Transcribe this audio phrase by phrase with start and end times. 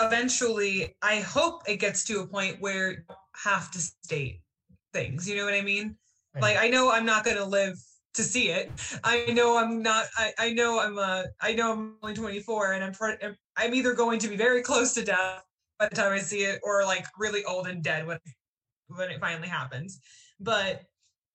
[0.00, 2.98] eventually, I hope it gets to a point where you
[3.44, 4.40] have to state
[4.92, 5.28] things.
[5.28, 5.96] You know what I mean?
[6.34, 6.42] Right.
[6.42, 7.76] Like I know I'm not going to live
[8.14, 8.70] to see it.
[9.04, 10.06] I know I'm not.
[10.16, 10.98] I, I know I'm.
[10.98, 12.92] Uh, I know I'm only 24, and I'm.
[12.92, 13.16] Pre-
[13.56, 15.42] I'm either going to be very close to death
[15.78, 18.18] by the time I see it, or like really old and dead when
[18.88, 20.00] when it finally happens.
[20.40, 20.82] But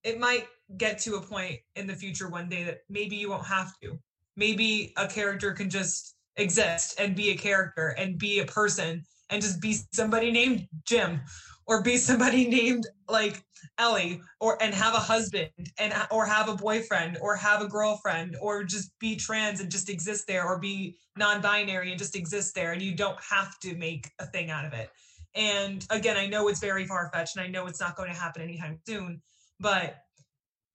[0.03, 0.47] it might
[0.77, 3.99] get to a point in the future one day that maybe you won't have to.
[4.35, 9.41] Maybe a character can just exist and be a character and be a person and
[9.41, 11.21] just be somebody named Jim
[11.65, 13.43] or be somebody named like
[13.77, 18.35] Ellie or and have a husband and or have a boyfriend or have a girlfriend
[18.41, 22.71] or just be trans and just exist there or be non-binary and just exist there
[22.71, 24.89] and you don't have to make a thing out of it.
[25.35, 28.41] And again, I know it's very far-fetched and I know it's not going to happen
[28.41, 29.21] anytime soon,
[29.59, 29.97] but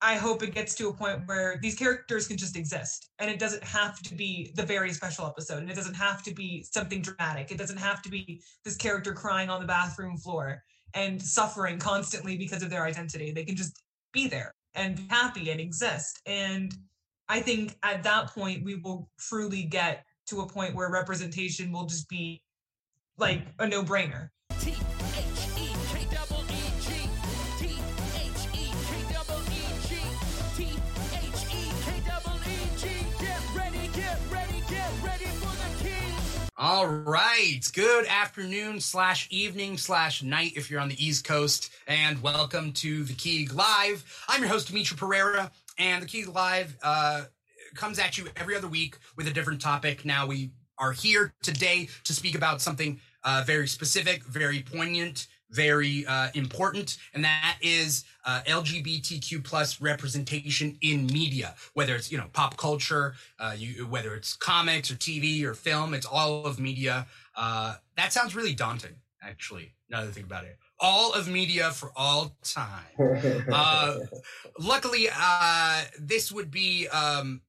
[0.01, 3.39] I hope it gets to a point where these characters can just exist and it
[3.39, 7.01] doesn't have to be the very special episode and it doesn't have to be something
[7.01, 7.51] dramatic.
[7.51, 12.37] It doesn't have to be this character crying on the bathroom floor and suffering constantly
[12.37, 13.31] because of their identity.
[13.31, 13.81] They can just
[14.13, 16.21] be there and be happy and exist.
[16.27, 16.73] And
[17.27, 21.85] I think at that point, we will truly get to a point where representation will
[21.85, 22.43] just be
[23.17, 24.29] like a no brainer.
[36.59, 37.61] All right.
[37.71, 43.03] Good afternoon slash evening slash night if you're on the East Coast, and welcome to
[43.03, 44.03] the Keeg Live.
[44.27, 47.25] I'm your host Dimithri Perera, and the Keeg Live uh,
[47.75, 50.03] comes at you every other week with a different topic.
[50.03, 50.49] Now we
[50.79, 56.97] are here today to speak about something uh, very specific, very poignant, very uh, important,
[57.13, 63.15] and that is uh, LGBTQ plus representation in media, whether it's you know pop culture,
[63.39, 67.07] uh, you, whether it's comics or TV or film, it's all of media.
[67.35, 69.73] Uh, that sounds really daunting, actually.
[69.89, 72.83] Now that I think about it, all of media for all time.
[73.49, 73.99] Uh,
[74.59, 77.41] luckily, uh, this would be um,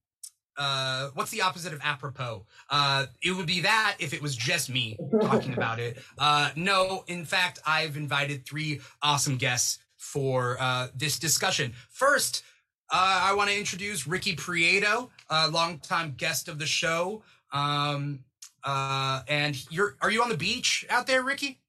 [0.59, 2.45] uh, what's the opposite of apropos?
[2.69, 5.99] Uh, it would be that if it was just me talking about it.
[6.19, 11.73] Uh, no, in fact, I've invited three awesome guests for uh, this discussion.
[11.91, 12.43] First,
[12.91, 17.23] uh, I want to introduce Ricky Prieto, a longtime guest of the show.
[17.53, 18.21] Um,
[18.65, 21.61] uh, and you're are you on the beach out there, Ricky?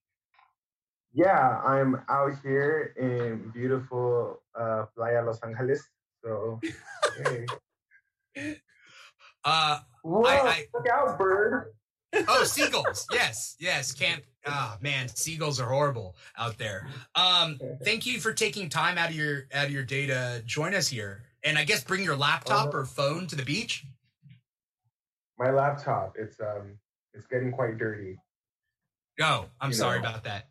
[1.13, 5.87] Yeah, I'm out here in beautiful uh, Playa Los Angeles.
[6.23, 6.59] So,
[8.35, 8.55] hey.
[9.45, 11.73] Uh, Whoa, I- look out, bird.
[12.27, 13.05] oh, seagulls.
[13.11, 13.91] yes, yes.
[13.93, 14.23] Can't.
[14.45, 16.87] Ah, man, seagulls are horrible out there.
[17.13, 20.73] Um, thank you for taking time out of your out of your day to join
[20.73, 22.79] us here, and I guess bring your laptop Uh-huh.
[22.79, 23.85] or phone to the beach.
[25.37, 26.77] My laptop, it's um,
[27.13, 28.17] it's getting quite dirty.
[29.21, 30.09] Oh, I'm You sorry know.
[30.09, 30.47] about that.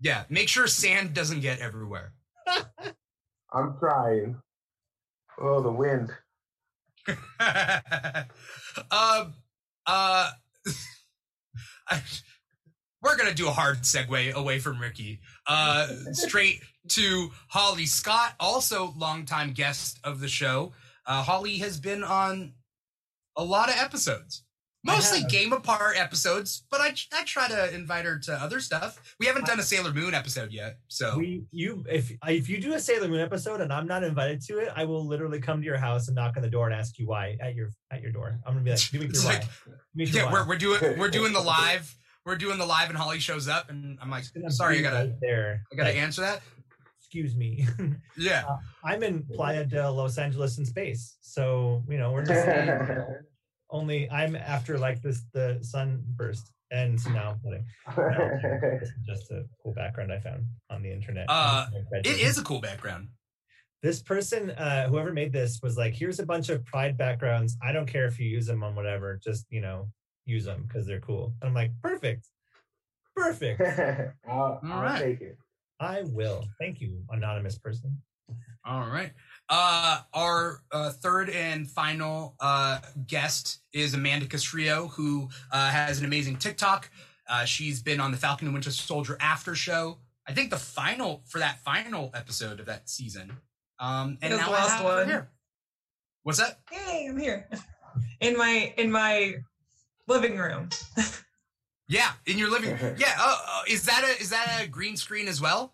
[0.00, 2.12] Yeah, make sure sand doesn't get everywhere.
[3.52, 4.40] I'm trying.
[5.40, 6.10] Oh, the wind.
[7.08, 7.16] um,
[9.86, 10.30] uh,
[11.88, 11.88] I-
[13.02, 18.94] we're gonna do a hard segue away from Ricky, uh, straight to Holly Scott, also
[18.96, 20.72] longtime guest of the show.
[21.06, 22.54] Uh, Holly has been on
[23.36, 24.43] a lot of episodes,
[24.84, 25.22] mostly.
[25.28, 29.14] Game Apart episodes, but I I try to invite her to other stuff.
[29.18, 32.74] We haven't done a Sailor Moon episode yet, so We you if if you do
[32.74, 35.64] a Sailor Moon episode and I'm not invited to it, I will literally come to
[35.64, 38.12] your house and knock on the door and ask you why at your at your
[38.12, 38.38] door.
[38.46, 39.32] I'm gonna be like, Dimithri, It's why?
[39.34, 39.44] like,
[39.96, 40.32] Dimithri, yeah, why?
[40.32, 41.96] we're we're doing we're doing the live.
[42.26, 44.96] We're doing the live, and Holly shows up, and I'm like, I'm sorry, I gotta
[44.96, 45.62] right there.
[45.70, 46.40] I gotta Like, answer that.
[46.98, 47.66] Excuse me.
[48.16, 48.44] Yeah.
[48.48, 52.46] Uh, I'm in Playa de Los Angeles in space, so you know we're just
[53.74, 54.08] only.
[54.10, 57.64] I'm after like this the sunburst, and so now I'm kidding.
[57.96, 61.26] No, this is just a cool background I found on the internet.
[61.28, 61.66] Uh,
[62.04, 63.08] It is a cool background.
[63.82, 67.70] this person uh whoever made this was like here's a bunch of pride backgrounds i
[67.70, 69.86] don't care if you use them on whatever just you know
[70.24, 72.24] use them because they're cool and i'm like perfect
[73.14, 73.60] perfect
[74.26, 75.02] I'll, All I'll right.
[75.02, 75.36] take it.
[75.80, 77.90] i will thank you anonymous person
[78.64, 79.12] All right.
[79.48, 86.04] Uh, our uh, third and final uh, guest is Amanda Castrillo, who uh, has an
[86.04, 86.90] amazing TikTok.
[87.28, 89.98] Uh, she's been on the Falcon and Winter Soldier after show.
[90.26, 93.32] I think the final for that final episode of that season.
[93.78, 95.06] Um, and now the last one.
[95.06, 95.30] here.
[96.22, 96.60] What's that?
[96.70, 97.48] Hey, I'm here
[98.20, 99.34] in my in my
[100.08, 100.70] living room.
[101.86, 102.70] Yeah, in your living.
[102.78, 102.96] Room.
[102.98, 103.14] Yeah.
[103.18, 105.73] Uh, is that a is that a green screen as well?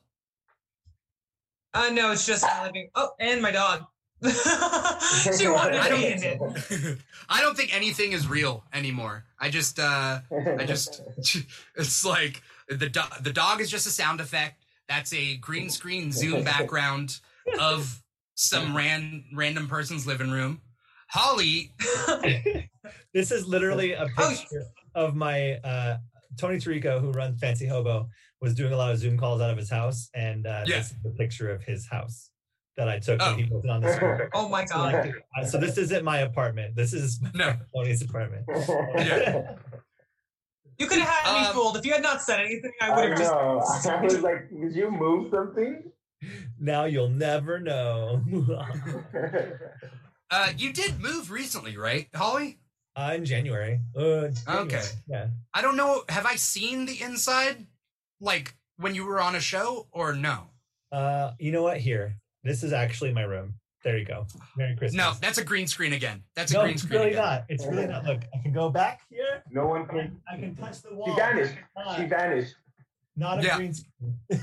[1.73, 2.91] Uh, no, it's just my living.
[2.95, 3.85] Oh, and my dog.
[4.23, 6.99] she wanted I to don't- be in it.
[7.29, 9.25] I don't think anything is real anymore.
[9.39, 10.21] I just uh
[10.59, 11.01] I just
[11.77, 14.63] it's like the do- the dog is just a sound effect.
[14.89, 17.21] That's a green screen zoom background
[17.61, 18.03] of
[18.35, 20.61] some ran random person's living room.
[21.09, 21.73] Holly,
[23.15, 24.65] this is literally a Oh, picture
[24.95, 25.99] of my uh,
[26.39, 28.09] Tony Tirico, who runs Fancy Hobo,
[28.41, 30.79] was doing a lot of Zoom calls out of his house, and uh, Yeah.
[30.79, 32.31] this is the picture of his house
[32.77, 33.31] that I took Oh.
[33.35, 34.21] when he posted on the screen.
[34.33, 35.13] Oh my god.
[35.39, 36.75] Uh, so this isn't my apartment.
[36.77, 37.55] This is No.
[37.75, 38.45] Tony's apartment.
[38.49, 39.57] Yeah.
[40.79, 41.77] You could have had me Um, fooled.
[41.77, 43.61] If you had not said anything, I I would have just know.
[43.93, 45.83] I was like, did you move something?
[46.59, 48.23] Now you'll never know.
[50.31, 52.09] uh you did move recently, right?
[52.15, 52.59] Holly?
[52.97, 53.81] uh, in January.
[53.97, 54.33] Uh, January.
[54.49, 54.83] Okay.
[55.07, 55.29] Yeah.
[55.55, 56.03] I don't know.
[56.09, 57.67] Have I seen the inside
[58.21, 60.51] like when you were on a show or no?
[60.93, 61.79] Uh, you know what?
[61.79, 63.55] Here, this is actually my room.
[63.83, 64.27] There you go.
[64.57, 64.95] Merry Christmas.
[65.03, 66.23] No, that's a green screen again.
[66.37, 67.23] That's a no, green it's screen really again.
[67.25, 67.45] not.
[67.49, 68.05] It's really not.
[68.05, 69.43] Look, I can go back here.
[69.51, 69.99] no one can.
[69.99, 71.07] can, I can touch the wall.
[71.09, 71.55] She vanished.
[71.97, 72.55] She vanished.
[73.17, 73.57] Not a Yeah.
[73.57, 74.19] green screen.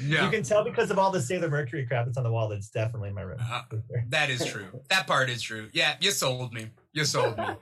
[0.00, 0.24] Yeah.
[0.24, 2.70] You can tell because of all the Sailor Mercury crap that's on the wall that's
[2.70, 3.38] definitely in my room.
[3.40, 3.62] Uh,
[4.08, 4.66] That is true.
[4.90, 5.68] That part is true.
[5.72, 6.68] Yeah, you sold me.
[6.92, 7.44] You sold me.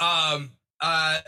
[0.00, 0.50] Um,
[0.80, 1.18] uh,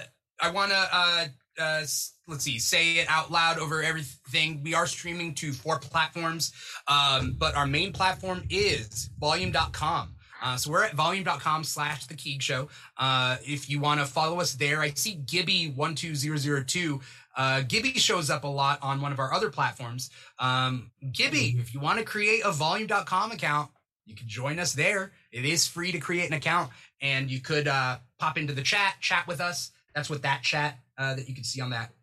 [0.41, 1.27] I want to, uh,
[1.59, 4.61] uh, s- let's see, say it out loud over everything.
[4.63, 6.53] We are streaming to four platforms,
[6.89, 10.17] um, but our main platform is volume.com.
[10.43, 12.69] Uh, so we're at volume.com slash the Keeg Show.
[12.97, 17.01] Uh, if you want to follow us there, I see Gibby12002.
[17.37, 20.11] Uh, Gibby shows up a lot on one of our other platforms.
[20.39, 23.71] Um, Gibby, if you want to create a volume.com account,
[24.05, 25.13] you can join us there.
[25.33, 26.71] It is free to create an account,
[27.01, 29.71] and you could uh, pop into the chat, chat with us.
[29.95, 31.96] That's what that chat uh, that you can see on that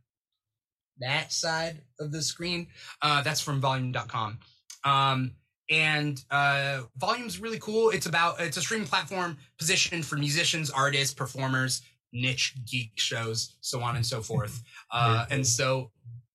[1.00, 2.68] that side of the screen.
[3.02, 4.40] Uh, that's from volume.com.
[4.84, 5.32] Um,
[5.70, 7.90] and uh, volume's really cool.
[7.90, 11.82] It's about it's a streaming platform positioned for musicians, artists, performers,
[12.12, 14.62] niche geek shows, so on and so forth.
[14.96, 15.90] Uh, and so,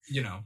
[0.09, 0.41] you know,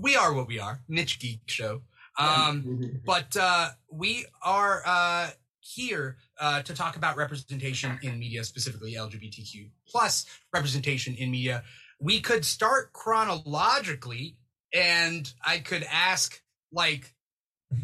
[0.00, 1.80] we are what we are, niche geek show.
[2.18, 8.94] Um, but uh, we are uh, here uh, to talk about representation in media, specifically
[8.94, 11.62] LGBTQ plus representation in media.
[11.98, 14.36] We could start chronologically,
[14.72, 17.14] and I could ask, like,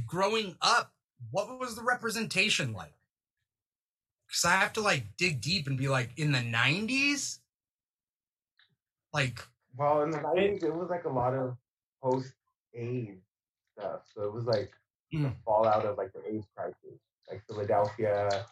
[0.07, 0.93] growing up,
[1.31, 2.95] what was the representation like?
[4.27, 7.39] Because I have to like dig deep and be like, in the '90s,
[9.13, 9.41] like,
[9.77, 11.57] Well, in the nineties, it was like a lot of
[12.03, 12.33] post
[12.75, 13.23] AIDS
[13.79, 14.03] stuff.
[14.15, 14.73] So it was like
[15.13, 15.35] the Mm.
[15.45, 16.99] fallout of like the AIDS crisis,
[17.31, 18.47] like Philadelphia,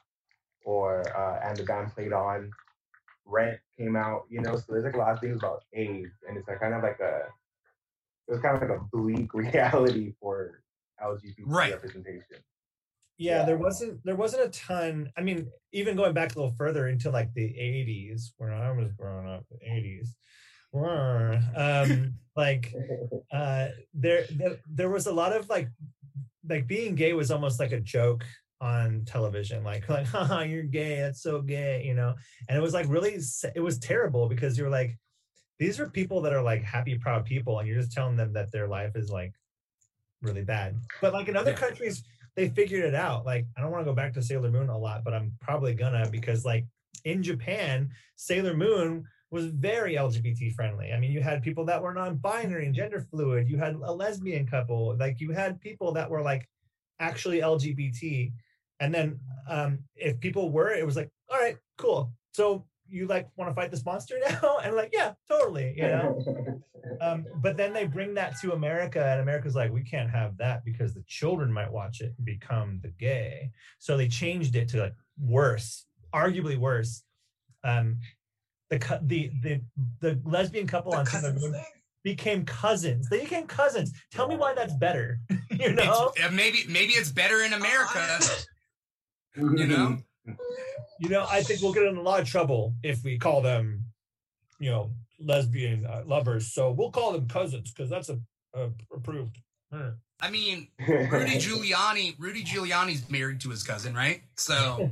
[0.64, 2.50] or uh, and the band played on.
[3.30, 4.56] Rent came out, you know.
[4.56, 7.00] So there's like a lot of things about AIDS, and it's like kind of like
[7.00, 7.28] a
[8.28, 10.62] it was kind of like a bleak reality for
[11.02, 11.72] LGBT Right.
[11.72, 12.36] representation.
[13.18, 13.44] Yeah, Yeah.
[13.44, 15.12] there wasn't there wasn't a ton.
[15.16, 18.92] I mean, even going back a little further into like the '80s, when I was
[18.92, 20.14] growing up, the '80s,
[21.56, 22.74] um, like
[23.32, 25.68] uh, there, there there was a lot of like
[26.48, 28.24] like being gay was almost like a joke
[28.60, 32.14] on television like like haha you're gay that's so gay you know?
[32.48, 33.18] And it was like really
[33.54, 34.96] it was terrible because you're like
[35.58, 38.50] these are people that are like happy proud people and you're just telling them that
[38.52, 39.32] their life is like
[40.22, 40.76] really bad.
[41.00, 41.56] But like in other Yeah.
[41.56, 42.02] countries
[42.36, 44.78] they figured it out like i don't want to go back to sailor moon a
[44.78, 46.64] lot but i'm probably gonna because like
[47.04, 50.92] in japan sailor moon was very lgbt friendly.
[50.92, 54.46] I mean you had people that were non-binary and gender fluid you had a lesbian
[54.46, 56.48] couple like you had people that were like
[57.00, 58.32] actually lgbt
[58.80, 59.18] and then
[59.48, 63.54] um if people were it was like all right cool so you like want to
[63.54, 66.18] fight this monster now and like yeah totally you know
[67.00, 70.64] um, but then they bring that to America, and America's like, we can't have that
[70.64, 73.50] because the children might watch it and become the gay.
[73.78, 77.02] So they changed it to like worse, arguably worse.
[77.64, 77.98] Um,
[78.70, 79.60] the the the
[80.00, 81.64] the lesbian couple the on Sailor cousins Moon
[82.02, 83.08] became cousins.
[83.08, 83.92] They became cousins.
[84.12, 85.20] Tell me why that's better.
[85.50, 88.18] you know, it's, uh, maybe maybe it's better in America.
[89.36, 89.98] You know?
[90.98, 91.26] you know.
[91.30, 93.84] I think we'll get in a lot of trouble if we call them,
[94.58, 96.52] you know, lesbian uh, lovers.
[96.52, 98.18] So we'll call them cousins because that's a,
[98.54, 99.38] a approved.
[99.72, 99.90] Hmm.
[100.20, 102.16] I mean, Rudy Giuliani.
[102.18, 104.22] Rudy Giuliani's married to his cousin, right?
[104.36, 104.90] So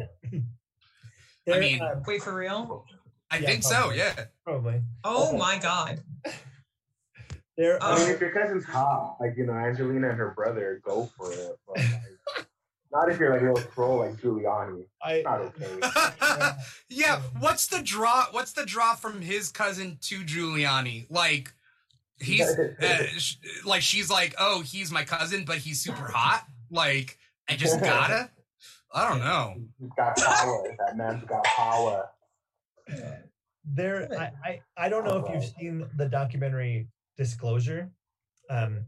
[1.47, 2.87] They're, mean- uh, Wait for real?
[3.31, 3.91] I Yeah, think so.
[3.91, 4.15] Yeah.
[4.45, 4.81] probably.
[5.05, 6.01] Oh my god.
[7.59, 7.95] They're Oh.
[7.95, 11.33] I mean, if your cousin's hot, like you know, Angelina and her brother, go for
[11.33, 11.59] it.
[11.67, 12.47] But, like,
[12.91, 14.85] not if you're like a little troll like Giuliani.
[15.03, 16.53] I Not okay.
[16.89, 17.21] yeah.
[17.39, 18.27] What's the draw?
[18.31, 21.07] What's the draw from his cousin to Giuliani?
[21.11, 21.53] Like,
[22.19, 26.45] he's uh, sh- like she's like, oh, he's my cousin, but he's super hot.
[26.71, 27.19] Like,
[27.49, 28.31] I just gotta.
[28.95, 29.55] I don't know.
[29.79, 30.77] He's got power.
[30.79, 32.09] that man's got power.
[33.65, 37.91] there I, I i don't know if you've seen the documentary disclosure
[38.49, 38.87] um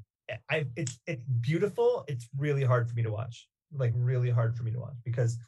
[0.48, 4.62] i it's it's beautiful it's really hard for me to watch like really hard for
[4.62, 5.38] me to watch because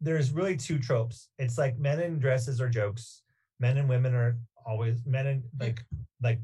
[0.00, 1.28] there's really two tropes.
[1.38, 3.22] It's like men in dresses are jokes.
[3.60, 5.84] Men and women are always men and like
[6.22, 6.40] like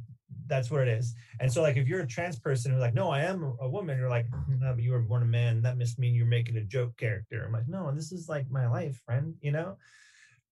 [0.47, 1.15] that's what it is.
[1.41, 3.99] And so like if you're a trans person who's like no i am a woman
[3.99, 5.63] you're like no but you were born a man.
[5.63, 7.45] That must mean you're making a joke character.
[7.45, 9.77] I'm like no this is like my life friend you know?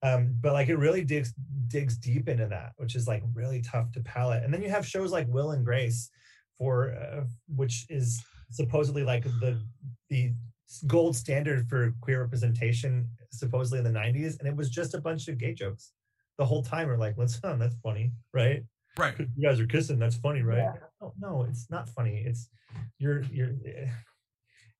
[0.02, 1.32] Um, but like it really digs
[1.68, 4.44] digs deep into that, which is like really tough to palate.
[4.44, 6.10] And then you have shows like Will and Grace,
[6.58, 9.60] for uh, which is supposedly like the
[10.10, 10.32] the
[10.86, 15.28] gold standard for queer representation, supposedly in the '90s, and it was just a bunch
[15.28, 15.92] of gay jokes
[16.38, 16.88] the whole time.
[16.88, 18.62] We're like, let's oh, that's funny, right?
[18.98, 19.14] Right.
[19.18, 20.58] You guys are kissing, that's funny, right?
[20.58, 20.72] Yeah.
[21.00, 22.22] No, no, it's not funny.
[22.26, 22.48] It's
[22.98, 23.50] you're you're.
[23.66, 23.88] Eh,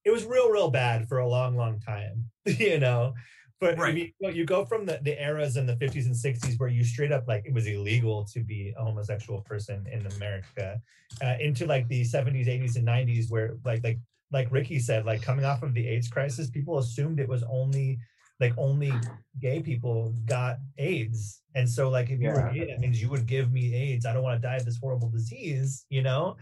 [0.05, 3.15] it was real, real bad for a long, long time, you know.
[3.61, 3.95] But I Right.
[3.95, 6.69] mean, you, know, you go from the, the eras in the 50s and 60s where
[6.69, 10.81] you straight up like it was illegal to be a homosexual person in America,
[11.23, 13.99] uh, into like the 70s, 80s, and 90s where like like
[14.33, 17.99] like Ricky said, like coming off of the AIDS crisis, people assumed it was only
[18.41, 19.01] like only
[19.41, 23.27] gay people got AIDS, and so like if you were gay, that means you would
[23.27, 24.05] give me AIDS.
[24.05, 26.37] I don't want to die of this horrible disease, you know,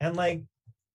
[0.00, 0.42] and like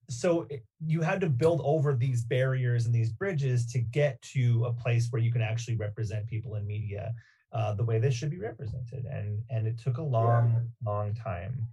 [0.10, 0.48] so
[0.86, 5.07] you had to build over these barriers and these bridges to get to a place
[5.10, 7.13] where you can actually represent people in media
[7.53, 9.05] uh, the way they should be represented.
[9.05, 11.67] And and it took a long long time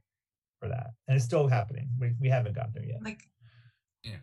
[0.60, 0.90] for that.
[1.08, 1.88] And it's still happening.
[1.98, 3.02] We, we haven't gotten there yet.
[3.02, 3.28] Like
[4.04, 4.16] Yeah.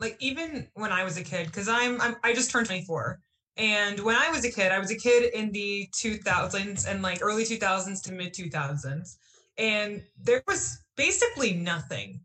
[0.00, 3.20] like even when i was a kid because I'm, I'm i just turned 24
[3.56, 7.18] and when i was a kid i was a kid in the 2000s and like
[7.22, 9.16] early 2000s to mid 2000s
[9.58, 12.20] and there was basically nothing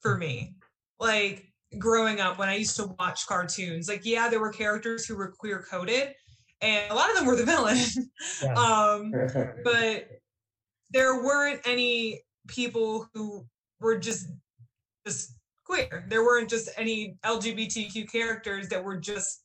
[0.00, 0.54] for me
[1.02, 1.46] like
[1.78, 5.32] growing up when i used to watch cartoons like yeah there were characters who were
[5.38, 6.14] queer coded
[6.60, 7.78] and a lot of them were the villain
[8.42, 8.54] Yeah.
[8.54, 9.12] um
[9.64, 10.08] but
[10.90, 13.46] there weren't any people who
[13.80, 14.26] were just
[15.06, 16.04] just queer.
[16.08, 19.44] There weren't just any LGBTQ characters that were just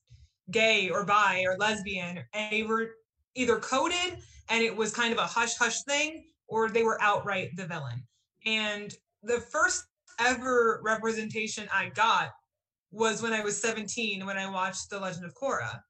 [0.51, 2.23] gay or bi or lesbian.
[2.33, 2.91] And they were
[3.35, 7.49] either coded and it was kind of a hush hush thing, or they were outright
[7.55, 8.03] the villain.
[8.45, 9.85] And the first
[10.19, 12.31] ever representation I got
[12.91, 15.81] was when I was 17 when I watched The Legend of Korra.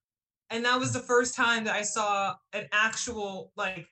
[0.50, 3.88] And that was the first time that I saw an actual like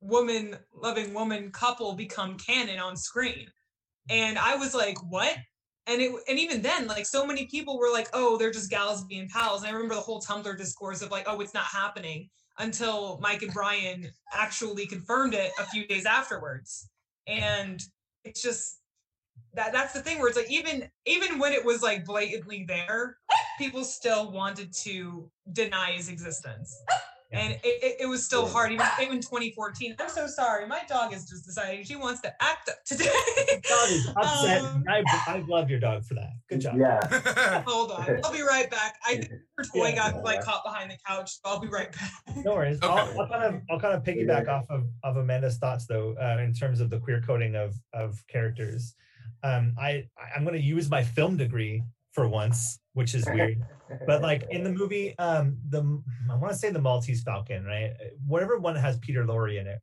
[0.00, 3.46] woman loving woman couple become canon on screen.
[4.10, 5.36] And I was like, what?
[5.86, 9.04] And it and even then, like so many people were like, oh, they're just gals
[9.04, 9.62] being pals.
[9.62, 12.28] And I remember the whole Tumblr discourse of like, oh, it's not happening
[12.58, 16.88] until Mike and Bryan actually confirmed it a few days afterwards.
[17.26, 17.82] And
[18.24, 18.80] it's just
[19.56, 23.16] that that's the thing where it's like even even when it was like blatantly there,
[23.58, 26.76] people still wanted to deny his existence.
[27.32, 28.52] And it, it, it was still Yeah.
[28.52, 29.96] hard, even, even 2014.
[29.98, 30.64] I'm so sorry.
[30.66, 33.08] My dog is just deciding she wants to act up today.
[33.68, 37.62] dog is upset Um, I, I love your dog for that good job Yeah.
[37.66, 38.20] Hold on.
[38.24, 38.94] I'll be right back.
[39.04, 40.12] I think her toy Yeah.
[40.12, 41.32] got like caught behind the couch.
[41.32, 42.12] So I'll be right back.
[42.44, 42.78] No worries.
[42.80, 43.18] I'll, Okay.
[43.18, 46.54] I'll kind of I'll kind of piggyback off of, of Amanda's thoughts though, uh, in
[46.54, 48.94] terms of the queer coding of of characters.
[49.46, 49.90] Um, I
[50.34, 53.58] I'm going to use my film degree for once, which is weird.
[54.06, 55.80] but like in the movie, um, the
[56.30, 57.92] I want to say the Maltese Falcon, right?
[58.26, 59.80] Whatever one has Peter Lorre in it.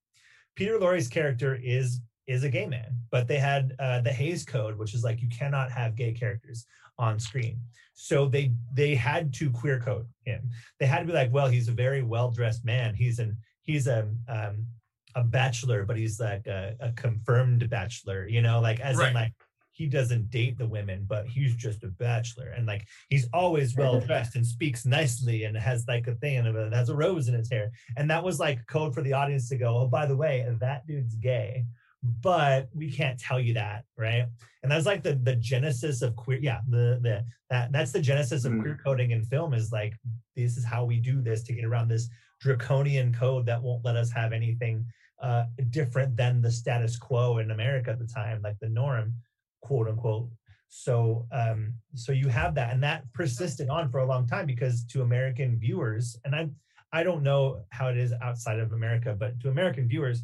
[0.55, 4.77] Peter Lorre's character is is a gay man, but they had uh, the Hays Code,
[4.77, 6.65] which is like you cannot have gay characters
[6.97, 7.59] on screen.
[7.93, 10.49] So they they had to queer code him.
[10.79, 12.95] They had to be like, well, he's a very well dressed man.
[12.95, 14.65] He's an he's a um,
[15.15, 18.27] a bachelor, but he's like a, a confirmed bachelor.
[18.27, 19.09] You know, like as Right.
[19.09, 19.33] in like
[19.73, 23.99] he doesn't date the women, but he's just a bachelor, and like he's always well
[23.99, 27.51] dressed and speaks nicely and has like a thing and has a rose in his
[27.51, 27.71] hair.
[27.97, 30.87] And that was like code for the audience to go, oh, by the way, that
[30.87, 31.65] dude's gay,
[32.21, 34.25] but we can't tell you that, right?
[34.61, 36.39] And that's like the the genesis of queer.
[36.41, 38.61] Yeah, the the that that's the genesis of Mm.
[38.61, 39.93] queer coding in film is like
[40.35, 43.95] this is how we do this to get around this draconian code that won't let
[43.95, 44.85] us have anything
[45.21, 49.13] uh, different than the status quo in America at the time, like the norm,
[49.63, 50.29] quote unquote.
[50.69, 54.83] So, um, so you have that, and that persisted on for a long time because
[54.85, 56.49] to American viewers, and I,
[56.91, 60.23] I don't know how it is outside of America, but to American viewers,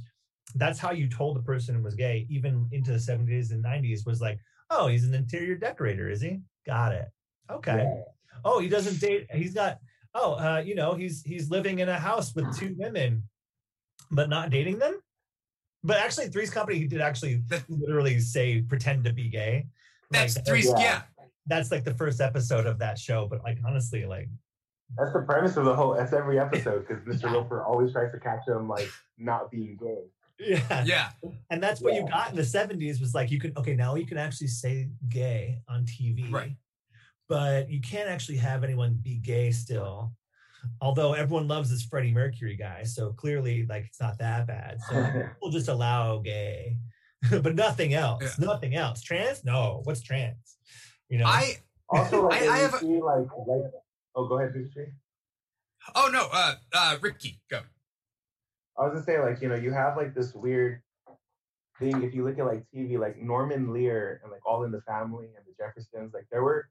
[0.56, 4.22] that's how you told a person was gay, even into the 70s and 90s, was
[4.22, 4.40] like,
[4.72, 6.40] oh, he's an interior decorator, is he?
[6.66, 7.10] Got it.
[7.52, 7.78] Okay.
[7.78, 8.02] Yeah.
[8.44, 9.28] Oh, he doesn't date.
[9.32, 9.80] He's got.
[10.16, 13.24] Oh, uh, you know, he's he's living in a house with two women,
[14.10, 15.00] but not dating them.
[15.84, 19.68] But actually, Three's Company, he did actually literally say pretend to be gay.
[20.12, 20.64] Like, That's three.
[20.64, 20.78] Yeah.
[20.80, 21.02] Yeah.
[21.48, 23.28] that's like the first episode of that show.
[23.28, 24.28] But like honestly, like
[24.98, 25.94] That's the premise of the whole.
[25.94, 27.24] That's every episode because Mr.
[27.26, 27.34] Yeah.
[27.34, 30.04] Roper always tries to catch him like not being gay.
[30.40, 31.10] yeah, Yeah.
[31.50, 34.06] and that's what you got in the 70s was like you can okay now you
[34.06, 36.56] can actually say gay on tv Right.
[37.28, 40.14] but you can't actually have anyone be gay still
[40.82, 44.96] although everyone loves this freddie mercury guy so clearly like it's not that bad so
[45.42, 46.78] we'll just allow gay
[47.32, 48.46] but nothing else Yeah.
[48.46, 50.58] nothing else trans no what's trans
[51.10, 51.56] you know I
[51.92, 53.64] Also, like, I- I you have a- see, like, like,
[54.16, 54.90] oh, go ahead, Big Tree.
[55.96, 57.62] oh no, uh uh Ricky, go.
[58.78, 60.84] I was gonna say, like, you know, you have like this weird
[61.80, 62.04] thing.
[62.04, 65.30] If you look at like TV, like Norman Lear and like All in the Family
[65.36, 66.70] and the Jeffersons, like there were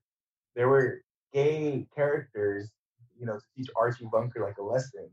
[0.54, 1.02] there were
[1.32, 2.70] gay characters,
[3.18, 5.10] you know, to teach Archie Bunker like a lesson.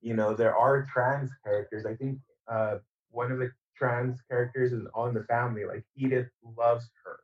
[0.00, 1.86] You know, there are trans characters.
[1.86, 2.18] I think
[2.50, 2.76] uh,
[3.10, 5.64] one of the trans characters is All in the Family.
[5.64, 7.20] Like Edith loves her,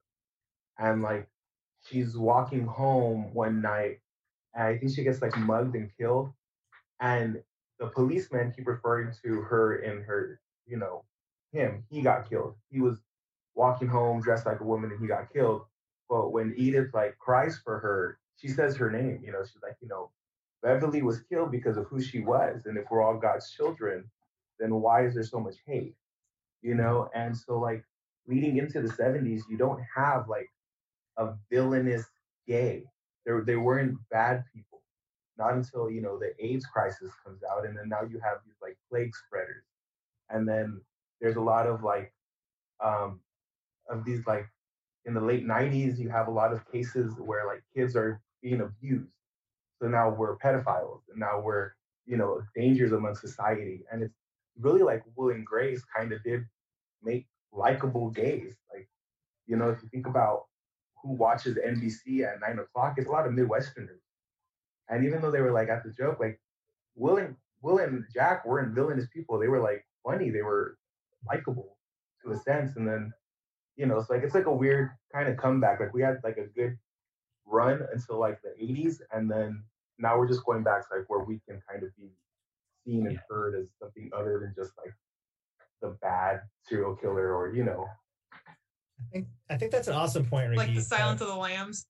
[0.79, 1.29] and like
[1.87, 4.01] she's walking home one night,
[4.55, 6.33] and I think she gets like mugged and killed,
[7.01, 7.43] and
[7.79, 11.05] the policemen keep referring to her in her, you know,
[11.53, 11.85] him.
[11.91, 12.55] He got killed.
[12.71, 12.99] He was
[13.55, 15.63] walking home dressed like a woman and he got killed.
[16.09, 19.21] But when Edith like cries for her, she says her name.
[19.25, 20.11] You know, she's like, you know,
[20.63, 22.63] Beverly was killed because of who she was.
[22.67, 24.11] And if we're all God's children,
[24.59, 25.95] then why is there so much hate?
[26.63, 27.85] You know, and so like
[28.27, 30.51] leading into the 70s, you don't have like
[31.19, 32.05] a villainous
[32.47, 32.85] gay.
[33.27, 34.75] There they weren't bad people
[35.39, 38.55] not until you know the AIDS crisis comes out, and then now you have these
[38.63, 39.65] like plague spreaders,
[40.31, 40.81] and then
[41.21, 42.13] there's a lot of like
[42.83, 43.21] um,
[43.89, 44.47] of these like
[45.07, 48.61] in the late 90s you have a lot of cases where like kids are being
[48.61, 49.11] abused,
[49.81, 51.73] so now we're pedophiles, and now we're
[52.07, 54.15] you know dangers among society, and it's
[54.59, 56.45] really like Will and Grace kind of did
[57.03, 58.89] make likable gays, like
[59.47, 60.45] you know if you think about
[61.03, 64.01] who watches NBC at nine o'clock, it's a lot of Midwesterners.
[64.89, 66.41] And even though they were like at the joke, like
[66.97, 69.39] Will and Will and Jack weren't villainous people.
[69.39, 70.31] They were like funny.
[70.31, 70.77] They were
[71.27, 71.79] likable
[72.23, 72.77] to a sense.
[72.77, 73.13] And then,
[73.77, 75.81] you know, it's like it's like a weird kind of comeback.
[75.81, 76.77] Like we had like a good
[77.47, 79.63] run until like the 80s, and then
[79.99, 82.09] now we're just going back to like where we can kind of be
[82.85, 83.21] seen and Yeah.
[83.29, 84.95] heard as something other than just like
[85.83, 87.87] the bad serial killer or you know.
[89.01, 90.59] I think I think that's an awesome point, Ricky.
[90.59, 91.87] like the Uh, Silence of the Lambs.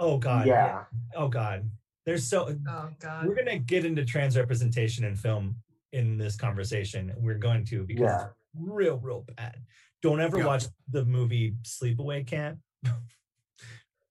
[0.00, 0.46] oh God.
[0.46, 0.84] yeah.
[1.14, 1.68] Oh God.
[2.06, 3.26] There's so Oh God.
[3.26, 5.56] we're gonna get into trans representation in film
[5.92, 7.12] in this conversation.
[7.16, 8.24] We're going to because Yeah.
[8.26, 9.58] it's real, real bad.
[10.04, 10.44] Don't ever Yeah.
[10.46, 12.58] watch the movie Sleepaway Camp.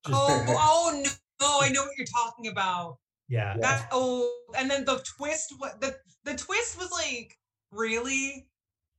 [0.06, 1.02] Oh, oh
[1.40, 2.98] no, I know what you're talking about.
[3.28, 3.54] yeah.
[3.54, 3.60] Yeah.
[3.62, 5.54] That oh, and then the twist.
[5.56, 7.38] What the the twist was like
[7.70, 8.46] really,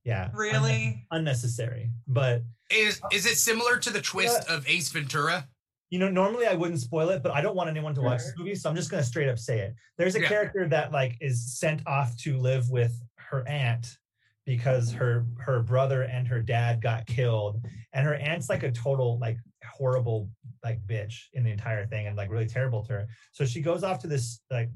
[0.04, 0.30] Yeah.
[0.34, 1.06] really.
[1.12, 1.92] Unnecessary.
[2.08, 5.46] But Is is it similar to the twist of Ace Ventura?
[5.90, 8.32] you know, normally I wouldn't spoil it, but I don't want anyone to watch this
[8.36, 9.76] movie, so I'm just gonna straight up say it.
[9.98, 10.28] There's a Yeah.
[10.28, 13.96] character that like is sent off to live with her aunt
[14.46, 17.60] because her her brother and her dad got killed,
[17.92, 20.30] and her aunt's like a total like horrible
[20.64, 23.06] like bitch in the entire thing and like really terrible to her.
[23.32, 24.70] So she goes off to this like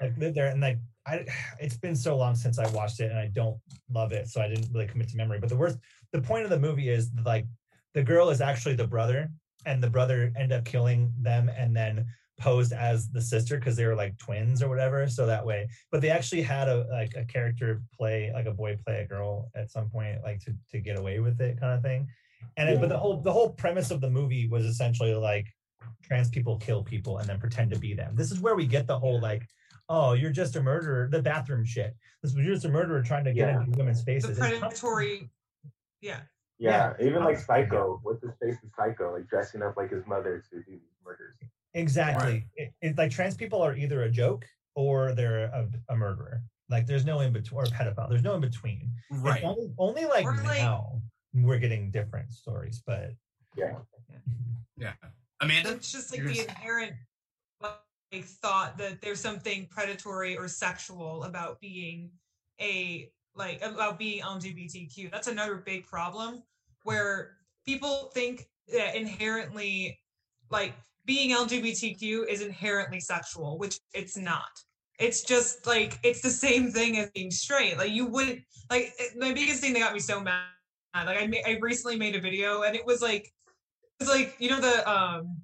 [0.00, 1.24] like live there and like I
[1.60, 3.56] it's been so long since I watched it and I don't
[3.90, 5.38] love it, so I didn't really commit to memory.
[5.38, 5.78] But the worst
[6.12, 7.46] the point of the movie is like
[7.94, 9.30] the girl is actually the brother
[9.64, 12.04] and the brother end up killing them and then
[12.42, 15.60] posed as the sister because they were like twins or whatever so that way
[15.92, 19.48] but they actually had a like a character play like a boy play a girl
[19.54, 22.06] at some point like to, to get away with it kind of thing
[22.56, 25.46] and it, but the whole the whole premise of the movie was essentially like
[26.02, 28.86] trans people kill people and then pretend to be them this is where we get
[28.88, 29.44] the whole like
[29.88, 33.24] oh you're just a murderer the bathroom shit this was you're just a murderer trying
[33.24, 33.60] to get Yeah.
[33.62, 35.30] into women's The faces It's not- predatory.
[36.00, 36.20] Yeah.
[36.58, 40.44] Yeah, even like Psycho, what's his face in Psycho, like dressing up like his mother
[40.50, 41.34] to do these murders.
[41.74, 42.46] Exactly.
[42.56, 46.42] It, it's like trans people are either a joke or they're a, a murderer.
[46.68, 48.08] Like there's no in between or a pedophile.
[48.08, 48.90] There's no in between.
[49.10, 49.42] It's Right.
[49.44, 51.00] Only, only like Or, like- now
[51.34, 53.10] we're getting different stories, but
[53.56, 53.76] Yeah.
[54.76, 54.92] Yeah.
[55.40, 55.72] Amanda?
[55.72, 56.92] It's just like You're the gonna- inherent
[57.60, 62.10] like thought that there's something predatory or sexual about being
[62.60, 65.10] a like about being LGBTQ.
[65.10, 66.42] That's another big problem
[66.84, 69.98] where people think that inherently
[70.50, 74.50] like being LGBTQ is inherently sexual, which it's not.
[74.98, 77.76] It's just like it's the same thing as being straight.
[77.76, 80.44] Like you wouldn't like it- my biggest thing that got me so mad.
[80.94, 84.36] Like I ma- I recently made a video and it was like it was like
[84.38, 85.36] you know the um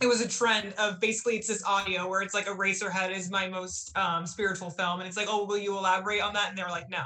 [0.00, 3.48] it was a trend of basically it's this audio where it's like Eraserhead is my
[3.48, 6.48] most um, spiritual film, and it's like, oh, will you elaborate on that?
[6.48, 7.02] And they're like, no.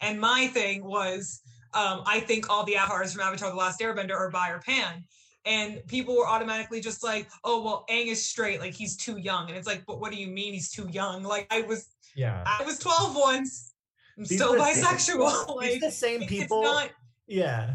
[0.00, 1.40] And my thing was,
[1.74, 5.04] um, I think all the avatars from Avatar: The Last Airbender are bi or pan,
[5.46, 9.48] and people were automatically just like, "Oh, well, Aang is straight, like he's too young."
[9.48, 12.42] And it's like, "But what do you mean he's too young?" Like I was Yeah.
[12.46, 13.72] I was 12 once.
[14.18, 15.60] I'm These still are the- bisexual.
[15.62, 16.62] These like the same people.
[16.62, 16.90] not
[17.26, 17.74] Yeah.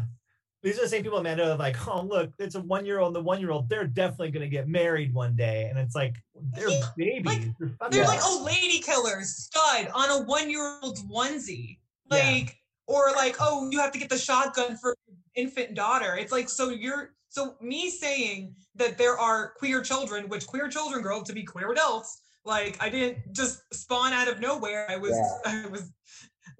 [0.62, 3.14] These are the same people, Amanda, are like, oh, look, it's a one year old,
[3.14, 5.64] the one year old, they're definitely going to get married one day.
[5.68, 6.14] And it's like,
[6.54, 7.24] they're Yeah, babies.
[7.26, 11.78] like, they're They're like, oh, lady killers, stud on a one year old onesie.
[12.12, 12.16] Yeah.
[12.16, 12.56] Like,
[12.86, 14.96] or like, oh, you have to get the shotgun for
[15.34, 16.14] infant daughter.
[16.16, 21.00] It's like, so you're, so me saying that there are queer children, which queer children
[21.00, 22.20] grow up to be queer adults.
[22.44, 24.86] Like, I didn't just spawn out of nowhere.
[24.90, 25.90] I was, I was,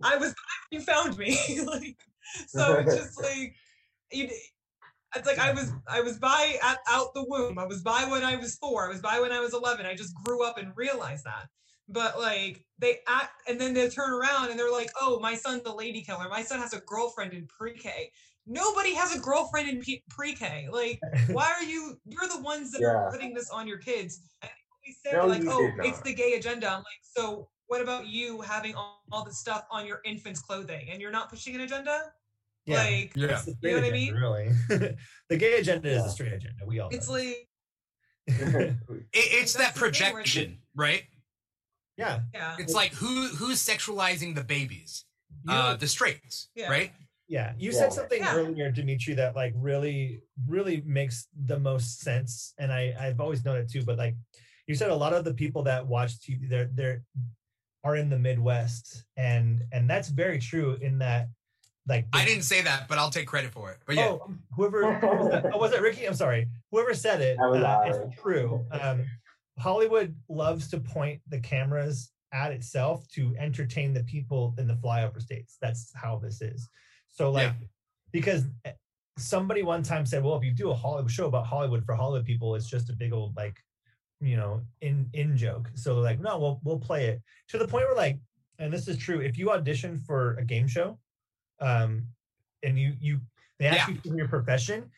[0.02, 0.34] I was,
[0.70, 1.38] you found me.
[1.66, 1.98] like,
[2.46, 3.54] so it's just like,
[4.10, 4.30] you,
[5.14, 7.58] it's like I was I was bi at, out the womb.
[7.58, 8.86] I was bi when I was four.
[8.86, 9.84] I was bi when I was eleven.
[9.84, 11.48] I just grew up and realized that.
[11.86, 15.66] But like they act, and then they turn around and they're like, "Oh, my son's
[15.66, 16.30] a lady killer.
[16.30, 18.10] My son has a girlfriend in pre-K.
[18.46, 20.68] Nobody has a girlfriend in P- pre-K.
[20.70, 21.00] Like,
[21.30, 21.96] why are you?
[22.06, 24.50] You're the ones that are putting this on your kids." And
[24.86, 28.40] we say No, like, "Oh, it's the gay agenda." I'm like, so what about you
[28.40, 32.12] having all, all this stuff on your infant's clothing and you're not pushing an agenda?
[32.66, 32.76] yeah.
[32.82, 33.40] Like, Yeah.
[33.62, 34.14] You know what I mean?
[34.14, 34.48] Really.
[35.28, 36.02] the gay agenda is Yeah.
[36.02, 36.66] the straight agenda.
[36.66, 37.14] We all it's know.
[37.14, 37.48] like,
[38.28, 38.76] It,
[39.12, 41.04] it's that That's the thing where it's- projection, right?
[41.96, 42.20] yeah.
[42.34, 42.56] yeah.
[42.58, 45.04] It's like who who's sexualizing the babies?
[45.48, 46.70] You Uh, the straights, Yeah.
[46.70, 46.92] right?
[47.32, 47.78] Yeah, you Yeah.
[47.78, 48.34] said something Yeah.
[48.34, 53.56] earlier, Dimithri, that like really, really makes the most sense, and I I've always known
[53.56, 53.82] it too.
[53.82, 54.14] But like
[54.66, 57.02] you said, a lot of the people that watch TV, they're they're
[57.84, 60.74] are in the Midwest, and and that's very true.
[60.82, 61.28] In that,
[61.88, 63.78] like I didn't say that, but I'll take credit for it.
[63.86, 65.46] But yeah, Oh, whoever was that?
[65.54, 66.04] oh, was it Ricky?
[66.06, 66.48] I'm sorry.
[66.70, 68.66] Whoever said it, That uh, it's true.
[68.70, 69.06] Um,
[69.58, 75.20] Hollywood loves to point the cameras at itself to entertain the people in the flyover
[75.22, 75.56] states.
[75.62, 76.68] That's how this is.
[77.12, 77.66] So, like, Yeah.
[78.10, 78.72] because eh,
[79.18, 82.24] somebody one time said, "Well, if you do a Hollywood show about Hollywood for Hollywood
[82.26, 83.56] people, it's just a big old like,
[84.20, 87.68] you know, in in joke." So they're like, "No, we'll we'll play it." To the
[87.68, 88.18] point where like,
[88.58, 89.20] and this is true.
[89.20, 90.98] If you audition for a game show,
[91.60, 92.06] um,
[92.62, 93.20] and you you
[93.58, 93.94] they ask Yeah.
[93.94, 94.90] you for your profession.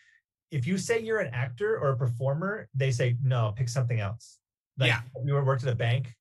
[0.51, 4.39] If you say you're an actor or a performer, they say no, pick something else.
[4.79, 5.03] Like Yeah.
[5.25, 6.15] you worked at a bank,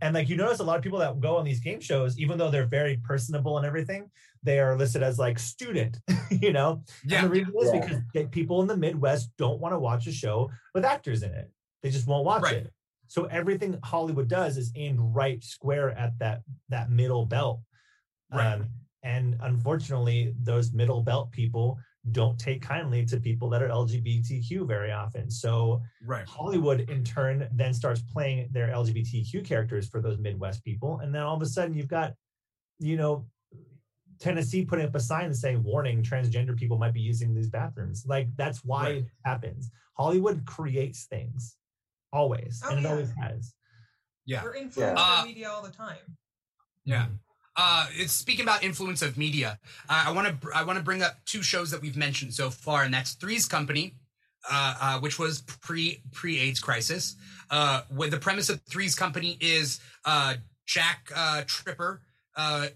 [0.00, 2.38] and like you notice a lot of people that go on these game shows, even
[2.38, 4.10] though they're very personable and everything,
[4.42, 5.98] they are listed as like student.
[6.30, 7.80] you know, and yeah, the reason is Yeah.
[7.80, 11.32] because gay- people in the Midwest don't want to watch a show with actors in
[11.32, 11.50] it.
[11.82, 12.56] They just won't watch Right.
[12.56, 12.72] it.
[13.08, 17.60] So everything Hollywood does is aimed right square at that that middle belt.
[18.32, 18.54] Right.
[18.54, 18.68] Um,
[19.02, 21.78] and unfortunately, those middle belt people
[22.12, 25.30] don't take kindly to people that are LGBTQ very often.
[25.30, 26.26] So right.
[26.26, 31.22] Hollywood, in turn, then starts playing their LGBTQ characters for those Midwest people, and then
[31.22, 32.14] all of a sudden, you've got,
[32.78, 33.26] you know,
[34.18, 38.28] Tennessee putting up a sign saying, "Warning: Transgender people might be using these bathrooms." Like
[38.36, 38.96] that's why Right.
[38.98, 39.70] it happens.
[39.96, 41.56] Hollywood creates things,
[42.12, 42.90] always, Oh, and it yeah.
[42.90, 43.54] always has.
[44.26, 44.42] Yeah.
[44.44, 46.16] We're influenced Uh, by media all the time.
[46.84, 47.08] Yeah.
[47.62, 49.58] Uh, it's speaking about influence of media.
[49.86, 52.48] Uh, I want to I want to bring up two shows that we've mentioned so
[52.48, 53.96] far, and that's Three's Company,
[54.50, 57.16] uh, uh, which was pre pre AIDS crisis.
[57.50, 61.10] Uh, where the premise of Three's Company is uh, Jack
[61.46, 62.00] Tripper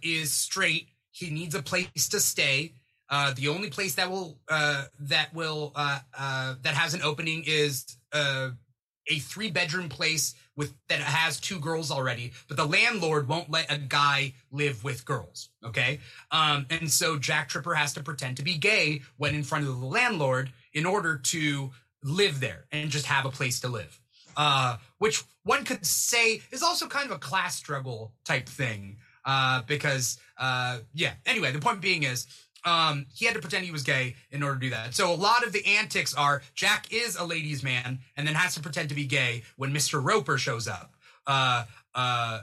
[0.03, 0.89] is straight.
[1.13, 2.75] He needs a place to stay.
[3.11, 9.89] The only place that will that will that has an opening is a three bedroom
[9.89, 14.85] place with that has two girls already, but the landlord won't let a guy live
[14.85, 15.51] with girls.
[15.65, 16.01] Okay.
[16.31, 19.81] Um, and so Jack Tripper has to pretend to be gay when in front of
[19.81, 21.71] the landlord in order to
[22.03, 24.01] live there and just have a place to live.
[24.37, 28.97] Uh, which one could say is also kind of a class struggle type thing.
[29.25, 31.13] Uh, because, uh, yeah.
[31.25, 32.27] Anyway, the point being is,
[32.65, 34.95] um, he had to pretend he was gay in order to do that.
[34.95, 38.55] So a lot of the antics are Jack is a ladies' man and then has
[38.55, 40.03] to pretend to be gay when Mr.
[40.03, 40.95] Roper shows up.
[41.27, 42.41] Uh, uh,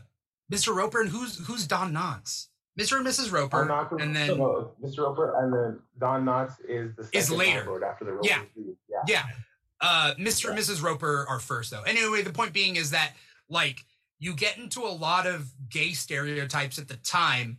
[0.51, 0.75] Mr.
[0.75, 2.47] Roper and who's who's Don Knotts?
[2.79, 2.97] Mr.
[2.97, 3.31] and Mrs.
[3.31, 4.99] Roper, Knotts, and then no, Mr.
[4.99, 7.83] Roper, and then Don Knotts is the Is later.
[7.83, 8.27] after the Roper.
[8.27, 8.41] Yeah.
[8.55, 9.01] Yeah.
[9.07, 9.23] yeah,
[9.81, 10.49] uh, Mr.
[10.49, 10.81] and Mrs.
[10.81, 11.81] Roper are first though.
[11.83, 13.13] Anyway, the point being is that
[13.49, 13.85] like
[14.19, 17.57] you get into a lot of gay stereotypes at the time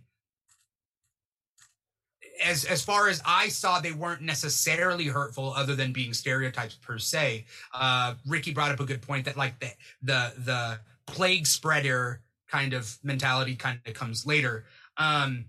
[2.44, 6.98] as as far as I saw, they weren't necessarily hurtful, other than being stereotypes per
[6.98, 7.44] se.
[7.74, 9.70] Uh, Ricky brought up a good point that like the
[10.02, 14.64] the the plague spreader kind of mentality kind of comes later.
[14.96, 15.46] Um,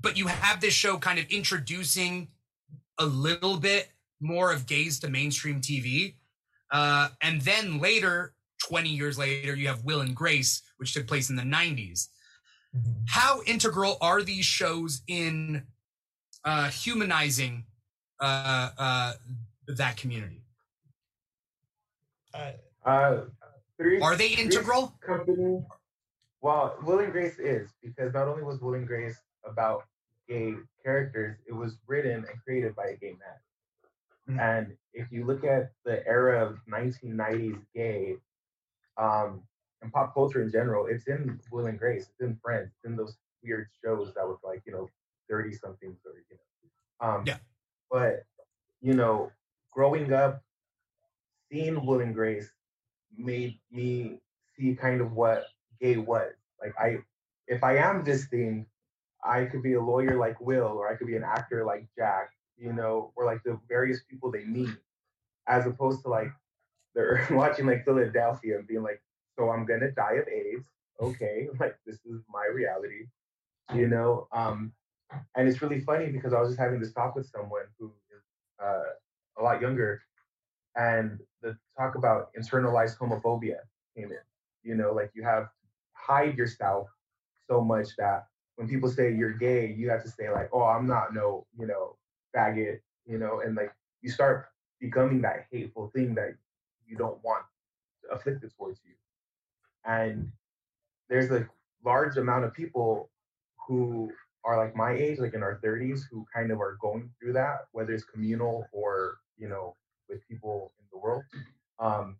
[0.00, 2.28] but you have this show kind of introducing
[2.98, 6.14] a little bit more of gays to mainstream TV,
[6.70, 11.30] uh, and then later, twenty years later, you have Will and Grace, which took place
[11.30, 12.08] in the '90s
[12.76, 13.02] Mhm.
[13.08, 15.66] how integral are these shows in
[16.44, 17.64] uh, humanizing
[18.20, 19.12] uh, uh,
[19.68, 20.42] that community?
[22.34, 22.52] Uh,
[22.84, 23.24] Uh,
[23.76, 24.00] three.
[24.00, 24.94] Are they integral?
[25.00, 25.62] Company.
[26.40, 29.84] Well, Will and Grace is because not only was Will and Grace about
[30.26, 34.36] gay characters, it was written and created by a gay man.
[34.36, 34.40] Mhm.
[34.40, 38.16] And if you look at the era of 1990s gay,
[38.96, 39.42] um,
[39.82, 42.96] and pop culture in general, it's in Will and Grace, it's in Friends, it's in
[42.96, 44.88] those weird shows that was like, you know,
[45.30, 47.08] 30 somethings or, you know.
[47.08, 47.38] Um, Yeah.
[47.90, 48.24] But,
[48.80, 49.32] you know,
[49.72, 50.42] growing up,
[51.50, 52.50] seeing Will and Grace
[53.16, 54.20] made me
[54.56, 55.46] see kind of what
[55.80, 56.32] gay was.
[56.60, 56.98] Like I
[57.46, 58.66] if I am this thing,
[59.24, 62.30] I could be a lawyer like Will, or I could be an actor like Jack,
[62.56, 64.70] you know, or like the various people they meet,
[65.48, 66.30] as opposed to like
[66.94, 69.02] they're watching like Philadelphia and being like,
[69.36, 70.66] so I'm gonna die of AIDS.
[71.00, 73.06] Okay, like this is my reality,
[73.74, 74.28] you know.
[74.32, 74.72] Um,
[75.36, 78.22] and it's really funny because I was just having this talk with someone who is
[78.62, 78.90] uh,
[79.38, 80.02] a lot younger,
[80.76, 83.56] and the talk about internalized homophobia
[83.96, 84.18] came in.
[84.62, 85.50] You know, like you have to
[85.92, 86.88] hide yourself
[87.48, 90.86] so much that when people say you're gay, you have to say like, oh, I'm
[90.86, 91.96] not no, you know,
[92.36, 94.46] faggot, you know, and like you start
[94.80, 96.34] becoming that hateful thing that
[96.86, 97.44] you don't want
[98.12, 98.94] afflicted towards you.
[99.84, 100.30] And
[101.08, 101.48] there's a
[101.84, 103.10] large amount of people
[103.66, 104.12] who
[104.44, 107.66] are like my age, like in our 30s, who kind of are going through that,
[107.72, 109.76] whether it's communal or, you know,
[110.08, 111.22] with people in the world.
[111.78, 112.16] Um,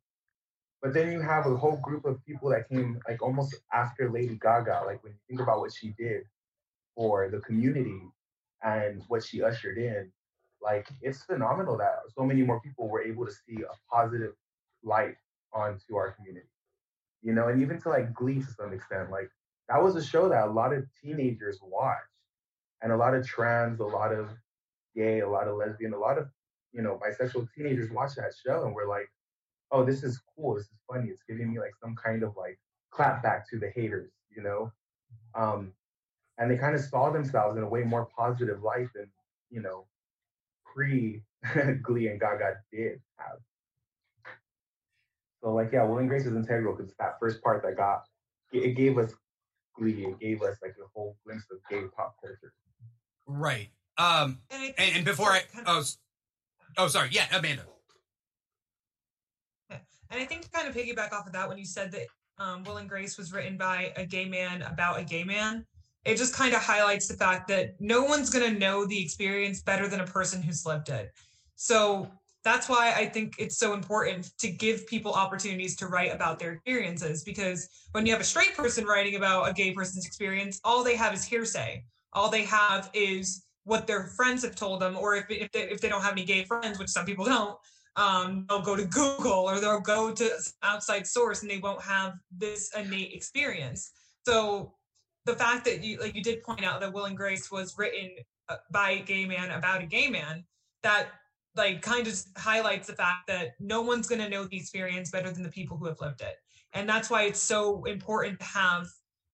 [0.82, 4.38] but then you have a whole group of people that came like almost after Lady
[4.40, 4.82] Gaga.
[4.86, 6.22] Like when you think about what she did
[6.96, 8.00] for the community
[8.62, 10.10] and what she ushered in,
[10.62, 14.32] like it's phenomenal that so many more people were able to see a positive
[14.82, 15.16] light
[15.52, 16.46] onto our community.
[17.22, 19.30] You know, and even to like Glee to some extent, like
[19.68, 22.09] that was a show that a lot of teenagers watched,
[22.82, 24.30] and a lot of trans, a lot of
[24.94, 26.28] gay, a lot of lesbian, a lot of
[26.72, 29.10] you know bisexual teenagers watch that show and we're like,
[29.70, 32.58] oh, this is cool, this is funny, it's giving me like some kind of like
[32.90, 34.72] clap back to the haters, you know,
[35.34, 35.72] um,
[36.38, 39.06] and they kind of saw themselves in a way more positive light than
[39.50, 39.86] you know
[40.64, 41.22] pre
[41.82, 43.38] Glee and Gaga did have.
[45.42, 48.02] So like yeah, Will and Grace is integral because that first part that got
[48.52, 49.12] it gave us
[49.78, 52.52] Glee, it gave us like a whole glimpse of gay pop culture.
[53.30, 53.68] Right.
[53.96, 55.86] Um, And, and, and before I, kind of-
[56.78, 57.10] oh, oh, sorry.
[57.12, 57.62] Yeah, Amanda.
[59.70, 62.06] And I think to kind of piggyback off of that, when you said that
[62.38, 65.64] um, Will and Grace was written by a gay man about a gay man,
[66.04, 69.62] it just kind of highlights the fact that no one's going to know the experience
[69.62, 71.12] better than a person who's lived it.
[71.54, 72.10] So
[72.42, 76.52] that's why I think it's so important to give people opportunities to write about their
[76.54, 80.82] experiences because when you have a straight person writing about a gay person's experience, all
[80.82, 81.84] they have is hearsay.
[82.12, 85.80] All they have is what their friends have told them, or if, if, they, if
[85.80, 87.56] they don't have any gay friends, which some people don't,
[87.96, 90.30] um, they'll go to Google or they'll go to
[90.62, 93.92] outside source and they won't have this innate experience.
[94.26, 94.74] So
[95.26, 98.10] the fact that you like you did point out that Will and Grace was written
[98.48, 100.44] uh, by a gay man about a gay man,
[100.82, 101.08] that
[101.56, 105.30] like kind of highlights the fact that no one's going to know the experience better
[105.30, 106.36] than the people who have lived it.
[106.72, 108.86] And that's why it's so important to have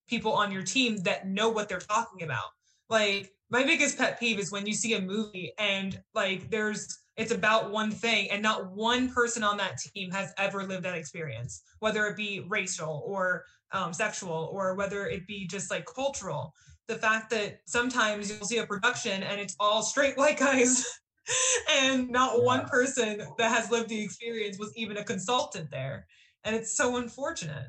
[0.08, 2.55] people on your team that know what they're talking about.
[2.88, 7.32] Like my biggest pet peeve is when you see a movie and like there's it's
[7.32, 11.62] about one thing and not one person on that team has ever lived that experience
[11.78, 16.52] whether it be racial or um, sexual or whether it be just like cultural.
[16.88, 20.84] The fact that sometimes you'll see a production and it's all straight white guys
[21.72, 26.06] and not one person that has lived the experience was even a consultant there
[26.44, 27.66] and it's so unfortunate.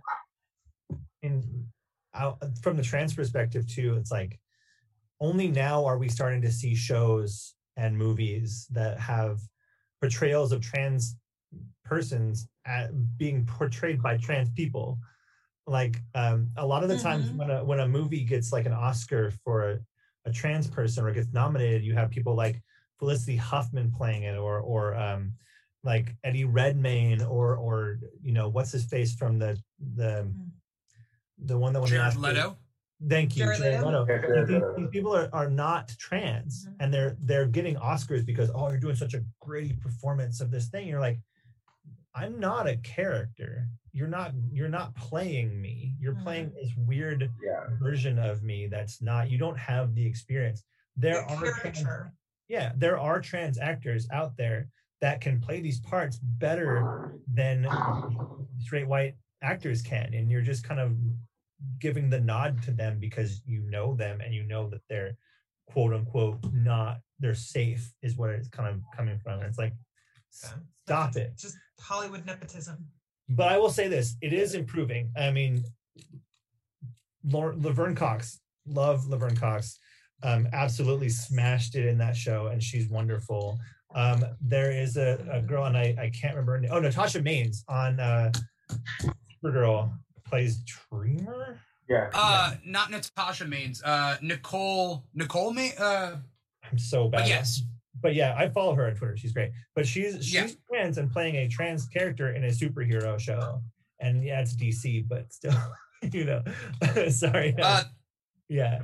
[1.23, 1.65] In
[2.13, 4.39] out from the trans perspective too it's like
[5.19, 9.39] only now are we starting to see shows and movies that have
[10.01, 11.15] portrayals of trans
[11.83, 14.97] persons at, being portrayed by trans people
[15.65, 17.35] like um, a lot of the times Mhm.
[17.37, 19.79] when a when a movie gets like an oscar for a,
[20.25, 22.61] a trans person or gets nominated you have people like
[22.99, 25.33] felicity huffman playing it or or um,
[25.83, 29.57] like eddie redmayne or or you know what's his face from the
[29.95, 30.31] the
[31.39, 32.19] the one that won the Jared Oscar.
[32.21, 32.57] Leto.
[33.09, 34.01] Thank you, Jared Jared Leto?
[34.01, 34.05] Leto.
[34.05, 34.75] Jared These, Leto.
[34.77, 36.75] these people are, are not trans, Mhm.
[36.79, 40.69] and they're they're getting Oscars because oh, you're doing such a great performance of this
[40.69, 40.87] thing.
[40.87, 41.19] You're like,
[42.15, 43.67] I'm not a character.
[43.91, 45.95] You're not you're not playing me.
[45.99, 46.23] You're Mhm.
[46.23, 47.67] playing this weird Yeah.
[47.79, 49.29] version of me that's not.
[49.29, 50.63] You don't have the experience.
[50.95, 51.83] There The are trans,
[52.47, 54.69] yeah, there are trans actors out there
[55.01, 57.67] that can play these parts better than
[58.57, 60.97] straight white actors can and you're just kind of
[61.79, 65.17] giving the nod to them because you know them and you know that they're
[65.67, 69.73] quote unquote not they're safe is what it's kind of coming from it's like
[70.85, 71.33] Stop it.
[71.37, 72.87] Just Hollywood nepotism.
[73.29, 75.11] But I will say this: it is improving.
[75.17, 75.63] I mean,
[77.29, 79.79] Laverne Cox, love Laverne Cox,
[80.23, 83.59] um, absolutely smashed it in that show, and she's wonderful.
[83.95, 86.53] Um, there is a, a girl, and I, I can't remember.
[86.53, 86.71] her name.
[86.73, 88.31] Oh, Natasha Maines on uh,
[89.43, 89.91] Supergirl
[90.29, 90.57] plays
[90.91, 91.59] Dreamer.
[91.89, 92.09] Yeah.
[92.13, 93.81] Uh, not Natasha Maines.
[93.83, 95.05] Uh, Nicole.
[95.13, 95.73] Nicole May.
[95.77, 96.15] Uh,
[96.69, 97.19] I'm so bad.
[97.21, 97.61] but yes.
[98.01, 99.15] but yeah, I follow her on Twitter.
[99.17, 99.51] She's great.
[99.75, 100.47] But she's she's Yeah.
[100.69, 103.61] trans and playing a trans character in a superhero show.
[103.99, 105.55] And yeah, it's DC, but still,
[106.11, 106.43] you know.
[107.09, 107.55] Sorry.
[107.59, 107.83] Uh,
[108.49, 108.79] yeah,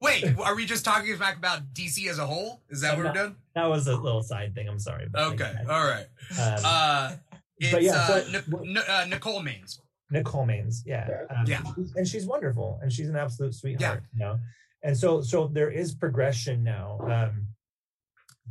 [0.00, 2.62] wait, are we just talking back about DC as a whole?
[2.70, 3.36] Is that I'm what we're not- doing?
[3.54, 4.68] that was a little side thing.
[4.68, 5.08] I'm sorry.
[5.14, 5.52] Okay.
[5.68, 6.06] All right.
[6.38, 7.12] um, Uh,
[7.58, 9.78] it's But yeah, uh, so- Nic- N- uh, Nicole Maines.
[10.10, 11.62] Nicole Maines, yeah, um, Yeah.
[11.96, 14.38] and she's wonderful, and she's an absolute sweetheart, you know.
[14.82, 17.46] And so, so there is progression now, um,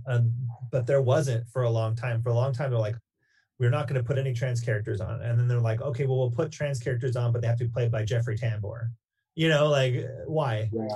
[0.07, 0.33] um,
[0.71, 2.21] but there wasn't for a long time.
[2.23, 2.95] For a long time, they're like,
[3.59, 6.17] we're not going to put any trans characters on, and then they're like, okay, well,
[6.17, 8.89] we'll put trans characters on, but they have to be played by Jeffrey Tambor.
[9.35, 10.87] You know, like why, Yeah.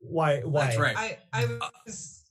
[0.00, 0.66] why, why?
[0.66, 0.96] That's right.
[0.96, 2.24] I I was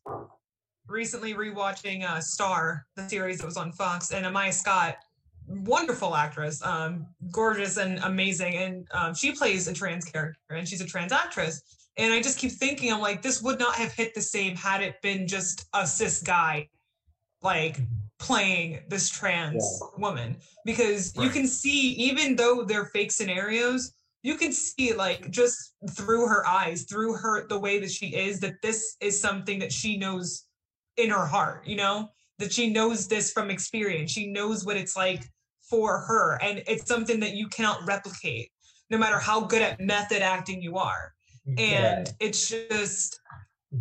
[0.87, 4.95] recently rewatching uh, Star, the series that was on Fox, and Amiyah Scott,
[5.47, 10.81] wonderful actress, um, gorgeous and amazing, and um, she plays a trans character, and she's
[10.81, 11.61] a trans actress.
[11.97, 14.81] And I just keep thinking, I'm like, this would not have hit the same had
[14.81, 16.67] it been just a cis guy,
[17.41, 17.79] like
[18.19, 19.63] playing this trans
[19.97, 25.75] woman, because you can see, even though they're fake scenarios, you can see like just
[25.91, 29.71] through her eyes through her the way that she is that this is something that
[29.71, 30.47] she knows
[30.97, 32.09] in her heart you know?
[32.39, 34.11] That she knows this from experience.
[34.11, 35.29] She knows what it's like
[35.69, 38.51] for her and it's something that you cannot replicate
[38.89, 41.13] no matter how good at method acting you are
[41.57, 43.19] and it's just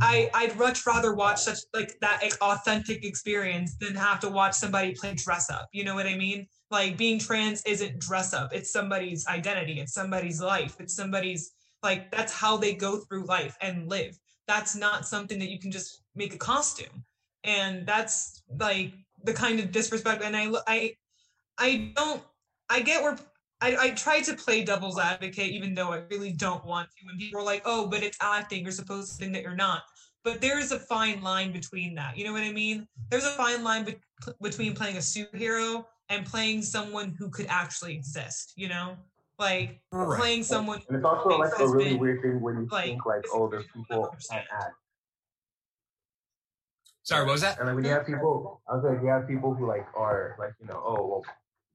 [0.00, 4.54] I I'd much rather watch such like that like, authentic experience than have to watch
[4.54, 5.68] somebody play dress up.
[5.72, 6.46] You know what I mean?
[6.70, 8.52] Like being trans isn't dress up.
[8.52, 9.80] It's somebody's identity.
[9.80, 10.76] It's somebody's life.
[10.80, 14.18] It's somebody's like that's how they go through life and live.
[14.46, 17.04] That's not something that you can just make a costume.
[17.44, 18.92] And that's like
[19.22, 20.22] the kind of disrespect.
[20.22, 20.94] And I I
[21.58, 22.22] I don't
[22.70, 23.16] I get where
[23.60, 27.08] I, I try to play devil's advocate, even though I really don't want to.
[27.08, 28.62] And people are like, "Oh, but it's acting.
[28.62, 29.82] You're supposed to think that you're not."
[30.24, 32.16] But there is a fine line between that.
[32.16, 32.86] You know what I mean?
[33.10, 33.96] There's a fine line be-
[34.42, 38.52] between playing a superhero and playing someone who could actually exist.
[38.56, 38.96] You know,
[39.38, 40.18] like Right.
[40.18, 40.80] playing someone.
[40.88, 43.30] And it's also like a really been, weird thing when you like, think like, it's
[43.32, 44.46] oh, those people understand.
[44.50, 44.74] can't act.
[47.02, 47.58] Sorry, what was that?
[47.58, 50.36] And like when you have people, I was like, you have people who like are
[50.38, 51.24] like, you know, oh, well,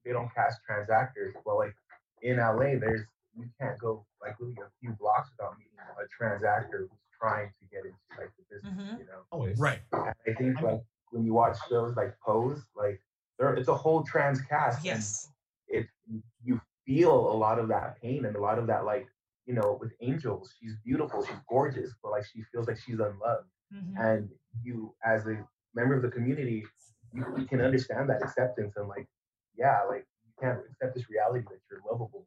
[0.04, 1.34] they don't cast trans actors.
[1.44, 1.74] Well, like
[2.22, 3.02] in LA, there's
[3.36, 7.48] you can't go like really a few blocks without meeting a trans actor who's trying
[7.60, 8.98] to get into like the business, Mhm.
[8.98, 9.22] you know.
[9.30, 9.58] Always.
[9.58, 9.80] Right.
[9.92, 13.00] And I think like when you watch shows like Pose, like
[13.38, 14.78] there, it's a whole trans cast.
[14.78, 15.30] and Yes.
[15.68, 15.86] it
[16.42, 19.06] you feel a lot of that pain and a lot of that like
[19.46, 23.48] you know with angels she's beautiful she's gorgeous but like she feels like she's unloved
[23.72, 23.94] Mhm.
[23.98, 24.30] and
[24.62, 26.66] you as a member of the community
[27.12, 29.06] you, you can understand that acceptance and like
[29.60, 32.26] yeah like you can't accept this reality that you're lovable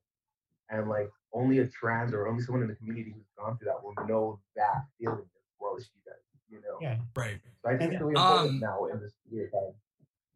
[0.70, 3.84] and like only a trans or only someone in the community who's gone through that
[3.84, 6.16] will know that feeling as well as she does
[6.50, 6.98] you know Yeah.
[7.16, 7.40] Right.
[7.64, 9.74] so i think And, it's really important um, now in this weird time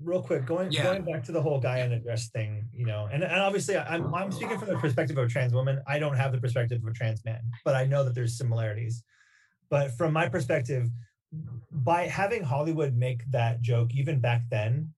[0.04, 0.84] real quick going Yeah.
[0.84, 3.78] going back to the whole guy in a dress thing you know and, and obviously
[3.78, 6.82] I'm, I'm speaking from the perspective of a trans woman i don't have the perspective
[6.84, 9.04] of a trans man but i know that there's similarities
[9.70, 10.88] but from my perspective
[11.72, 14.94] by having hollywood make that joke even back then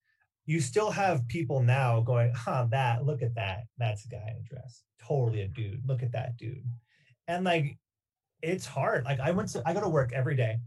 [0.50, 4.36] you still have people now going huh that look at that that's a guy in
[4.36, 6.64] a dress totally a dude look at that dude
[7.28, 7.78] and like
[8.42, 10.58] it's hard like i went to i go to work every day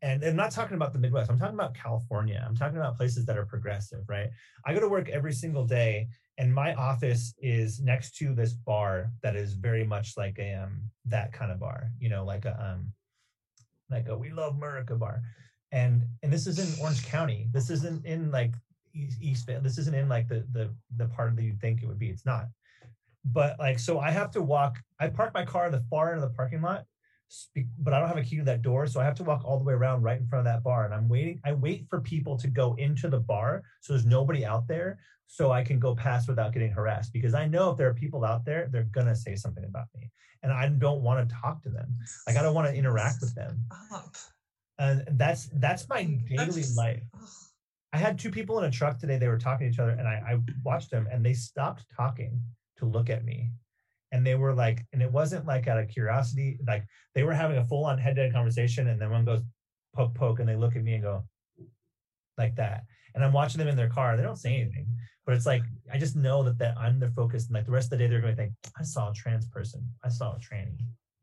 [0.00, 1.28] and I'm not talking about the Midwest.
[1.28, 2.40] I'm talking about California.
[2.46, 4.30] I'm talking about places that are progressive, right?
[4.64, 6.06] I go to work every single day,
[6.38, 10.82] and my office is next to this bar that is very much like a um
[11.06, 12.92] that kind of bar, you know, like a um
[13.90, 15.20] like a we love America bar,
[15.72, 17.48] and and this is in Orange County.
[17.50, 18.54] This isn't in like
[18.94, 19.58] East, East Bay.
[19.62, 22.08] This isn't in like the the the part that you think it would be.
[22.08, 22.46] It's not.
[23.24, 24.78] But like, so I have to walk.
[25.00, 26.84] I park my car in the far end of the parking lot,
[27.78, 29.58] but I don't have a key to that door, so I have to walk all
[29.58, 30.84] the way around right in front of that bar.
[30.84, 31.40] And I'm waiting.
[31.44, 35.52] I wait for people to go into the bar, so there's nobody out there, so
[35.52, 37.12] I can go past without getting harassed.
[37.12, 40.10] Because I know if there are people out there, they're gonna say something about me,
[40.42, 41.98] and I don't want to talk to them.
[42.26, 44.16] Like I don't want to interact with them, Up.
[44.78, 47.02] and that's that's my daily life.
[47.92, 49.16] I had two people in a truck today.
[49.16, 52.42] They were talking to each other, and I, I watched them, and they stopped talking
[52.76, 53.50] to look at me,
[54.12, 56.84] and they were like, and it wasn't like out of curiosity, like
[57.14, 59.42] they were having a full-on head-to-head conversation, and then one goes
[59.94, 61.24] poke poke, and they look at me and go,
[62.36, 62.84] like that.
[63.14, 64.16] And I'm watching them in their car.
[64.16, 64.86] They don't say anything,
[65.26, 65.62] but it's like
[65.92, 67.46] I just know that that I'm their focus.
[67.46, 69.48] And like the rest of the day, they're going to think, I saw a trans
[69.48, 69.88] person.
[70.04, 70.78] I saw a tranny.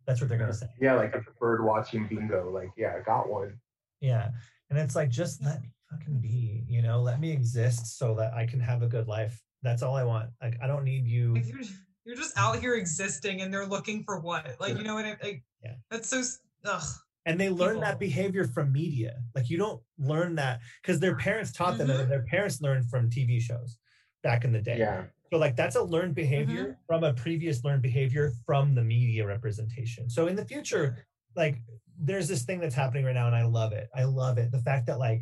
[0.05, 0.68] That's what they're going to say.
[0.82, 2.49] Yeah, like a bird watching bingo.
[2.51, 3.59] Like, yeah, I got one.
[4.01, 4.30] Yeah.
[4.70, 5.61] And it's like, just let
[5.91, 9.41] fucking be, you know, let me exist so that I can have a good life.
[9.61, 10.29] That's all I want.
[10.41, 11.33] Like, I don't need you.
[11.33, 11.59] Like, you're,
[12.05, 14.55] you're just out here existing and they're looking for what?
[14.59, 15.43] Like, you know what I like?
[15.63, 15.73] Yeah.
[15.89, 16.23] That's so,
[16.65, 16.83] ugh.
[17.25, 19.15] And they learn that behavior from media.
[19.33, 22.09] Like, you don't learn that because their parents taught them, and mm-hmm.
[22.09, 23.77] their parents learned from TV shows
[24.21, 24.77] back in the day.
[24.77, 25.05] Yeah.
[25.31, 26.86] So like that's a learned behavior mm-hmm.
[26.88, 30.09] from a previous learned behavior from the media representation.
[30.09, 31.05] So in the future,
[31.36, 31.57] like
[31.99, 33.89] there's this thing that's happening right now, and I love it.
[33.95, 34.51] I love it.
[34.51, 35.21] The fact that like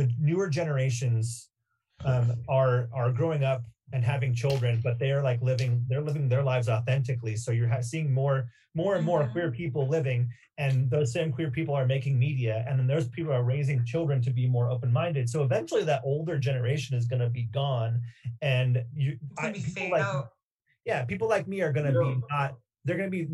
[0.00, 1.50] the newer generations
[2.04, 6.28] um, are are growing up and having children, but they are like living they're living
[6.28, 7.36] their lives authentically.
[7.36, 9.32] So you're ha- seeing more more and more Mhm.
[9.32, 10.20] queer people living,
[10.56, 14.22] and those same queer people are making media, and then those people are raising children
[14.22, 15.28] to be more open minded.
[15.28, 18.00] So eventually, that older generation is going to be gone,
[18.40, 20.28] and you It's gonna I- be people like out.
[20.86, 22.50] yeah, people like me are gonna You be not.
[22.84, 23.28] They're gonna be.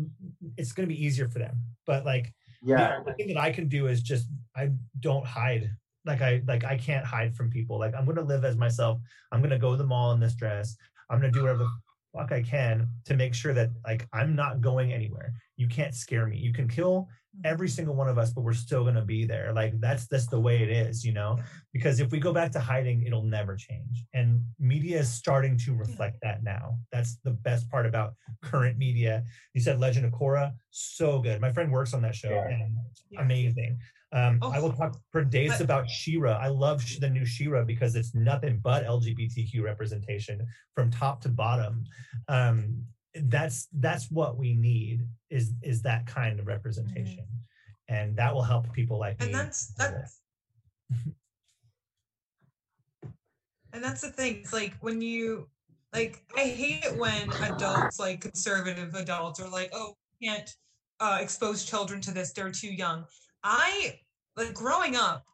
[0.57, 1.55] It's gonna be easier for them.
[1.85, 3.01] But like Yeah.
[3.05, 5.69] the thing that I can do is just I don't hide.
[6.07, 7.77] Like I like I can't hide from people.
[7.77, 8.99] Like I'm gonna live as myself.
[9.31, 10.75] I'm gonna go to the mall in this dress.
[11.09, 11.69] I'm gonna do whatever the
[12.15, 15.33] fuck I can to make sure that like I'm not going anywhere.
[15.57, 16.37] You can't scare me.
[16.37, 17.09] You can kill
[17.43, 19.51] every single one of us, but we're still gonna be there.
[19.53, 21.37] Like that's that's the way it is, you know.
[21.73, 24.05] Because if we go back to hiding, it'll never change.
[24.13, 26.79] And media is starting to reflect that now.
[26.91, 29.23] That's the best part about current media.
[29.53, 31.41] You said Legend of Korra, so good.
[31.41, 32.47] My friend works on that show, Yeah.
[32.47, 32.77] and
[33.09, 33.21] Yeah.
[33.21, 33.79] amazing.
[34.13, 34.75] Um, I will Oh.
[34.75, 36.31] talk for days But- about She-Ra.
[36.37, 41.83] I love the new She-Ra because it's nothing but LGBTQ representation from top to bottom.
[42.29, 42.85] Um,
[43.15, 47.27] that's that's what we need is is that kind of representation,
[47.89, 49.33] and that will help people like and me.
[49.33, 50.21] that's that's
[53.73, 55.49] and that's the thing it's like when you
[55.93, 60.49] like i hate it when adults like conservative adults are like oh can't
[60.99, 63.05] uh, expose children to this they're too young
[63.43, 63.99] i
[64.35, 65.25] like growing up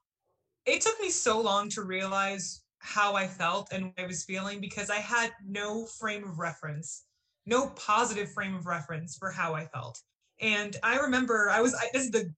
[0.65, 4.59] it took me so long to realize how i felt and what i was feeling
[4.59, 7.05] because i had no frame of reference
[7.45, 9.99] no positive frame of reference for how i felt
[10.41, 12.33] and i remember i was I, this is the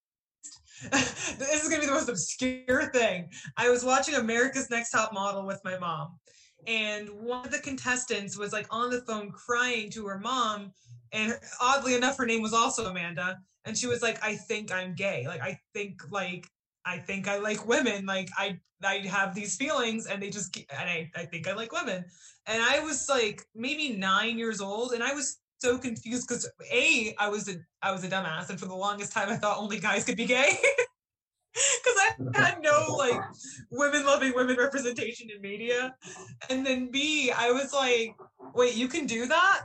[0.91, 3.30] this is gonna be the most obscure thing.
[3.57, 6.20] I was watching America's Next Top Model with my mom,
[6.68, 10.74] and one of the contestants was like on the phone crying to her mom,
[11.16, 14.93] and oddly enough, her name was also Amanda, and she was like, "I think I'm
[14.93, 15.26] gay.
[15.28, 16.47] Like, I think like
[16.86, 18.05] I think I like women.
[18.05, 21.72] Like, I I have these feelings, and they just and I I think I like
[21.72, 22.05] women."
[22.45, 27.16] And I was like maybe nine years old, and I was so confused because a
[27.18, 29.80] I was a I was a dumbass, and for the longest time I thought only
[29.80, 30.57] guys could be gay.
[31.55, 31.97] Because
[32.36, 33.18] I had no like
[33.72, 35.95] women loving women representation in media,
[36.49, 38.13] and then B I was like,
[38.53, 39.61] wait, you can do that,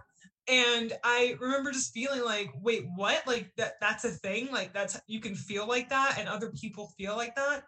[0.50, 3.24] and I remember just feeling like, wait, what?
[3.26, 4.50] Like that that's a thing?
[4.50, 7.62] Like that's you can feel like that, and other people feel like that.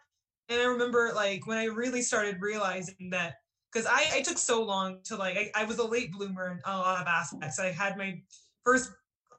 [0.48, 3.36] And I remember like when I really started realizing that
[3.72, 6.58] because I, I took so long to like I, I was a late bloomer in
[6.66, 7.60] a lot of aspects.
[7.60, 8.20] I had my
[8.64, 8.90] first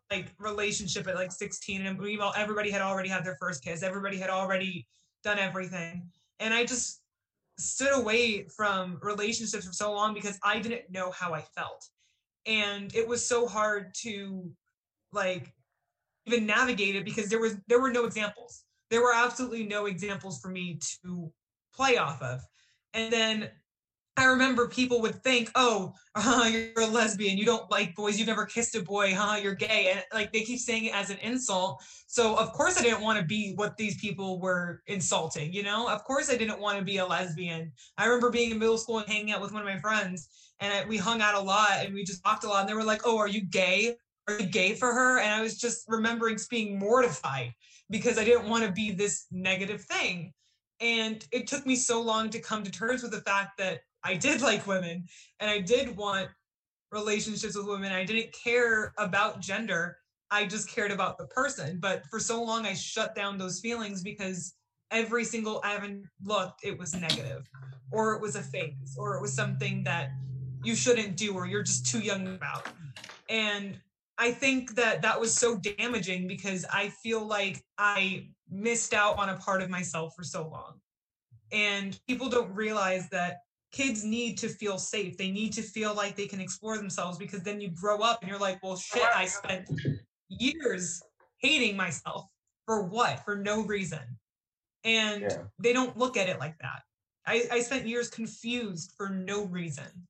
[0.10, 3.84] like relationship at like 16 and we all everybody had already had their first kiss.
[3.84, 4.88] Everybody had already
[5.22, 6.10] done everything.
[6.40, 7.02] And I just
[7.58, 11.90] stood away from relationships for so long because I didn't know how I felt.
[12.46, 14.52] And it was so hard to
[15.12, 15.54] like
[16.26, 18.64] even navigate it because there was there were no examples.
[18.90, 21.32] There were absolutely no examples for me to
[21.74, 22.42] play off of.
[22.94, 23.50] And then
[24.16, 27.38] I remember people would think, "Oh, uh, you're a lesbian.
[27.38, 28.20] You don't like boys.
[28.20, 29.38] You've never kissed a boy, huh?
[29.42, 31.84] You're gay." And like they keep saying it as an insult.
[32.06, 35.52] So of course I didn't want to be what these people were insulting.
[35.52, 37.72] You know, of course I didn't want to be a lesbian.
[37.98, 40.30] I remember being in middle school and hanging out with one of my friends,
[40.64, 42.62] and I, we hung out a lot and we just talked a lot.
[42.62, 43.96] And they were like, "Oh, are you gay?
[44.28, 47.54] Are you gay for her?" And I was just remembering being mortified
[47.90, 50.32] because I didn't want to be this negative thing.
[50.80, 54.16] And it took me so long to come to terms with the fact that I
[54.16, 55.06] did like women
[55.40, 56.30] and I did want
[56.92, 57.92] relationships with women.
[57.92, 59.98] I didn't care about gender.
[60.32, 61.78] I just cared about the person.
[61.80, 64.54] But for so long, I shut down those feelings because
[64.92, 67.50] every single avenue looked, it was negative,
[67.92, 70.12] or it was a phase, or it was something that
[70.64, 72.68] you shouldn't do, or you're just too young about.
[73.30, 73.78] And
[74.18, 79.30] I think that that was so damaging because I feel like I missed out on
[79.30, 80.80] a part of myself for so long.
[81.52, 83.40] And people don't realize that
[83.72, 85.18] kids need to feel safe.
[85.18, 88.30] They need to feel like they can explore themselves because then you grow up and
[88.30, 89.68] you're like, well, shit, I spent
[90.30, 91.02] years
[91.40, 92.28] hating myself
[92.66, 93.24] for what?
[93.26, 94.00] For no reason.
[94.84, 95.44] And Yeah.
[95.60, 96.82] they don't look at it like that.
[97.26, 100.08] I, I spent years confused for no reason.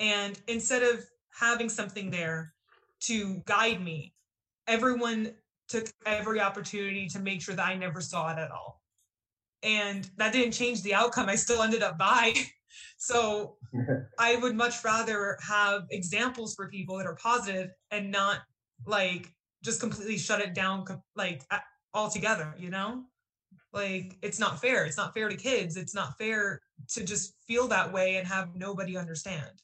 [0.00, 1.04] And instead of
[1.38, 2.54] having something there
[3.00, 4.14] to guide me,
[4.66, 5.34] everyone
[5.68, 8.82] took every opportunity to make sure that I never saw it at all.
[9.62, 11.28] And that didn't change the outcome.
[11.28, 12.34] I still ended up bi.
[12.96, 13.56] So
[14.18, 18.40] I would much rather have examples for people that are positive and not
[18.86, 19.34] like
[19.64, 20.84] just completely shut it down
[21.16, 21.42] like
[21.94, 23.04] altogether, you know?
[23.72, 24.84] Like it's not fair.
[24.84, 25.76] It's not fair to kids.
[25.76, 29.62] It's not fair to just feel that way and have nobody understand.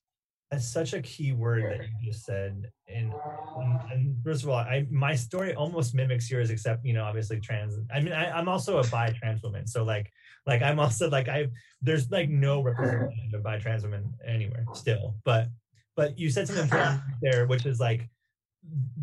[0.50, 2.70] That's such a key word that you just said.
[2.88, 3.12] And,
[3.56, 7.40] and, and first of all, I my story almost mimics yours, except you know, obviously
[7.40, 7.74] trans.
[7.92, 10.12] I mean, I, I'm also a bi trans woman, so like,
[10.46, 11.48] like I'm also like I
[11.82, 15.16] there's like no representation of bi trans women anywhere still.
[15.24, 15.48] But
[15.96, 18.08] but you said something important there, which is like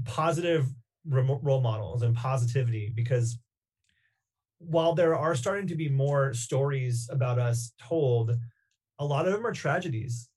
[0.06, 0.68] positive
[1.06, 3.38] role models and positivity, because
[4.60, 8.34] while there are starting to be more stories about us told,
[9.00, 10.30] a lot of them are tragedies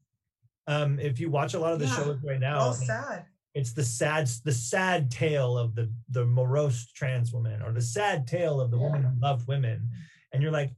[0.66, 1.96] um if you watch a lot of the Yeah.
[1.96, 3.26] shows right now All sad.
[3.54, 8.26] it's the sad the sad tale of the the morose trans woman or the sad
[8.26, 9.88] tale of the woman who loved women
[10.32, 10.72] and you're like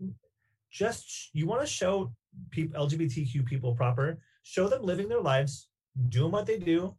[0.71, 2.13] just sh- you want to show
[2.51, 5.69] people lgbtq people proper show them living their lives
[6.09, 6.95] doing what they do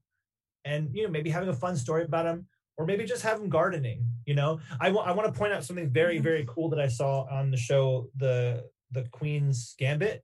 [0.66, 2.46] and you know maybe having a fun story about them
[2.78, 5.64] or maybe just have them gardening you know i, wa- I want to point out
[5.64, 6.24] something very Mhm.
[6.24, 10.24] very cool that i saw on the show the the queen's gambit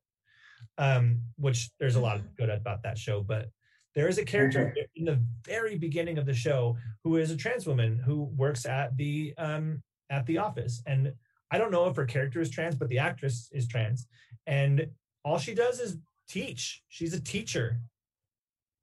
[0.78, 3.50] um which there's a lot of good about that show but
[3.96, 7.66] there is a character in the very beginning of the show who is a trans
[7.66, 10.84] woman who works at the um at the office.
[10.86, 11.14] And
[11.50, 14.08] i don't know if her character is trans but the actress is trans.
[14.46, 14.88] And
[15.24, 15.98] all she does is
[16.30, 16.84] teach.
[16.90, 17.80] She's a teacher.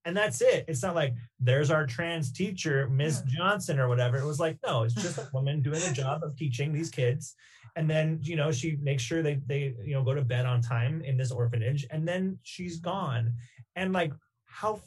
[0.04, 0.64] And that's it.
[0.66, 4.16] It's not like there's our trans teacher miss johnson or whatever.
[4.16, 7.36] It was like no it's just a woman doing a job of teaching these kids
[7.76, 10.60] and then you know she makes sure they they you know go to bed on
[10.60, 13.32] time in this orphanage and then she's gone.
[13.76, 14.12] And like
[14.44, 14.80] how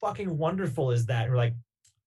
[0.00, 1.28] fucking wonderful is that?
[1.28, 1.54] Or like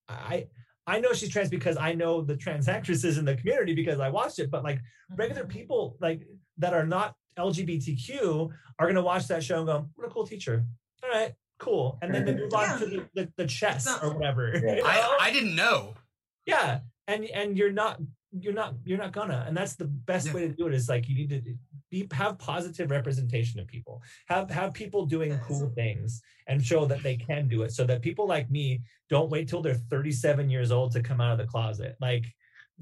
[0.09, 0.47] i
[0.87, 4.07] i know she's trans because i know the trans actresses in the community because i
[4.07, 4.79] watched it but like
[5.17, 5.51] regular mm-hmm.
[5.51, 6.25] people like
[6.57, 8.49] that are not lgbtq
[8.79, 10.65] are going to watch that show and go what a cool teacher.
[11.03, 11.97] All right cool.
[12.01, 12.41] And then they mm-hmm.
[12.43, 14.51] move on to the, the, the chess not- or whatever.
[14.53, 14.75] Yeah.
[14.75, 14.87] you know?
[14.87, 15.95] I, I didn't know.
[16.45, 16.79] yeah.
[17.07, 18.01] And and you're not
[18.41, 20.33] you're not you're not gonna and that's the best Yeah.
[20.33, 21.41] way to do it is like you need to
[21.91, 25.43] be have positive representation of people have have people doing Yes.
[25.43, 29.29] cool things and show that they can do it so that people like me don't
[29.29, 32.25] wait till they're 37 years old to come out of the closet like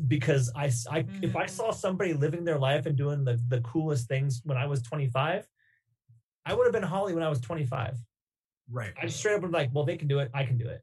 [0.07, 1.49] because i, I- if i Mhm.
[1.49, 5.47] saw somebody living their life and doing the, the coolest things when i was 25
[6.45, 7.97] i would have been holly when i was 25
[8.69, 8.93] Right.
[8.99, 10.81] i just straight up was like well they can do it i can do it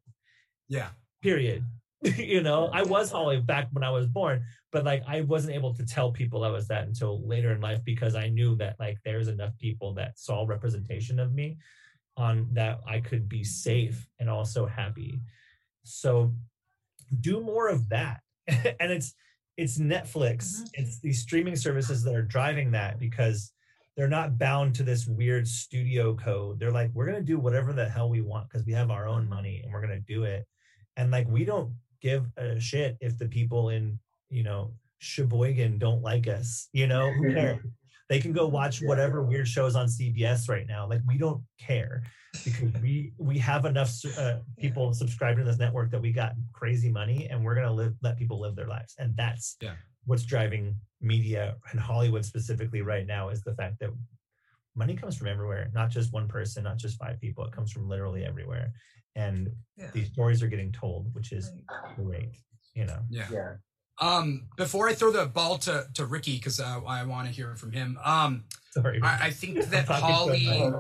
[0.69, 0.91] Yeah.
[1.23, 1.65] period
[2.17, 5.75] you know i was holly back when i was born but like i wasn't able
[5.75, 8.99] to tell people i was that until later in life because i knew that like
[9.05, 11.57] there's enough people that saw representation of me
[12.17, 15.21] on that i could be safe and also happy.
[15.85, 16.35] So
[17.21, 18.21] do more of that.
[18.81, 19.15] And it's
[19.57, 20.39] it's netflix.
[20.61, 20.71] Mhm.
[20.75, 23.53] it's these streaming services that are driving that because
[23.97, 26.59] they're not bound to this weird studio code.
[26.59, 29.07] They're like we're going to do whatever the hell we want because we have our
[29.07, 30.47] own money and we're going to do it.
[30.97, 33.99] And like we don't give a shit if the people in
[34.33, 37.59] you know Sheboygan don't like us you know who cares
[38.09, 38.89] they can go watch Yeah.
[38.89, 42.03] whatever weird shows on cbs right now like we don't care
[42.45, 46.91] because we we have enough uh, people subscribed to this network that we got crazy
[46.91, 49.75] money and we're gonna live let people live their lives and that's Yeah.
[50.07, 53.91] what's driving media and hollywood specifically right now is the fact that
[54.75, 57.89] money comes from everywhere not just one person not just five people it comes from
[57.89, 58.73] literally everywhere
[59.17, 59.91] and Yeah.
[59.93, 61.51] these stories are getting told which is
[61.97, 62.31] great
[62.75, 63.29] you know Yeah.
[63.31, 63.53] Yeah.
[64.01, 67.55] Um, before I throw the ball to to Ricky because uh, I want to hear
[67.57, 67.99] from him.
[68.05, 70.73] Um, sorry I, I think that I'm so Holly.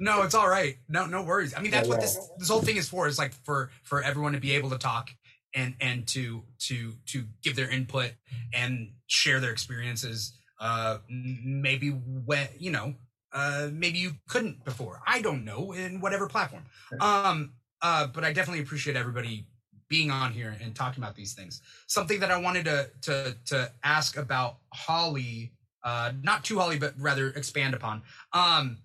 [0.00, 0.76] No, it's all right.
[0.88, 1.54] No, no worries.
[1.56, 2.06] I mean, that's Yeah, what yeah.
[2.06, 3.06] this this whole thing is for.
[3.08, 5.10] Is like for for everyone to be able to talk
[5.54, 8.12] and and to to to give their input
[8.54, 10.32] and share their experiences.
[10.60, 12.94] Uh, maybe when you know,
[13.32, 15.00] uh, maybe you couldn't before.
[15.06, 16.62] I don't know in whatever platform.
[17.00, 19.46] Um, uh, but I definitely appreciate everybody
[19.92, 21.60] being on here and talking about these things.
[21.86, 25.52] Something that I wanted to to to ask about Holly,
[25.84, 28.02] uh, not to Holly, but rather expand upon.
[28.32, 28.78] Um,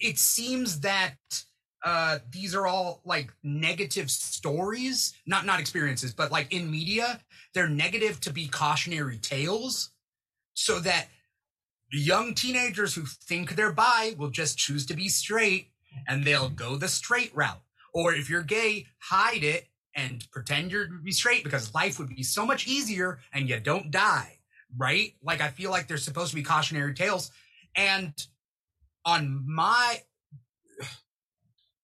[0.00, 1.14] it seems that
[1.82, 7.18] uh these are all like negative stories not not experiences but like in media
[7.54, 9.90] they're negative to be cautionary tales
[10.52, 11.06] so that
[11.90, 15.68] young teenagers who think they're bi will just choose to be straight
[16.06, 17.62] and they'll go the straight route
[17.92, 22.22] or if you're gay hide it and pretend you're be straight because life would be
[22.22, 24.40] so much easier and you don't die
[24.76, 25.14] right?
[25.22, 27.30] Like I feel like there's supposed to be cautionary tales,
[27.76, 28.12] and
[29.04, 29.98] on my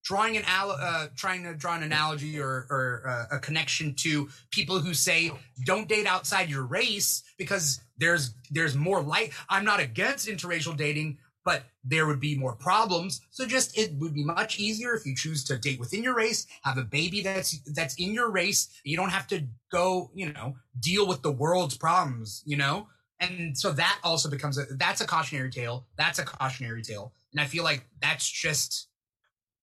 [0.04, 4.28] drawing an al- uh, trying to draw an analogy or, or uh, a connection to
[4.52, 5.32] people who say
[5.64, 9.32] don't date outside your race because there's there's more light.
[9.48, 13.20] I'm not against interracial dating, but there would be more problems.
[13.30, 16.44] So just it would be much easier if you choose to date within your race,
[16.62, 18.68] have a baby that's that's in your race.
[18.84, 22.88] You don't have to go, you know, deal with the world's problems, you know.
[23.20, 25.86] And so that also becomes a that's a cautionary tale.
[25.96, 28.88] That's a cautionary tale, and I feel like that's just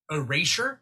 [0.09, 0.81] erasure,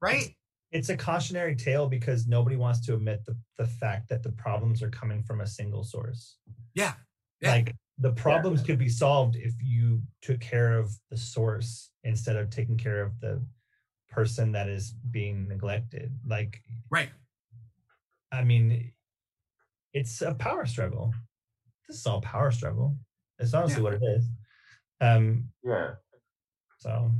[0.00, 0.36] right?
[0.70, 4.82] It's a cautionary tale because nobody wants to admit the, the fact that the problems
[4.82, 6.38] are coming from a single source.
[6.74, 6.94] Yeah.
[7.42, 7.50] Yeah.
[7.50, 12.50] Like the problems could be solved if you took care of the source instead of
[12.50, 13.44] taking care of the
[14.08, 16.18] person that is being neglected.
[16.26, 17.10] Like, Right.
[18.30, 18.92] I mean,
[19.92, 21.12] it's a power struggle.
[21.88, 22.96] This is all power struggle.
[23.38, 23.82] It's honestly Yeah.
[23.82, 24.30] what it is.
[25.00, 25.96] Um, Yeah.
[26.78, 27.10] so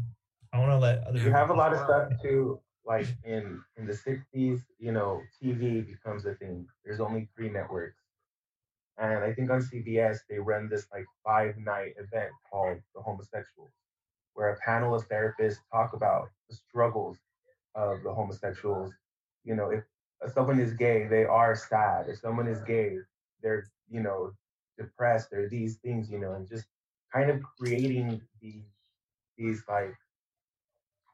[0.52, 3.86] I want to let other you have a lot of stuff too like in in
[3.86, 8.01] the 60s you know tv becomes a thing there's only three networks
[8.98, 13.72] and i think on cbs they run this like five night event called the homosexuals
[14.34, 17.18] where a panel of therapists talk about the struggles
[17.74, 18.92] of the homosexuals
[19.44, 19.84] you know if
[20.32, 22.96] someone is gay they are sad if someone is gay
[23.42, 24.32] they're you know
[24.78, 26.66] depressed they're these things you know and just
[27.12, 28.64] kind of creating these
[29.36, 29.94] these like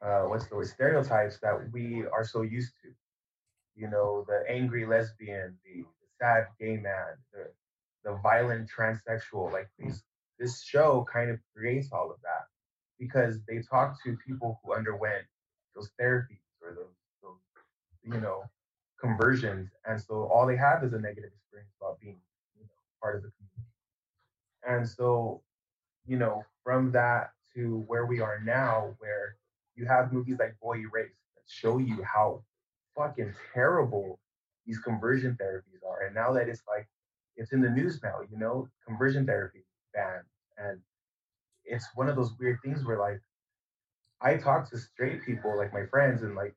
[0.03, 2.89] uh, what's the word stereotypes that we are so used to.
[3.75, 7.51] You know, the angry lesbian, the, the sad gay man, the
[8.05, 9.53] the violent transsexual.
[9.53, 9.89] Like hmm.
[9.89, 10.03] these,
[10.39, 12.47] this show kind of creates all of that
[12.99, 15.25] because they talk to people who underwent
[15.75, 17.39] those therapies or those, those
[18.03, 18.43] you know
[19.01, 22.19] conversions, and so all they have is a negative experience about being
[22.57, 22.71] you know
[23.01, 23.69] part of the community.
[24.67, 25.43] And so,
[26.07, 29.37] you know, from that to where we are now, where
[29.75, 32.43] you have movies like Boy Erased that show you how
[32.97, 34.19] fucking terrible
[34.67, 36.07] these conversion therapies are.
[36.07, 36.89] And now that it's like
[37.39, 39.65] it's in the news now, you know, conversion therapy
[39.95, 40.27] banned.
[40.59, 40.81] And
[41.65, 43.23] it's one of those weird things where like
[44.21, 46.55] I talk to straight people, like my friends, and like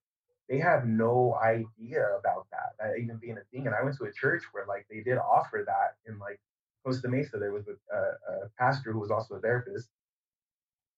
[0.49, 3.67] they have no idea about that, that even being a thing.
[3.67, 6.39] And I went to a church where like they did offer that in like
[6.83, 7.37] Costa Mesa.
[7.37, 9.87] There was a, a, a pastor who was also a therapist,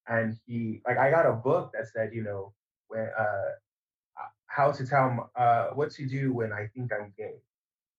[0.08, 2.54] and he like I got a book that said, you know,
[2.88, 3.50] when uh,
[4.46, 7.34] how to tell uh, what to do when I think I'm gay,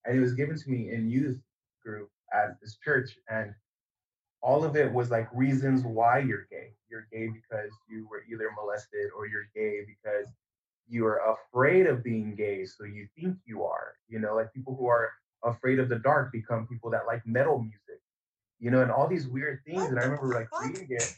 [0.05, 1.39] and it was given to me in youth
[1.86, 3.53] group at this church, and
[4.41, 6.71] all of it was like reasons why you're gay.
[6.89, 10.27] You're gay because you were either molested, or you're gay because
[10.88, 13.93] you are afraid of being gay, so you think you are.
[14.07, 15.11] You know, like people who are
[15.43, 18.01] afraid of the dark become people that like metal music.
[18.59, 19.81] You know, and all these weird things.
[19.81, 20.65] What and I remember like fuck?
[20.65, 21.15] reading it,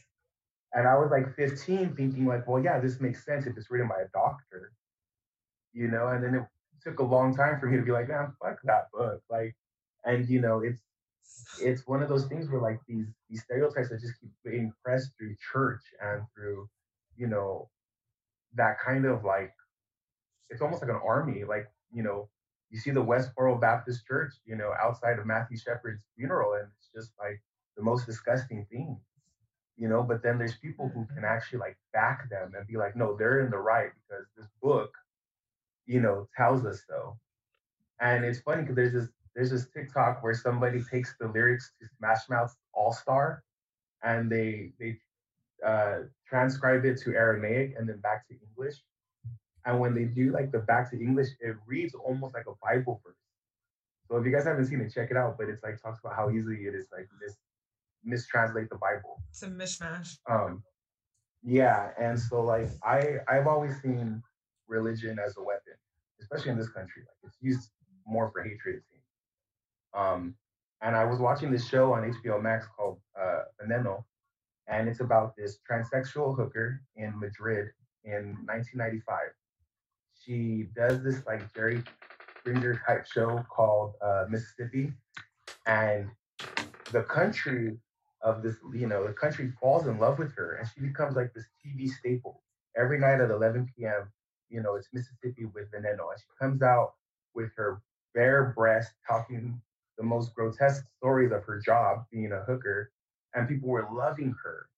[0.73, 3.87] and I was like 15, thinking like, well, yeah, this makes sense if it's written
[3.87, 4.73] by a doctor.
[5.73, 6.43] You know, and then it
[6.81, 9.21] took a long time for me to be like, man, fuck that book.
[9.29, 9.55] Like,
[10.05, 10.81] and you know, it's
[11.61, 15.11] it's one of those things where like these these stereotypes that just keep being pressed
[15.17, 16.67] through church and through,
[17.15, 17.69] you know,
[18.55, 19.53] that kind of like
[20.49, 21.43] it's almost like an army.
[21.43, 22.29] Like, you know,
[22.69, 26.89] you see the Westboro Baptist Church, you know, outside of Matthew Shepard's funeral, and it's
[26.93, 27.41] just like
[27.75, 28.97] the most disgusting thing.
[29.77, 31.25] You know, but then there's people who can mm-hmm.
[31.25, 34.91] actually like back them and be like, no, they're in the right because this book,
[35.85, 37.17] you know, tells us so.
[37.99, 41.87] And it's funny because there's this there's this TikTok where somebody takes the lyrics to
[41.97, 43.43] Smash Mouth's All Star
[44.03, 44.97] and they they
[45.63, 48.75] uh, transcribe it to Aramaic and then back to English.
[49.65, 52.99] And when they do like the back to English, it reads almost like a Bible
[53.05, 53.15] verse.
[54.07, 55.37] So if you guys haven't seen it, check it out.
[55.37, 57.35] But it's like talks about how easily it is like mis
[58.03, 59.21] mistranslate the Bible.
[59.29, 60.17] It's a mishmash.
[60.27, 60.63] Um,
[61.43, 64.23] yeah, and so like I I've always seen
[64.67, 65.73] religion as a weapon,
[66.21, 67.03] especially in this country.
[67.05, 67.69] Like it's used
[68.07, 68.81] more for hatred.
[69.97, 70.35] Um,
[70.81, 74.03] and I was watching this show on HBO Max called uh, Veneno,
[74.67, 77.71] and it's about this transsexual hooker in Madrid
[78.03, 79.17] in 1995.
[80.23, 81.83] She does this like Jerry
[82.37, 84.93] Springer type show called uh, Mississippi,
[85.65, 86.09] and
[86.91, 87.77] the country
[88.21, 91.33] of this, you know, the country falls in love with her, and she becomes like
[91.33, 92.43] this TV staple.
[92.75, 94.11] Every night at 11 p.m.,
[94.49, 96.93] you know, it's Mississippi with Veneno, and she comes out
[97.33, 97.81] with her
[98.13, 99.59] bare breast, talking
[99.97, 102.91] the most grotesque stories of her job being a hooker,
[103.33, 104.69] and people were loving her.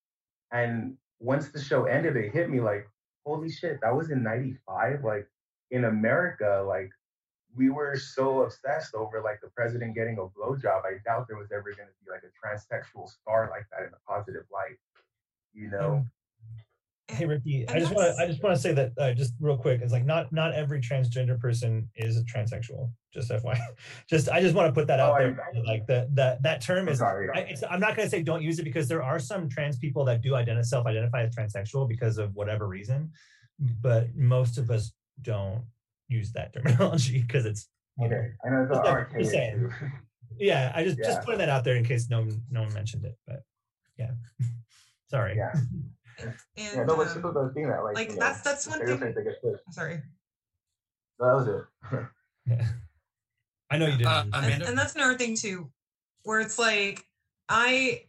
[0.51, 2.87] And once the show ended, it hit me like,
[3.25, 5.03] holy shit, that was in 95.
[5.03, 5.27] Like
[5.71, 6.89] in America, like
[7.55, 10.85] we were so obsessed over like the president getting a blowjob.
[10.85, 13.93] I doubt there was ever going to be like a transsexual star like that in
[13.93, 14.77] a positive light.
[15.53, 16.05] You know,
[17.09, 19.57] Hey Ricky, I just want to I just want to say that uh, just real
[19.57, 19.81] quick.
[19.81, 22.91] It's like not not every transgender person is a transsexual.
[23.13, 23.59] Just FYI.
[24.09, 25.37] Just I just want to put that Oh, out I- there.
[25.65, 26.99] Like that that that term I'm is.
[26.99, 27.27] sorry.
[27.33, 29.77] I, it's, I'm not going to say don't use it because there are some trans
[29.77, 33.11] people that do identify self-identify as transsexual because of whatever reason,
[33.81, 35.63] but most of us don't
[36.07, 39.31] use that terminology because it's you know, Okay, I know it's Just saying- archaic just
[39.31, 39.73] saying.
[40.37, 40.71] yeah.
[40.75, 43.17] I just just putting that out there in case no one no one mentioned it,
[43.27, 43.41] but
[43.97, 44.11] yeah.
[45.09, 45.35] Sorry.
[45.35, 45.51] Yeah,
[46.19, 47.83] And yeah, no, but um, people don't think that.
[47.83, 48.99] Like, like you know, that's that's one thing.
[48.99, 49.63] they get pushed.
[49.71, 50.01] Sorry.
[51.19, 51.99] That was it.
[52.45, 52.67] Yeah.
[53.69, 54.07] I know you did.
[54.07, 55.69] Uh, and, and that's another thing too
[56.23, 57.05] where it's like
[57.47, 58.01] i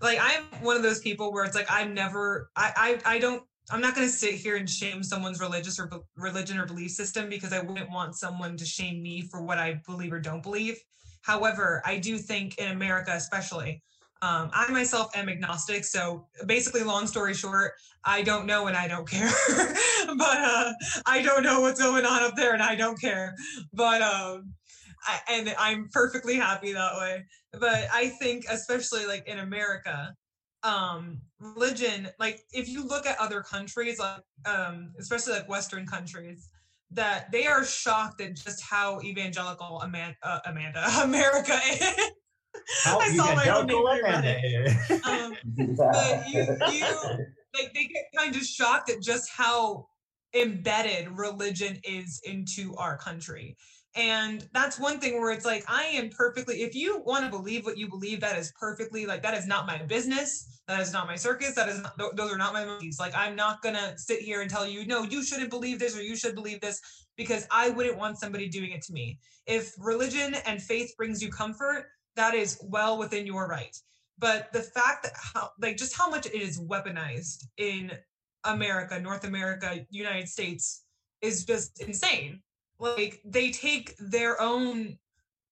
[0.00, 3.42] like i'm one of those people where it's like i'm never i i, I don't
[3.70, 6.90] i'm not going to sit here and shame someone's religious or be- religion or belief
[6.90, 10.42] system because i wouldn't want someone to shame me for what i believe or don't
[10.42, 10.78] believe
[11.22, 13.82] however i do think in america especially
[14.22, 17.72] um, I myself am agnostic, so basically, long story short,
[18.06, 19.28] I don't know and I don't care.
[20.16, 20.72] but uh,
[21.04, 23.34] I don't know what's going on up there, and I don't care.
[23.74, 24.54] But um,
[25.06, 27.24] I, and I'm perfectly happy that way.
[27.52, 30.14] But I think, especially like in America,
[30.62, 36.48] um, religion, like if you look at other countries, like um, especially like Western countries,
[36.90, 41.96] that they are shocked at just how evangelical Amanda, uh, Amanda America is.
[42.84, 44.46] How I saw my own name Amanda already.
[44.54, 44.90] is.
[45.04, 45.36] Um,
[45.76, 47.26] But you- you-
[47.56, 49.86] like they get kind of shocked at just how
[50.34, 53.56] embedded religion is into our country.
[53.96, 57.64] And that's one thing where it's like, I am perfectly, if you want to believe
[57.64, 60.60] what you believe, that is perfectly, like, that is not my business.
[60.66, 61.54] That is not my circus.
[61.54, 62.98] That is not, tho- those are not my movies.
[62.98, 65.96] Like, I'm not going to sit here and tell you, no, you shouldn't believe this
[65.96, 66.80] or you should believe this
[67.16, 69.20] because I wouldn't want somebody doing it to me.
[69.46, 71.86] If religion and faith brings you comfort,
[72.16, 73.76] that is well within your right
[74.18, 77.90] but the fact that how like just how much it is weaponized in
[78.44, 80.84] america north america united states
[81.20, 82.40] is just insane
[82.78, 84.98] like they take their own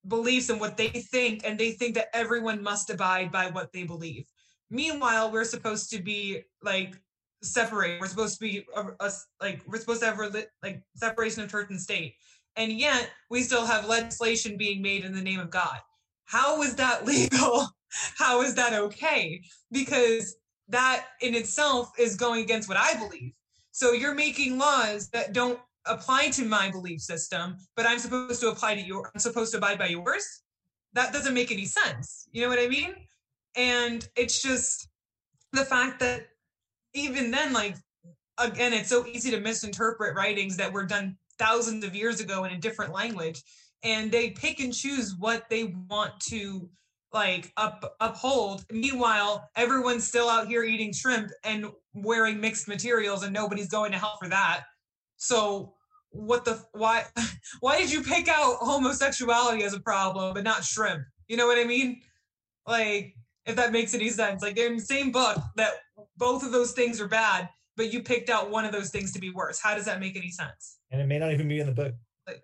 [0.09, 3.85] beliefs and what they think and they think that everyone must abide by what they
[3.85, 4.25] believe.
[4.71, 6.97] Meanwhile we're supposed to be like
[7.43, 8.01] separate.
[8.01, 8.67] We're supposed to be
[9.41, 10.19] like we're supposed to have
[10.63, 12.15] like separation of church and state.
[12.57, 15.79] And yet we still have legislation being made in the name of god.
[16.25, 17.69] How is that legal?
[18.17, 19.43] How is that okay?
[19.71, 20.37] Because
[20.69, 23.33] that in itself is going against what I believe.
[23.73, 28.49] So you're making laws that don't apply to my belief system, but I'm supposed to
[28.49, 30.43] apply to your I'm supposed to abide by yours.
[30.95, 32.29] That doesn't make any sense.
[32.33, 32.95] You know what I mean?
[33.57, 34.89] And it's just
[35.53, 36.27] the fact that
[36.95, 37.77] even then, like
[38.39, 42.53] again, it's so easy to misinterpret writings that were done thousands of years ago in
[42.53, 43.43] a different language.
[43.83, 46.69] And they pick and choose what they want to
[47.13, 53.33] like up uphold meanwhile everyone's still out here eating shrimp and wearing mixed materials and
[53.33, 54.63] nobody's going to hell for that
[55.23, 55.73] so
[56.11, 57.05] what the why
[57.61, 61.59] why did you pick out homosexuality as a problem but not shrimp you know what
[61.59, 62.01] i mean
[62.67, 63.15] like
[63.47, 65.75] if that makes any sense like they're in the same book that
[66.17, 69.21] both of those things are bad but you picked out one of those things to
[69.21, 71.67] be worse how does that make any sense and it may not even be in
[71.67, 71.95] the book.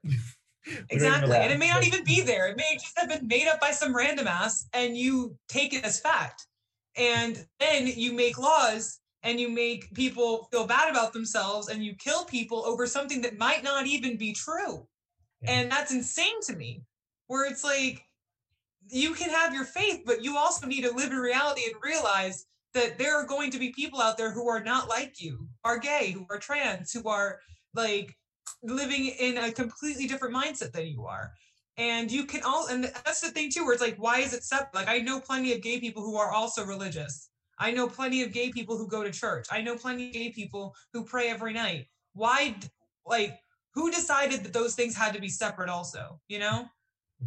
[0.67, 1.37] We don't even know Exactly.
[1.37, 2.49] And it may not even be there.
[2.49, 5.83] It may just have been made up by some random ass and you take it
[5.83, 6.47] as fact.
[6.95, 11.95] And then you make laws and you make people feel bad about themselves and you
[11.97, 14.87] kill people over something that might not even be true.
[15.43, 15.51] Yeah.
[15.51, 16.83] And that's insane to me.
[17.27, 18.05] Where it's like
[18.91, 22.47] you can have your faith, but you also need to live in reality and realize
[22.75, 25.79] that there are going to be people out there who are not like you, are
[25.79, 27.39] gay, who are trans, who are
[27.75, 28.17] like
[28.63, 31.33] living in a completely different mindset than you are.
[31.77, 34.43] And you can all, and that's the thing too, where it's like, why is it
[34.43, 34.75] separate?
[34.75, 37.29] Like, I know plenty of gay people who are also religious.
[37.59, 39.47] I know plenty of gay people who go to church.
[39.51, 41.87] I know plenty of gay people who pray every night.
[42.13, 42.57] Why,
[43.07, 43.39] like,
[43.75, 46.21] who decided that those things had to be separate also?
[46.29, 46.67] You know?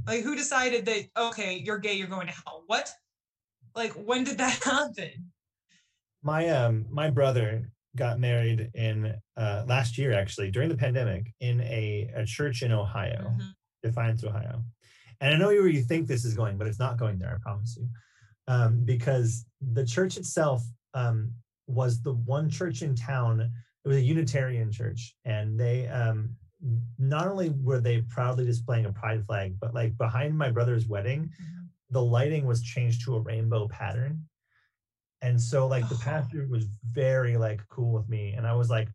[0.08, 2.64] Like, who decided that, okay, you're gay, you're going to hell?
[2.68, 2.92] What?
[3.76, 5.32] Like, when did that happen?
[6.24, 11.60] my um my brother got married in uh last year actually during the pandemic in
[11.62, 13.54] a, a church in ohio Mhm.
[13.82, 14.64] defiance ohio
[15.20, 17.42] and i know where you think this is going but it's not going there i
[17.42, 17.90] promise you
[18.48, 20.64] um because the church itself
[20.94, 21.32] um
[21.68, 26.30] was the one church in town it was a unitarian church and they um
[27.00, 31.30] not only were they proudly displaying a pride flag but like behind my brother's wedding
[31.89, 34.24] the lighting was changed to a rainbow pattern
[35.22, 36.02] and so like the Oh.
[36.04, 38.89] pastor was very like cool with me and i was like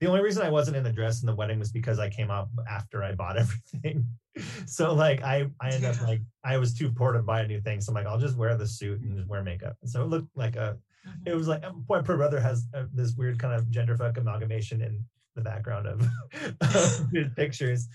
[0.00, 2.30] The only reason I wasn't in the dress in the wedding was because I came
[2.30, 4.06] up after I bought everything.
[4.66, 7.60] so like I I ended up like I was too poor to buy a new
[7.60, 7.80] thing.
[7.80, 9.76] So I'm like, I'll just wear the suit and just wear makeup.
[9.82, 10.78] And so it looked like a
[11.26, 14.82] it was like my poor brother has uh, this weird kind of gender fuck amalgamation
[14.82, 15.02] in
[15.34, 16.00] the background of,
[16.60, 17.88] of his pictures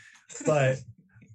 [0.46, 0.78] but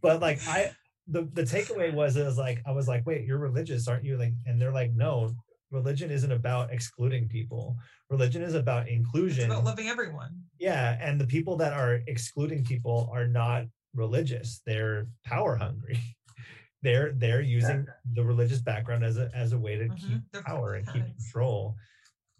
[0.02, 0.70] but like i
[1.08, 4.32] the, the takeaway was is like i was like wait you're religious aren't you like
[4.46, 5.30] and they're like no
[5.70, 7.76] religion isn't about excluding people
[8.08, 10.30] religion is about It's inclusion about loving everyone.
[10.58, 13.64] yeah and the people that are excluding people are not
[13.94, 15.98] religious they're power hungry
[16.82, 19.98] they're they're using the religious background as a as a way to Mhm.
[20.00, 21.76] keep They're power and keep control.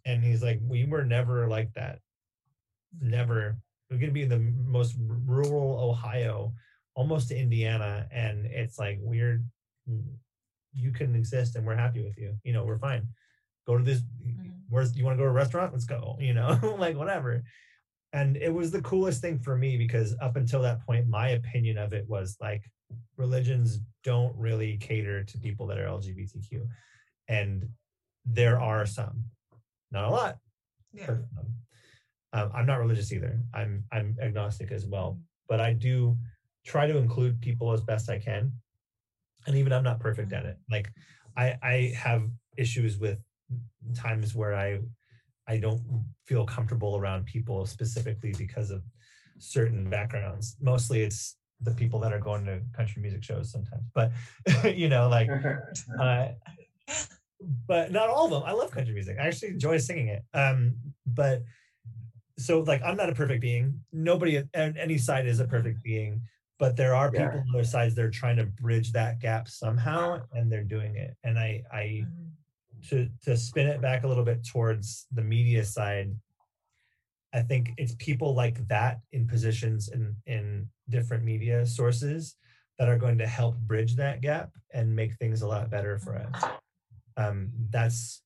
[0.06, 1.98] And he's like, we were never like that.
[3.00, 3.58] Never.
[3.90, 6.54] We're gonna be in the most rural Ohio,
[6.94, 9.42] almost to Indiana, and it's like we're
[10.72, 12.34] you can exist and we're happy with you.
[12.44, 13.08] You know, we're fine.
[13.66, 14.00] Go to this.
[14.24, 14.52] Mhm.
[14.68, 15.72] Where's you want to go to a restaurant?
[15.72, 16.16] Let's go.
[16.20, 17.42] You know, like whatever.
[18.12, 21.78] And it was the coolest thing for me because up until that point, my opinion
[21.78, 22.62] of it was like
[23.16, 26.66] religions don't really cater to people that are LGBTQ.
[27.28, 27.68] And
[28.24, 29.24] there are some,
[29.92, 30.38] not a lot,
[30.92, 31.16] Yeah.
[32.32, 33.40] Um, I'm not religious either.
[33.52, 36.16] I'm I'm agnostic as well, but I do
[36.64, 38.52] try to include people as best I can.
[39.46, 40.56] And even I'm not perfect at it.
[40.70, 40.92] Like
[41.36, 43.18] I I have issues with
[43.94, 44.78] times where I
[45.50, 45.82] I don't
[46.26, 48.82] feel comfortable around people specifically because of
[49.38, 50.56] certain backgrounds.
[50.60, 53.82] Mostly it's the people that are going to country music shows sometimes.
[53.92, 54.12] But
[54.64, 55.28] you know, like
[56.00, 56.28] uh,
[57.66, 58.42] but not all of them.
[58.44, 59.16] I love country music.
[59.18, 60.22] I actually enjoy singing it.
[60.34, 61.42] Um, but
[62.38, 63.80] so like I'm not a perfect being.
[63.92, 66.22] Nobody at at any side is a perfect being,
[66.60, 67.26] but there are Yeah.
[67.26, 70.94] people on other sides that are trying to bridge that gap somehow, and they're doing
[70.94, 71.16] it.
[71.24, 72.30] And I I Mhm.
[72.88, 76.10] To to spin it back a little bit towards the media side
[77.34, 82.36] i think it's people like that in positions in in different media sources
[82.80, 86.16] that are going to help bridge that gap and make things a lot better for
[86.16, 86.44] us.
[87.18, 88.22] Um that's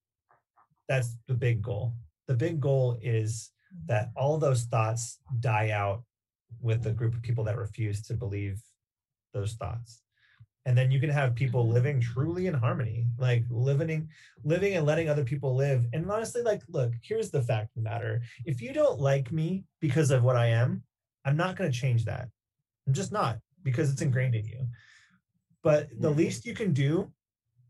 [0.89, 1.95] that's the big goal.
[2.29, 3.51] The big goal is
[3.87, 6.05] that all those thoughts die out
[6.61, 8.63] with the group of people that refuse to believe
[9.33, 10.03] those thoughts
[10.67, 11.73] and then you can have people Mhm.
[11.73, 14.09] living truly in harmony like living
[14.45, 15.87] living and letting other people live.
[15.93, 18.23] And honestly like look here's the fact of the matter.
[18.45, 20.83] If you don't like me because of what i am
[21.25, 22.29] i'm not going to change that.
[22.87, 24.69] I'm just not because it's ingrained in you.
[25.63, 27.13] But the least you can do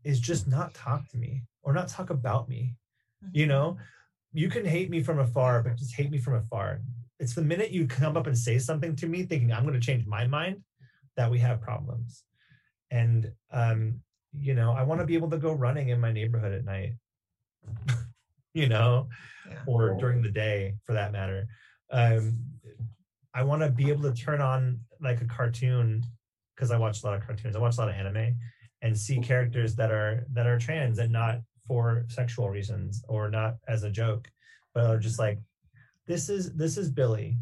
[0.03, 2.75] is just not talk to me or not talk about me
[3.33, 3.77] you know?
[4.33, 6.81] You can hate me from afar but just hate me from afar.
[7.19, 9.79] It's the minute you come up and say something to me thinking i'm going to
[9.89, 10.61] change my mind
[11.17, 12.23] that we have problems
[12.99, 13.19] and
[13.61, 13.79] um
[14.47, 16.93] you know i want to be able to go running in my neighborhood at night
[18.53, 19.07] you know
[19.49, 19.61] Yeah.
[19.67, 21.41] or during the day for that matter.
[21.91, 22.23] Um
[23.39, 25.89] i want to be able to turn on like a cartoon
[26.55, 27.55] because i watch a lot of cartoons.
[27.55, 28.29] I watch a lot of anime
[28.81, 31.35] and see characters that are that are trans and not
[31.67, 34.23] for sexual reasons or not as a joke
[34.73, 35.37] but are just like
[36.07, 37.37] this is this is billy.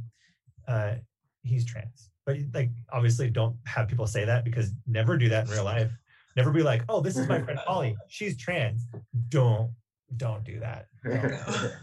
[0.68, 0.96] Uh
[1.44, 5.52] he's trans but like obviously don't have people say that because never do that in
[5.52, 5.92] real life.
[6.36, 7.96] Never be like oh this is my friend polly.
[8.08, 8.88] She's trans.
[9.30, 9.72] Don't
[10.18, 10.88] don't do that.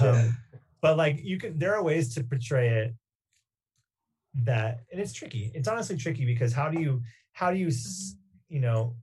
[0.00, 0.38] Um,
[0.80, 2.94] but like you can there are ways to portray it
[4.44, 5.50] that and it's tricky.
[5.54, 7.02] It's honestly tricky because how do you
[7.32, 7.70] how do you
[8.48, 8.96] you know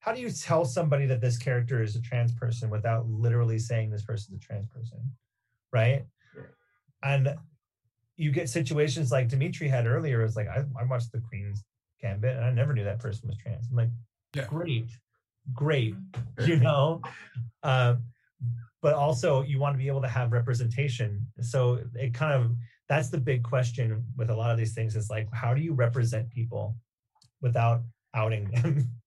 [0.00, 3.88] how do you tell somebody that this character is a trans person without literally saying
[3.90, 4.98] this person's a trans person
[5.72, 6.04] right?
[7.02, 7.34] And
[8.16, 11.64] you get situations like Dimithri had earlier it's like I, I watched the queen's
[12.00, 13.88] gambit and i never knew that person was trans i'm like
[14.34, 14.46] Yeah.
[14.46, 14.90] great
[15.52, 15.94] great
[16.44, 17.00] you know
[17.62, 18.02] um,
[18.82, 22.52] but also you want to be able to have representation so it kind of
[22.88, 25.72] that's the big question with a lot of these things is like how do you
[25.72, 26.76] represent people
[27.40, 27.82] without
[28.14, 28.88] outing them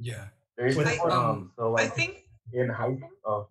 [0.00, 0.26] Yeah.
[0.56, 2.24] There's With- this, I- um, so I think.
[2.52, 3.48] in high oh,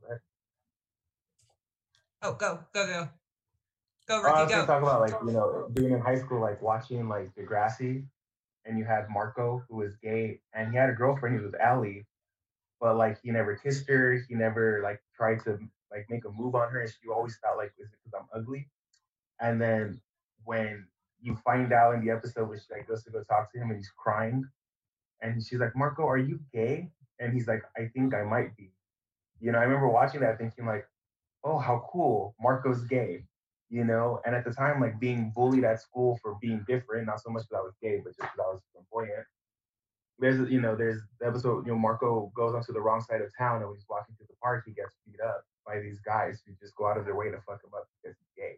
[2.21, 3.09] Oh, go, go, go,
[4.07, 4.67] go, Oh, I was Ricky, gonna go.
[4.67, 8.05] talk about like you know being in high school, like watching like Degrassi,
[8.65, 12.05] and you had Marco who was gay, and he had a girlfriend who was Ellie,
[12.79, 15.59] but like he never kissed her, he never like tried to
[15.91, 18.39] like make a move on her, and she always felt like is it because I'm
[18.39, 18.69] ugly?
[19.39, 20.01] And then
[20.45, 20.87] when
[21.21, 23.69] you find out in the episode where she like goes to go talk to him
[23.69, 24.45] and he's crying,
[25.21, 26.89] and she's like, Marco, are you gay?
[27.19, 28.71] And he's like, I think I might be.
[29.39, 30.87] You know, I remember watching that thinking like,
[31.43, 33.23] oh, how cool, Marco's gay
[33.69, 34.19] you know.
[34.25, 37.43] And at the time, like being bullied at school for being different, not so much
[37.43, 39.25] because I was gay, but just because I was flamboyant.
[40.19, 43.29] There's, you know, there's the episode, you know, Marco goes onto the wrong side of
[43.37, 46.41] town, and when he's walking through the park, he gets beat up by these guys
[46.45, 48.57] who just go out of their way to fuck him up because he's gay.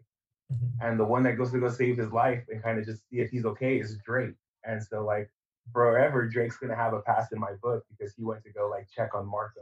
[0.81, 3.19] and the one that goes to go save his life and kind of just see
[3.19, 4.35] if he's okay is Drake.
[4.63, 5.29] And so like
[5.73, 8.87] forever, Drake's gonna have a pass in my book because he went to go like
[8.95, 9.61] check on Marco,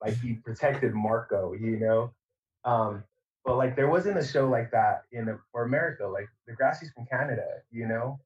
[0.00, 2.12] like he protected Marco, you know.
[2.64, 3.04] Um,
[3.44, 6.06] but like there wasn't a show like that in for America.
[6.06, 8.18] Like the Degrassi's from Canada, you know,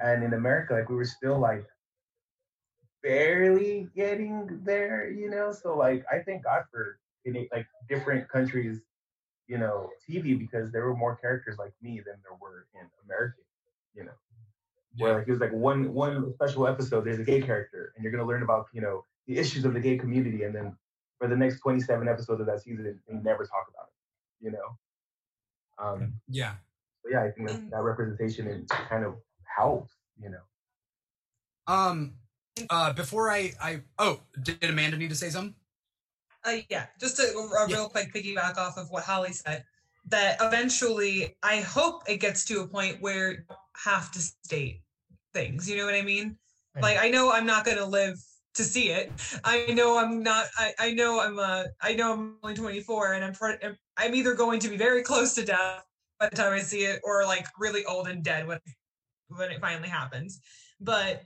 [0.00, 1.64] and in America, like we were still like
[3.02, 5.52] barely getting there, you know.
[5.52, 6.98] So like I thank God for
[7.52, 8.80] like different countries,
[9.46, 13.44] you know, TV because there were more characters like me than there were in American,
[13.94, 14.12] you know.
[14.98, 18.12] Where like it was like one one special episode, there's a gay character, and you're
[18.12, 20.76] gonna learn about you know the issues of the gay community, and then
[21.18, 23.87] for the next 27 episodes of that season, they never talk about it,
[24.40, 24.78] you know.
[25.78, 26.54] Um, Yeah.
[27.02, 29.14] but yeah, I think that, that representation it kind of
[29.56, 30.42] helps, you know.
[31.66, 32.14] Um.
[32.70, 32.92] Uh.
[32.92, 33.52] Before I.
[33.62, 33.82] I.
[33.98, 35.54] Oh, did Amanda need to say something?
[36.44, 37.76] Uh, yeah, just to a Yeah.
[37.76, 39.64] real quick piggyback off of what Holly said,
[40.06, 43.44] that eventually I hope it gets to a point where you
[43.84, 44.82] have to state
[45.34, 45.68] things.
[45.68, 46.38] You know what I mean?
[46.74, 46.82] Right.
[46.82, 48.18] Like I know I'm not gonna live
[48.58, 49.10] to see it.
[49.44, 50.46] I know I'm not.
[50.58, 51.38] I, I know I'm.
[51.38, 53.32] Uh, I know I'm only 24, and I'm.
[53.32, 55.82] Pre- I'm- I'm either going to be very close to death
[56.20, 58.60] by the time I see it, or like really old and dead when
[59.28, 60.40] when it finally happens.
[60.80, 61.22] But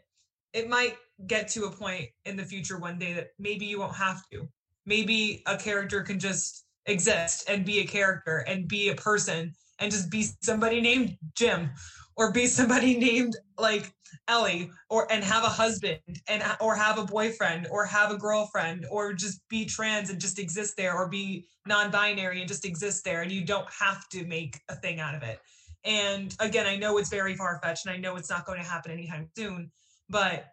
[0.53, 3.97] it might get to a point in the future one day that maybe you won't
[3.97, 4.49] have to.
[4.87, 9.91] Maybe a character can just exist and be a character and be a person and
[9.91, 11.71] just be somebody named Jim
[12.17, 13.93] or be somebody named like
[14.29, 18.87] Ellie or and have a husband and or have a boyfriend or have a girlfriend
[18.91, 23.23] or just be trans and just exist there or be non-binary and just exist there
[23.23, 25.39] and you don't have to make a thing out of it.
[25.85, 28.93] And again, I know it's very far-fetched and I know it's not going to happen
[28.93, 29.71] anytime soon,
[30.09, 30.47] but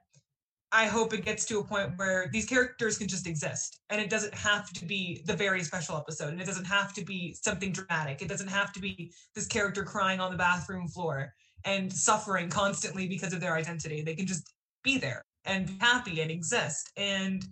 [0.72, 4.10] I hope it gets to a point where these characters can just exist and it
[4.10, 7.72] doesn't have to be the very special episode and it doesn't have to be something
[7.72, 8.22] dramatic.
[8.22, 11.34] It doesn't have to be this character crying on the bathroom floor
[11.66, 14.02] and suffering constantly because of their identity.
[14.02, 14.54] They can just
[14.84, 16.92] be there and be happy and exist.
[16.98, 17.46] And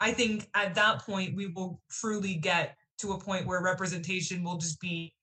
[0.00, 4.58] I think at that point, we will truly get to a point where representation will
[4.58, 5.14] just be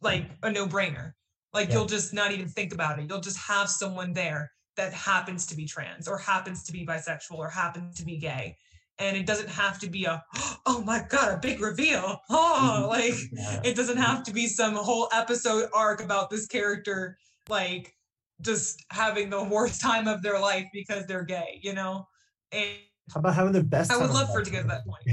[0.00, 1.12] like a no brainer.
[1.54, 1.76] Like Yeah.
[1.76, 3.08] you'll just not even think about it.
[3.08, 7.36] You'll just have someone there that happens to be trans or happens to be bisexual
[7.36, 8.56] or happens to be gay.
[8.98, 10.22] And it doesn't have to be a,
[10.66, 12.20] oh my God, a big reveal.
[12.30, 12.88] Oh, mm-hmm.
[12.88, 13.60] like Yeah.
[13.64, 17.16] it doesn't have to be some whole episode arc about this character
[17.48, 17.94] like
[18.40, 22.06] just having the worst time of their life because they're gay, you know?
[22.50, 22.68] And
[23.12, 23.90] How about having the best?
[23.92, 25.04] I would love for it to get to that point.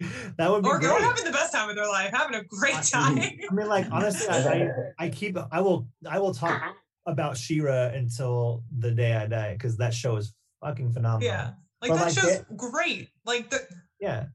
[0.38, 0.90] that would be Or, great.
[0.90, 3.18] or having the best time of their life, having a great time.
[3.18, 6.60] I mean, like honestly, I, I, keep I will I will talk
[7.06, 11.26] about She-Ra until the day I die because that show is fucking phenomenal.
[11.28, 11.50] yeah.
[11.82, 13.10] Like But, that like, show's great.
[13.26, 13.60] Like the
[14.00, 14.26] yeah.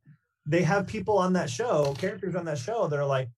[0.45, 2.87] They have people on that show, characters on that show.
[2.87, 3.29] They're like,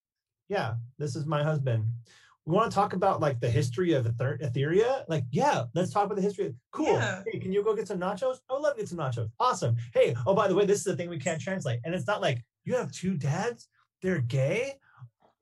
[0.47, 1.85] yeah, this is my husband.
[2.51, 5.05] We want to talk about like the history of Ether- Etheria.
[5.07, 6.53] Like, yeah, let's talk about the history.
[6.71, 6.87] Cool.
[6.87, 7.23] Yeah.
[7.25, 8.39] Hey, can you go get some nachos?
[8.49, 9.29] I would love to get some nachos.
[9.39, 9.77] Awesome.
[9.93, 11.79] Hey, oh, by the way, this is the thing we can't translate.
[11.85, 13.69] And it's not like you have two dads,
[14.01, 14.73] they're gay.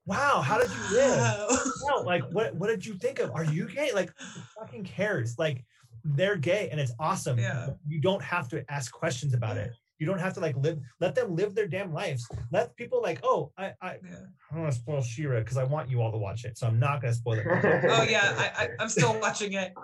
[0.06, 1.48] Wow, how did you live?
[1.88, 3.32] No, like what what did you think of?
[3.32, 3.90] Are you gay?
[3.92, 5.36] Like who fucking cares?
[5.36, 5.64] Like
[6.04, 7.40] they're gay and it's awesome.
[7.40, 7.70] Yeah.
[7.88, 9.72] You don't have to ask questions about it.
[10.00, 12.26] You don't have to like live let them live their damn lives.
[12.50, 14.16] Let people like, oh, I I, Yeah.
[14.50, 16.58] I don't want to spoil She-Ra because I want you all to watch it.
[16.58, 17.46] So I'm not gonna spoil it.
[17.90, 19.74] Oh yeah, I, I I'm still watching it.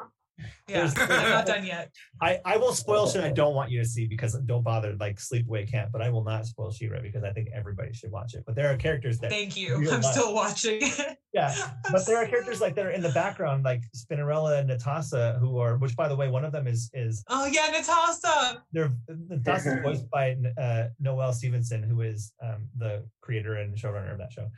[0.68, 1.92] Yeah, There's- I'm not done yet.
[2.20, 5.16] I, I will spoil shit I don't want you to see because don't bother like
[5.18, 8.44] sleepaway camp, but I will not spoil She-Ra because I think everybody should watch it.
[8.46, 9.76] But there are characters that Thank you.
[9.76, 10.04] I'm life.
[10.04, 11.18] still watching it.
[11.32, 11.54] yeah
[11.92, 15.58] but there are characters like that are in the background like spinnerella and netossa who
[15.58, 18.62] are which by the way one of them is is Oh yeah, Netossa.
[18.72, 24.18] they're netossa's voiced by uh, noelle stevenson who is um, the creator and showrunner of
[24.18, 24.48] that show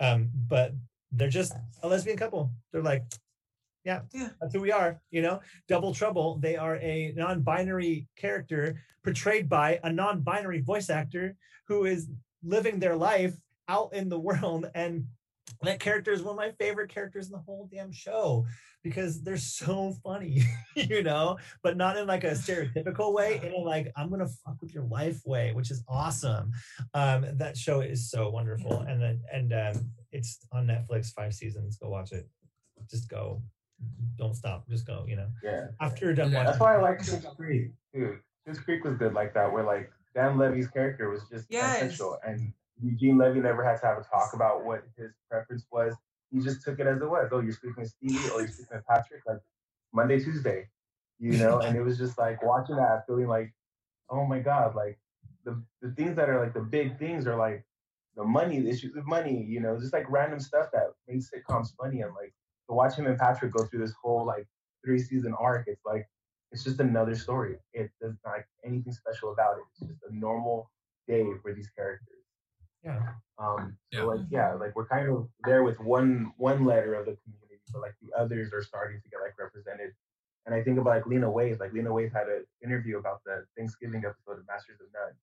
[0.00, 0.72] um, but
[1.12, 3.04] they're just a lesbian couple they're like
[3.86, 4.28] yeah Yeah.
[4.40, 9.80] that's who we are you know double trouble they are a non-binary character portrayed by
[9.84, 11.36] a non-binary voice actor
[11.68, 12.08] who is
[12.44, 13.34] living their life
[13.68, 15.06] out in the world and
[15.62, 18.44] that character is one of my favorite characters in the whole damn show
[18.82, 20.42] because they're so funny,
[20.74, 24.56] you know, but not in like a stereotypical way, in a like I'm gonna fuck
[24.60, 26.52] with your life way, which is awesome.
[26.94, 31.78] Um, that show is so wonderful, and then and um, it's on Netflix, five seasons.
[31.78, 32.28] Go watch it.
[32.90, 33.42] Just go,
[34.16, 34.68] don't stop.
[34.68, 35.04] Just go.
[35.08, 35.68] You know, yeah.
[35.80, 36.44] after you're done Yeah.
[36.44, 38.18] That's why I like Schitt's Creek, dude.
[38.46, 41.76] Schitt's Creek was good like that, where like Dan Levy's character was just Yes.
[41.76, 42.52] essential, and
[42.82, 45.94] Eugene Levy never had to have a talk about what his preference was.
[46.30, 47.28] He just took it as it was.
[47.32, 49.38] Oh, you're speaking with Stevie, or you're speaking with Patrick, like
[49.92, 50.68] Monday, Tuesday,
[51.18, 51.58] you know.
[51.60, 53.54] and it was just like watching that, feeling like,
[54.10, 54.98] oh my god, like
[55.44, 57.64] the the things that are like the big things are like
[58.16, 61.68] the money, the issues with money, you know, just like random stuff that made sitcoms
[61.78, 62.00] funny.
[62.00, 62.32] And like
[62.68, 64.46] to watch him and Patrick go through this whole like
[64.84, 66.08] three season arc, it's like
[66.52, 67.56] it's just another story.
[67.72, 69.64] It does not like anything special about it.
[69.80, 70.70] It's just a normal
[71.08, 72.24] day for these characters.
[72.84, 73.14] Yeah.
[73.38, 74.04] Um, so Yeah.
[74.04, 77.82] like yeah, like we're kind of there with one one letter of the community, but
[77.82, 79.92] like the others are starting to get like represented.
[80.46, 81.58] And I think about like Lena Waithe.
[81.58, 85.14] Like Lena Waithe had an interview about the Thanksgiving episode of Masters of None,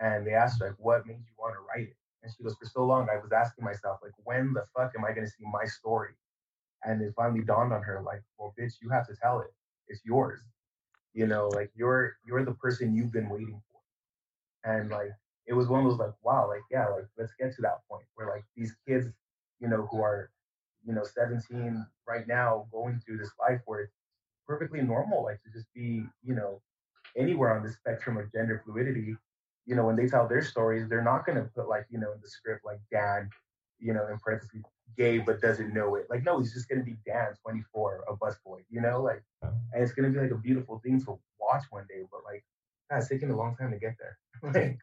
[0.00, 2.56] and they asked her like, "What made you want to write it?" And she goes,
[2.56, 5.30] "For so long, I was asking myself like, when the fuck am I going to
[5.30, 6.14] see my story?"
[6.86, 9.52] And it finally dawned on her like, "Well, bitch, you have to tell it.
[9.88, 10.40] It's yours.
[11.14, 15.10] You know, like you're you're the person you've been waiting for." And like
[15.46, 18.04] it was one of those like, wow, like yeah, like let's get to that point
[18.14, 19.08] where like these kids,
[19.60, 20.30] you know, who are,
[20.86, 23.94] you know, 17 right now going through this life where it's
[24.46, 26.60] perfectly normal, like to just be, you know,
[27.16, 29.16] anywhere on the spectrum of gender fluidity.
[29.66, 32.20] You know, when they tell their stories, they're not gonna put like, you know, in
[32.22, 33.28] the script like dad,
[33.78, 34.64] you know, in parentheses,
[34.96, 36.06] gay but doesn't know it.
[36.08, 39.92] Like, no, he's just gonna be Dan, 24, a busboy, you know, like, and it's
[39.92, 42.02] gonna be like a beautiful thing to watch one day.
[42.10, 42.44] But like,
[42.90, 44.18] God, it's taking a long time to get there.
[44.54, 44.78] like,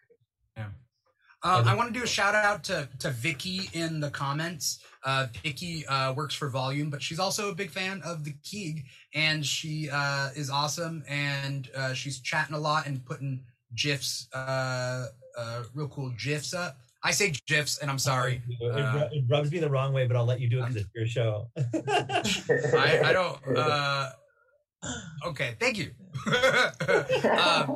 [1.46, 4.80] Uh, I want to do a shout out to to Vicky in the comments.
[5.04, 8.86] Uh, Vicky uh, works for Volume, but she's also a big fan of the Keeg,
[9.14, 11.04] and she uh, is awesome.
[11.06, 13.44] And uh, she's chatting a lot and putting
[13.76, 16.78] gifs, uh, uh, real cool gifs up.
[17.04, 18.42] I say gifs, and I'm sorry.
[18.62, 20.76] It, Uh, it rubs me the wrong way, but I'll let you do it because
[20.78, 21.50] it's your show.
[22.78, 23.58] I, I don't.
[23.58, 24.10] Uh,
[25.28, 25.92] okay, thank you.
[27.30, 27.76] um,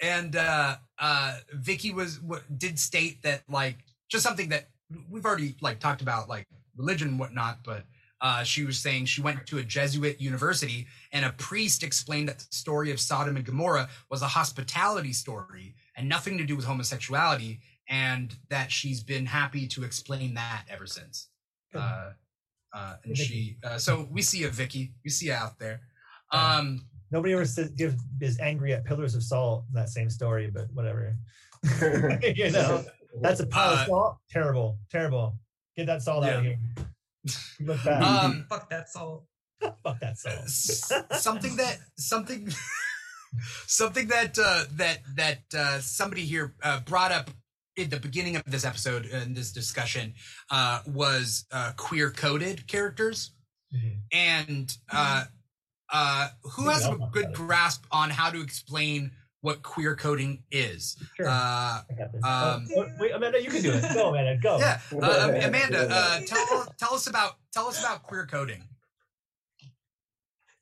[0.00, 3.78] and uh, uh, Vicky was w- did state that like
[4.10, 4.68] just something that
[5.10, 6.46] we've already like talked about like
[6.76, 7.84] religion and whatnot, but
[8.20, 12.38] uh, she was saying she went to a Jesuit university and a priest explained that
[12.38, 16.64] the story of Sodom and Gomorrah was a hospitality story and nothing to do with
[16.64, 21.28] homosexuality, and that she's been happy to explain that ever since.
[21.74, 22.10] Uh,
[22.72, 23.24] uh, and Vicky.
[23.24, 25.80] she, uh, so we see a Vicky, we see you out there.
[26.32, 30.50] Um, Nobody ever says, give, is angry at Pillars of Salt in that same story,
[30.52, 31.16] but whatever.
[32.22, 32.84] you know,
[33.22, 34.18] that's a pile Uh, of salt.
[34.30, 35.38] Terrible, terrible.
[35.74, 36.58] Get that salt out of here.
[37.60, 38.02] Look bad.
[38.02, 39.24] um, Fuck that salt.
[39.82, 40.36] Fuck that salt.
[40.44, 42.50] s- something that something
[43.66, 47.30] something that uh, that that uh, somebody here uh, brought up
[47.78, 50.12] in the beginning of this episode and this discussion
[50.50, 53.30] uh, was uh, queer coded characters
[53.74, 53.98] Mhm.
[54.12, 55.24] and uh,
[55.92, 59.12] uh, who has a I'll talk good grasp on how to explain
[59.42, 61.28] what queer coding is Sure.
[61.28, 62.24] uh, I got this.
[62.24, 63.82] um, Oh, wait, Amanda, you can do it.
[63.94, 64.36] Go, Amanda.
[64.42, 64.58] Go.
[64.58, 68.64] yeah uh, amanda uh, tell, tell us about tell us about queer coding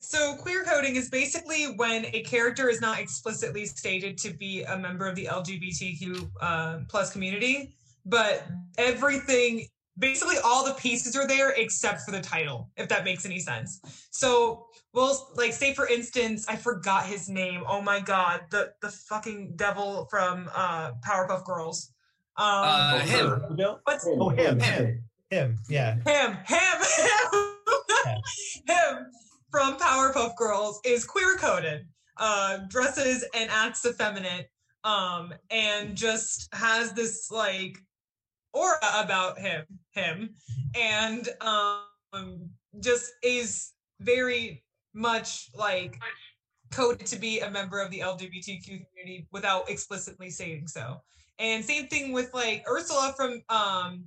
[0.09, 4.78] So queer coding is basically when a character is not explicitly stated to be a
[4.78, 8.44] member of the LGBTQ uh, plus community, but
[8.78, 9.66] everything,
[9.98, 13.80] basically all the pieces are there except for the title, if that makes any sense.
[14.12, 17.64] So we'll like say for instance, I forgot his name.
[17.66, 21.90] Oh my god, the the fucking devil from uh, Powerpuff Girls.
[22.36, 23.57] Um, Uh, him.
[23.57, 23.80] Bill?
[23.82, 25.02] what's Oh, him, Him.
[25.30, 25.59] Him.
[25.68, 25.96] Yeah.
[26.04, 26.78] him, him,
[28.04, 28.22] him,
[28.68, 29.07] him
[29.57, 31.86] from Powerpuff Girls is queer coded,
[32.18, 34.50] uh, dresses and acts effeminate,
[34.84, 37.78] um, and just has this like
[38.52, 40.34] aura about him, him,
[40.74, 42.50] and um,
[42.80, 45.98] just is very much like
[46.70, 51.00] coded to be a member of the LGBTQ community without explicitly saying so.
[51.38, 54.04] And same thing with like Ursula from um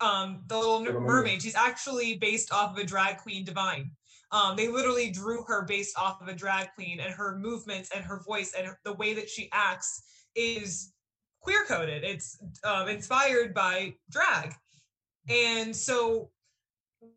[0.00, 1.00] um the little.
[1.00, 1.42] Mermaid.
[1.42, 3.90] She's actually based off of a drag queen divine.
[4.32, 8.04] Um, they literally drew her based off of a drag queen, and her movements and
[8.04, 10.02] her voice and the way that she acts
[10.34, 10.92] is
[11.40, 12.02] queer coded.
[12.02, 14.54] It's um, inspired by drag,
[15.28, 16.30] and so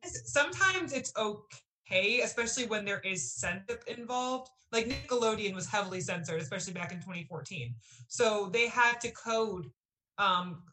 [0.04, 4.50] sometimes it's okay, especially when there is censorship involved.
[4.74, 7.74] Like Nickelodeon was heavily censored, especially back in 2014.
[8.10, 9.68] So they had to code
[10.18, 10.64] um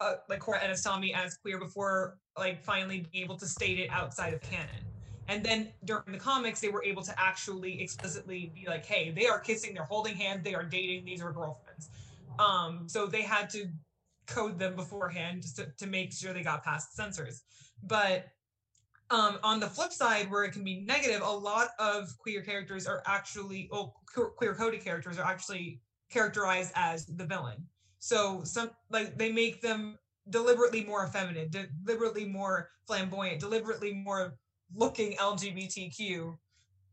[0.00, 3.90] uh, like Korra and Asami as queer before like finally being able to state it
[3.90, 4.84] outside of canon.
[5.30, 9.26] And then during the comics, they were able to actually explicitly be like, "Hey, they
[9.28, 11.88] are kissing, they're holding hands, they are dating, these are girlfriends."
[12.40, 13.68] Um, so they had to
[14.26, 17.44] code them beforehand just to, to make sure they got past the censors.
[17.84, 18.26] But
[19.10, 22.88] um, on the flip side, where it can be negative, a lot of queer characters
[22.88, 23.94] are actually, well,
[24.36, 25.80] queer coded characters are actually
[26.10, 27.64] characterized as the villain.
[28.00, 29.96] So some like they make them
[30.28, 31.52] deliberately more effeminate,
[31.84, 34.34] deliberately more flamboyant, deliberately more
[34.74, 36.36] looking LGBTQ,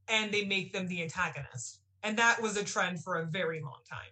[0.10, 1.82] and they make them the antagonist.
[2.04, 4.12] And that was a trend for a very long time.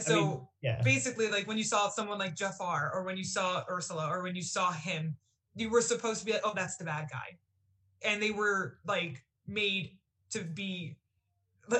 [0.00, 0.80] So yeah.
[0.82, 4.34] basically, like when you saw someone like Jafar, or when you saw Ursula, or when
[4.34, 5.16] you saw him,
[5.54, 7.38] you were supposed to be like, oh, that's the bad guy,
[8.02, 9.96] and they were like made
[10.30, 10.96] to be.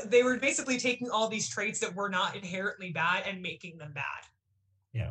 [0.07, 3.93] They were basically taking all these traits that were not inherently bad and making them
[3.93, 4.05] bad.
[4.93, 5.11] Yeah.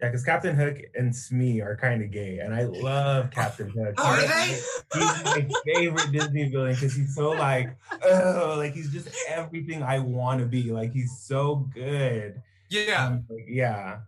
[0.00, 3.94] Yeah, because Captain Hook and Smee are kind of gay, and I love Captain Hook.
[3.98, 5.00] Are He's- they?
[5.00, 9.98] He's my favorite Disney villain because he's so like, oh, like he's just everything I
[9.98, 10.70] want to be.
[10.70, 12.40] Like he's so good.
[12.70, 13.06] Yeah.
[13.06, 13.98] Um, like, yeah.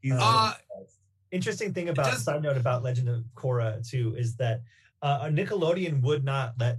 [0.00, 0.86] He's Uh, the.
[1.30, 4.62] Interesting thing about does- side note about Legend of Korra too is that
[5.02, 6.78] uh, Nickelodeon would not let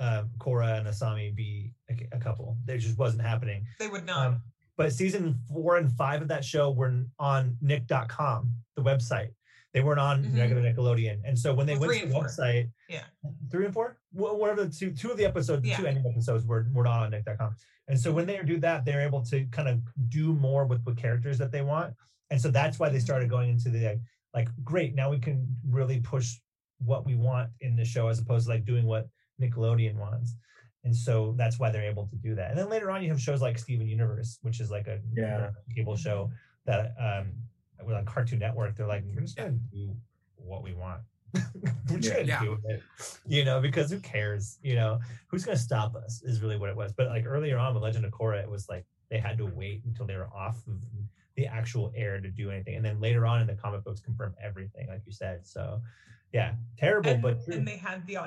[0.00, 2.56] uh, Korra and Asami be a, a couple.
[2.66, 3.64] There just wasn't happening.
[3.78, 4.26] They would not.
[4.26, 4.42] Um,
[4.80, 9.28] but season four and five of that show were on nick.com, the website.
[9.74, 10.38] They weren't on Mhm.
[10.38, 11.20] regular Nickelodeon.
[11.22, 12.24] And so when they Well, went to the four.
[12.24, 13.04] website, Yeah.
[13.50, 16.46] three and four, Wh- whatever the two, two of the episodes, the two ending episodes
[16.46, 17.54] were, were not on nick.com.
[17.88, 20.94] And so when they do that, they're able to kind of do more with the
[20.94, 21.94] characters that they want.
[22.30, 23.02] And so that's why they Mhm.
[23.02, 24.00] started going into the like,
[24.32, 26.40] like, great, now we can really push
[26.78, 30.36] what we want in the show as opposed to like doing what Nickelodeon wants.
[30.84, 32.50] And so that's why they're able to do that.
[32.50, 35.50] And then later on, you have shows like Steven Universe, which is like a Yeah.
[35.74, 36.30] cable show
[36.64, 37.32] that um
[37.84, 38.76] was on Cartoon Network.
[38.76, 39.94] They're like, we're just gonna do
[40.36, 41.02] what we want.
[41.90, 42.14] we're just Yeah.
[42.14, 42.40] gonna Yeah.
[42.40, 42.82] do it,
[43.26, 44.58] you know, because who cares?
[44.62, 46.22] You know, who's gonna stop us?
[46.22, 46.92] Is really what it was.
[46.92, 49.82] But like earlier on with Legend of Korra, it was like they had to wait
[49.84, 50.82] until they were off of
[51.36, 54.34] the actual air to do anything, and then later on in the comic books confirm
[54.42, 55.46] everything, like you said.
[55.46, 55.80] So,
[56.32, 57.54] yeah, terrible, and, but true.
[57.54, 58.18] and they had the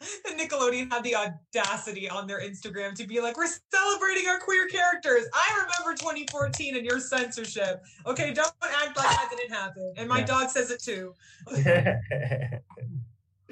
[0.00, 4.66] the Nickelodeon had the audacity on their Instagram to be like, "We're celebrating our queer
[4.68, 7.82] characters." I remember 2014 and your censorship.
[8.06, 9.94] Okay, don't act like that didn't happen.
[9.96, 10.26] And my Yeah.
[10.26, 11.14] dog says it too.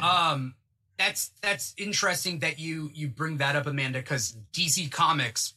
[0.00, 0.54] Um,
[0.96, 5.54] that's that's interesting that you you bring that up, Amanda, because DC Comics.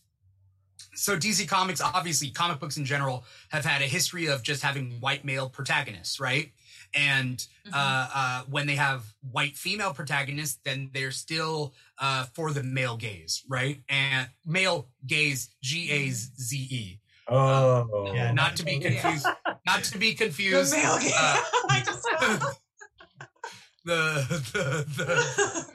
[0.95, 4.99] So DC Comics, obviously, comic books in general have had a history of just having
[4.99, 6.51] white male protagonists, right?
[6.93, 7.37] And
[7.67, 7.77] Mm-hmm.
[7.77, 12.97] uh, uh, when they have white female protagonists, then they're still uh, for the male
[12.97, 13.79] gaze, right?
[13.87, 16.99] And male gaze, G A Z E,
[17.29, 18.89] oh, Yeah, not to be Yeah.
[18.89, 19.27] confused,
[19.67, 20.71] not to be the confused.
[20.73, 21.11] male game.
[21.15, 21.37] uh,
[21.69, 22.03] I just
[23.85, 25.65] the, the, the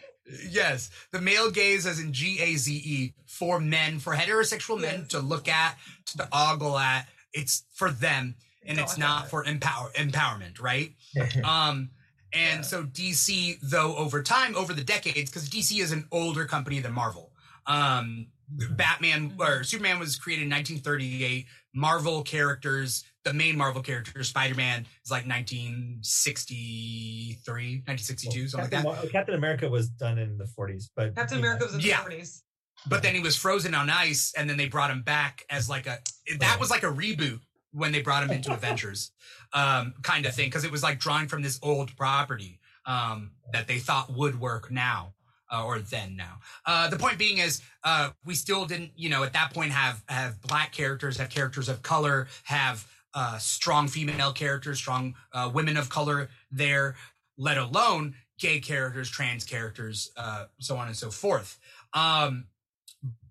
[0.50, 5.00] yes, the male gaze as in G A Z E for men, for heterosexual men
[5.02, 5.08] Yes.
[5.08, 5.76] to look at,
[6.16, 7.06] to ogle at.
[7.32, 8.34] It's for them,
[8.68, 10.92] and it's not for empower empowerment, right?
[11.44, 11.90] Um,
[12.32, 12.62] and Yeah.
[12.62, 16.92] so DC, though, over time, over the decades, because DC is an older company than
[16.92, 17.32] Marvel.
[17.66, 21.46] Um, Batman or Superman was created in 1938.
[21.74, 28.92] Marvel characters, the main Marvel character, Spider Man, is like 1963, 1962, something like Captain,
[28.92, 29.02] that.
[29.02, 31.80] Mar- Captain America was done in the 40s, but Captain you know, America was in
[31.80, 32.02] Yeah.
[32.04, 32.42] the 40s.
[32.88, 35.86] But then he was frozen on ice, and then they brought him back as like
[35.86, 35.98] a
[36.38, 37.40] that was like a reboot
[37.76, 39.12] when they brought him into Avengers,
[39.52, 43.68] um, kind of thing, because it was like drawing from this old property um, that
[43.68, 45.12] they thought would work now.
[45.48, 46.40] Uh, or then now.
[46.64, 50.02] Uh, the point being is, uh, we still didn't, you know, at that point have
[50.08, 52.84] have black characters, have characters of color, have
[53.14, 56.96] uh, strong female characters, strong uh, women of color there,
[57.38, 61.60] let alone gay characters, trans characters, uh, so on and so forth.
[61.94, 62.46] Um,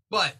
[0.09, 0.37] but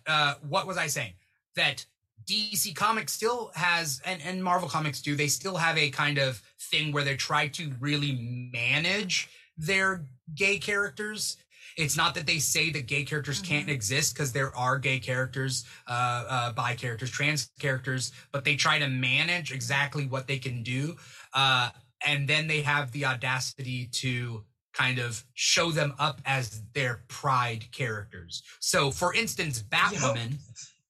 [0.48, 1.16] what was I saying?
[1.58, 1.86] That
[2.28, 6.42] DC Comics still has, and, and Marvel Comics do, they still have a kind of
[6.60, 11.38] thing where they try to really manage their gay characters.
[11.78, 15.66] It's not that they say that gay characters can't exist because there are gay characters,
[15.88, 20.64] uh, uh, bi characters, trans characters, but they try to manage exactly what they can
[20.64, 20.96] do.
[21.34, 21.70] Uh,
[22.06, 24.44] and then they have the audacity to
[24.74, 28.44] kind of show them up as their pride characters.
[28.60, 30.36] So, for instance, Batwoman,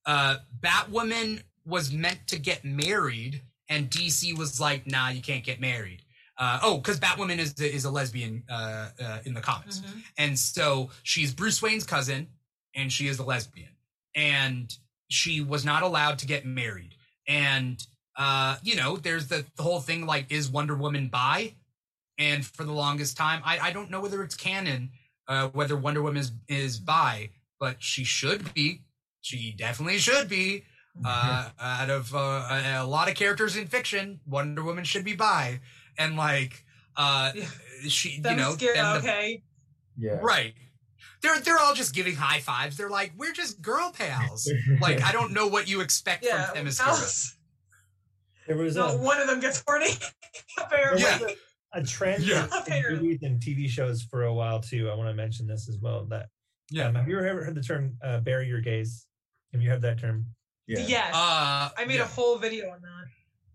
[0.06, 5.60] uh, Batwoman was meant to get married, and DC was like, "Nah, you can't get
[5.60, 6.02] married."
[6.38, 10.04] Uh, oh, because Batwoman is is a lesbian uh, uh, in the comics, Mhm.
[10.18, 12.28] and so she's Bruce Wayne's cousin,
[12.74, 13.70] and she is a lesbian,
[14.16, 14.76] and
[15.10, 16.96] she was not allowed to get married.
[17.28, 17.86] And
[18.18, 21.54] uh, you know, there's the, the whole thing like, is Wonder Woman bi?
[22.18, 24.92] And for the longest time, I, I don't know whether it's canon,
[25.28, 27.30] uh, whether Wonder Woman is, is bi,
[27.60, 28.82] but she should be.
[29.26, 30.66] She definitely should be.
[31.04, 32.18] Uh, out of uh,
[32.80, 35.60] a, a lot of characters in fiction, Wonder Woman should be bi,
[35.98, 36.64] and like,
[36.96, 37.32] uh,
[37.88, 39.42] she, you know, scared, then the- okay.
[39.98, 40.20] yeah.
[40.22, 40.54] right?
[41.22, 42.78] They're they're all just giving high fives.
[42.78, 44.48] They're like, we're just girl pals.
[44.80, 46.46] like, I don't know what you expect Yeah.
[46.46, 46.98] from them as heroes.
[47.00, 47.38] Alice,
[48.48, 49.90] there was no, a, one of them gets horny.
[50.64, 51.02] apparently.
[51.02, 51.20] Yeah.
[51.74, 52.46] a trend Yeah.
[52.46, 53.02] in Apparently.
[53.04, 54.90] movies and TV shows for a while too.
[54.90, 56.06] I want to mention this as well.
[56.06, 56.28] That
[56.70, 56.88] Yeah.
[56.88, 59.08] um, have you ever heard the term uh, "bury your gays"?
[59.56, 60.26] Have you heard that term?
[60.68, 60.80] Yeah.
[60.86, 61.14] Yes.
[61.16, 62.02] Uh, I made yeah.
[62.04, 63.06] a whole video on that.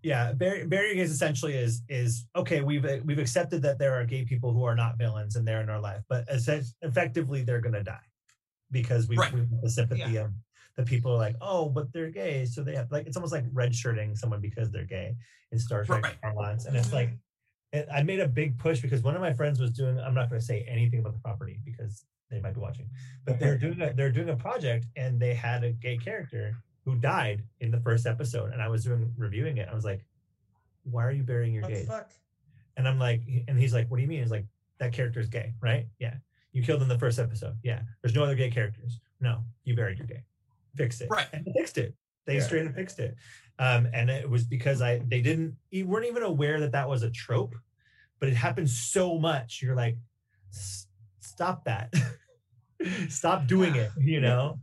[0.03, 4.25] yeah bury, burying gays essentially is is okay we've we've accepted that there are gay
[4.25, 7.83] people who are not villains and they're in our life but essen- effectively they're gonna
[7.85, 8.07] die
[8.71, 9.31] because we, Right.
[9.35, 10.31] we have the sympathy of
[10.79, 13.45] the people are like oh but they're gay so they have like it's almost like
[13.53, 15.15] red shirting someone because they're gay
[15.53, 16.21] in star trek Right.
[16.23, 17.11] parlance and it's like
[17.93, 20.41] i made a big push because one of my friends was doing i'm not going
[20.41, 22.89] to say anything about the property because they might be watching.
[23.25, 26.55] But they're doing a, they're doing a project and they had a gay character
[26.85, 29.69] who died in the first episode and i was doing reviewing it.
[29.71, 30.05] I was like
[30.85, 31.87] why are you burying your What the gays?
[31.89, 32.11] fuck?
[32.77, 34.21] and i'm like and he's like what do you mean?
[34.23, 34.47] He's like
[34.79, 35.87] that character's gay right?
[35.99, 36.15] Yeah.
[36.53, 37.57] You killed in the first episode.
[37.63, 37.83] Yeah.
[38.03, 38.99] There's no other gay characters.
[39.21, 40.23] No you buried your gay.
[40.75, 41.09] Fixed it.
[41.11, 41.27] Right.
[41.33, 41.95] and they fixed it.
[42.27, 42.43] They Yeah.
[42.43, 43.15] straight up fixed it.
[43.59, 47.03] Um and it was because i they didn't you weren't even aware that that was
[47.03, 47.55] a trope
[48.21, 49.61] but it happens so much.
[49.63, 49.97] You're like
[50.53, 50.80] "S-
[51.21, 51.93] stop that.
[53.11, 54.59] Stop doing it you know?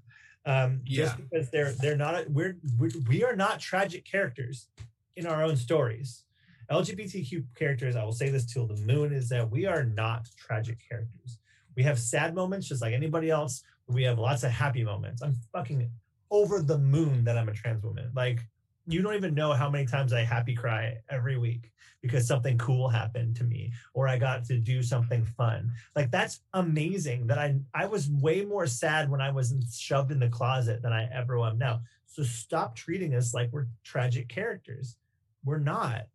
[0.45, 4.67] Um just because they're they're not we're, we're we are not tragic characters
[5.15, 6.23] in our own stories.
[6.71, 10.77] Lgbtq characters i will say this till the moon is that we are not tragic
[10.89, 11.39] characters.
[11.75, 13.63] We have sad moments just like anybody else.
[13.85, 15.21] But we have lots of happy moments.
[15.21, 15.89] I'm fucking
[16.29, 18.11] over the moon that i'm a trans woman.
[18.15, 18.41] Like
[18.87, 22.87] you don't even know how many times i happy cry every week because something cool
[22.87, 25.71] happened to me or i got to do something fun.
[25.95, 30.19] Like that's amazing that i i was way more sad when i was shoved in
[30.19, 31.81] the closet than i ever am now.
[32.05, 34.95] So stop treating us like we're tragic characters.
[35.43, 36.05] We're not.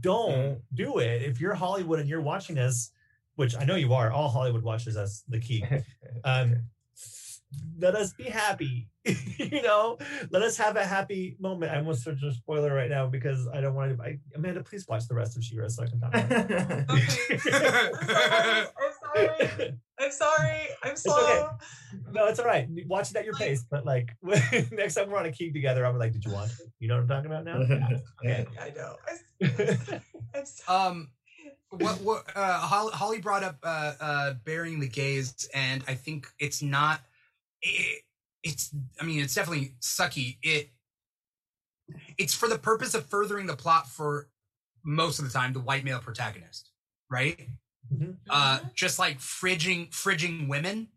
[0.00, 1.22] Don't do it.
[1.22, 2.90] If you're hollywood and you're watching us
[3.36, 5.84] which i know you are all hollywood watches us the Keeg
[6.24, 6.56] um
[7.78, 8.88] let us be happy
[9.38, 9.96] you know
[10.30, 13.60] let us have a happy moment i almost such a spoiler right now because i
[13.60, 16.14] don't want to I, amanda please watch the rest of she-ra so i can talk
[16.14, 16.86] about it
[19.16, 19.74] Okay.
[19.98, 20.10] I'm sorry.
[20.10, 20.60] I'm sorry.
[20.82, 21.40] I'm sorry.
[21.40, 22.12] I'm okay.
[22.12, 24.14] no it's all right watch it at your pace but like
[24.72, 26.94] next time we're on a Keeg together i'm like did you watch it you know
[26.94, 27.60] what i'm talking about now
[28.24, 28.96] Okay, I know.
[29.06, 30.00] I,
[30.34, 30.88] I'm sorry.
[30.88, 31.08] Um,
[31.70, 36.28] what what uh, Holly, Holly brought up uh, uh, burying the gays, and I think
[36.38, 37.00] it's not.
[37.62, 38.02] It,
[38.42, 38.74] it's.
[39.00, 40.38] I mean, it's definitely sucky.
[40.42, 40.70] It.
[42.18, 44.28] It's for the purpose of furthering the plot for
[44.84, 46.70] most of the time the white male protagonist,
[47.10, 47.48] right?
[47.92, 48.16] Mhm.
[48.28, 50.88] Uh, just like fridging fridging women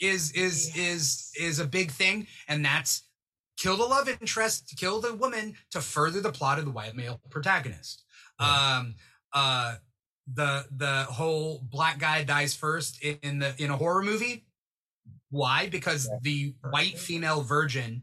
[0.00, 3.02] is is is is a big thing, and that's
[3.56, 7.20] kill the love interest, kill the woman to further the plot of the white male
[7.30, 8.04] protagonist.
[8.38, 8.94] Um,
[9.34, 9.76] uh,
[10.32, 14.46] the the whole black guy dies first in, in the in a horror movie.
[15.30, 15.68] Why?
[15.68, 16.18] Because Yeah.
[16.22, 18.02] the white female virgin,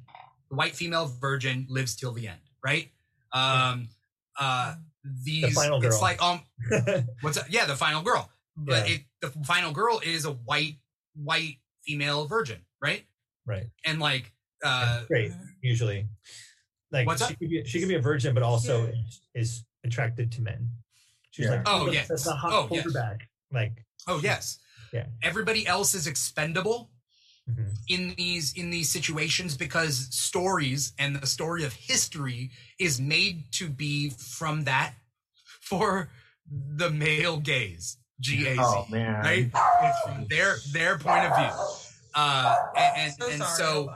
[0.50, 2.92] the white female virgin lives till the end, right?
[3.34, 3.90] Um,
[4.40, 4.76] uh,
[5.24, 6.42] these final it's like um,
[7.22, 7.52] what's that?
[7.52, 8.32] Yeah, the final girl.
[8.56, 8.96] But Yeah.
[8.96, 10.78] it the final girl is a white
[11.16, 13.06] white female virgin, right?
[13.46, 14.32] right And like
[14.64, 15.32] uh great
[15.62, 16.08] usually
[16.92, 18.94] like What's she could be she could be a virgin but also Yeah.
[19.36, 20.70] is attracted to men
[21.32, 21.52] she's Yeah.
[21.52, 22.08] like Oh, look, yes.
[22.08, 22.84] that's a hot Oh, yes.
[22.84, 24.58] quarterback like oh yes.
[24.92, 25.06] Yeah.
[25.22, 26.90] Everybody else is expendable
[27.50, 27.70] mhm.
[27.90, 33.70] in these in these situations because stories and the story of history is made to
[33.70, 34.94] be from that
[35.62, 36.10] for
[36.50, 37.98] the male gaze.
[38.20, 38.60] G A Z.
[38.62, 39.24] Oh man.
[39.24, 39.52] Right?
[39.84, 41.52] It's from their their point of view.
[42.16, 43.58] Uh and and So and sorry.
[43.58, 43.94] so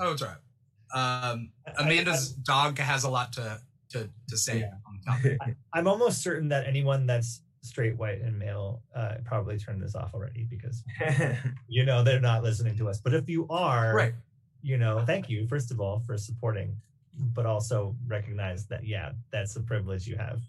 [0.00, 1.30] oh it's all right.
[1.32, 3.60] Um I- Amanda's dog has a lot to
[3.90, 4.72] to to say Yeah.
[4.86, 5.38] on topic.
[5.72, 10.14] i'm almost certain that anyone that's straight white and male uh probably turned this off
[10.14, 10.82] already because
[11.68, 14.14] you know they're not listening to us but if you are Right.
[14.62, 16.76] you know thank you first of all for supporting
[17.34, 20.40] but also recognize that yeah that's a privilege you have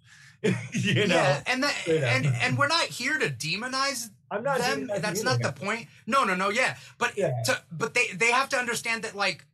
[0.73, 2.09] you know yeah, and that straight up.
[2.11, 4.87] and and we're not here to demonize i'm not them.
[4.99, 5.87] That's not the point.
[6.05, 6.49] No, no, no.
[6.49, 7.31] Yeah, but Yeah.
[7.45, 9.45] to, but they they have to understand that like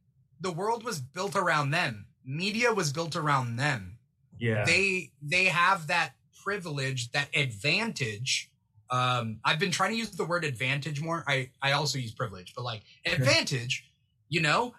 [0.41, 2.07] the world was built around them.
[2.26, 3.99] Media was built around them.
[4.40, 4.65] yeah.
[4.65, 6.14] They they have that
[6.44, 8.52] privilege, that advantage.
[8.90, 11.24] Um, I've been trying to use the word advantage more.
[11.28, 13.90] I I also use privilege, but like advantage,
[14.30, 14.74] you know.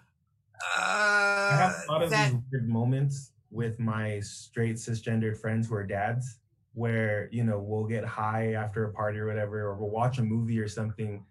[0.77, 5.67] I have Uh, a lot of that these weird moments with my straight cisgendered friends
[5.67, 6.39] who are dads,
[6.73, 10.23] where you know we'll get high after a party or whatever, or we'll watch a
[10.23, 11.25] movie or something,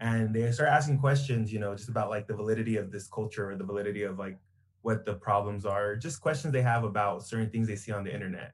[0.00, 3.50] and they start asking questions, you know, just about like the validity of this culture
[3.50, 4.38] or the validity of like
[4.82, 8.12] what the problems are, just questions they have about certain things they see on the
[8.12, 8.52] internet.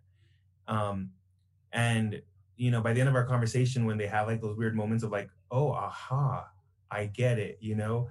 [0.69, 1.11] Um,
[1.73, 2.23] and
[2.57, 5.03] you know, by the end of our conversation, when they have like those weird moments
[5.03, 6.49] of like, oh, aha,
[6.90, 8.09] I get it, you know,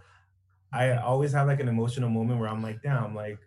[0.74, 3.40] I always have like an emotional moment where I'm like, damn, like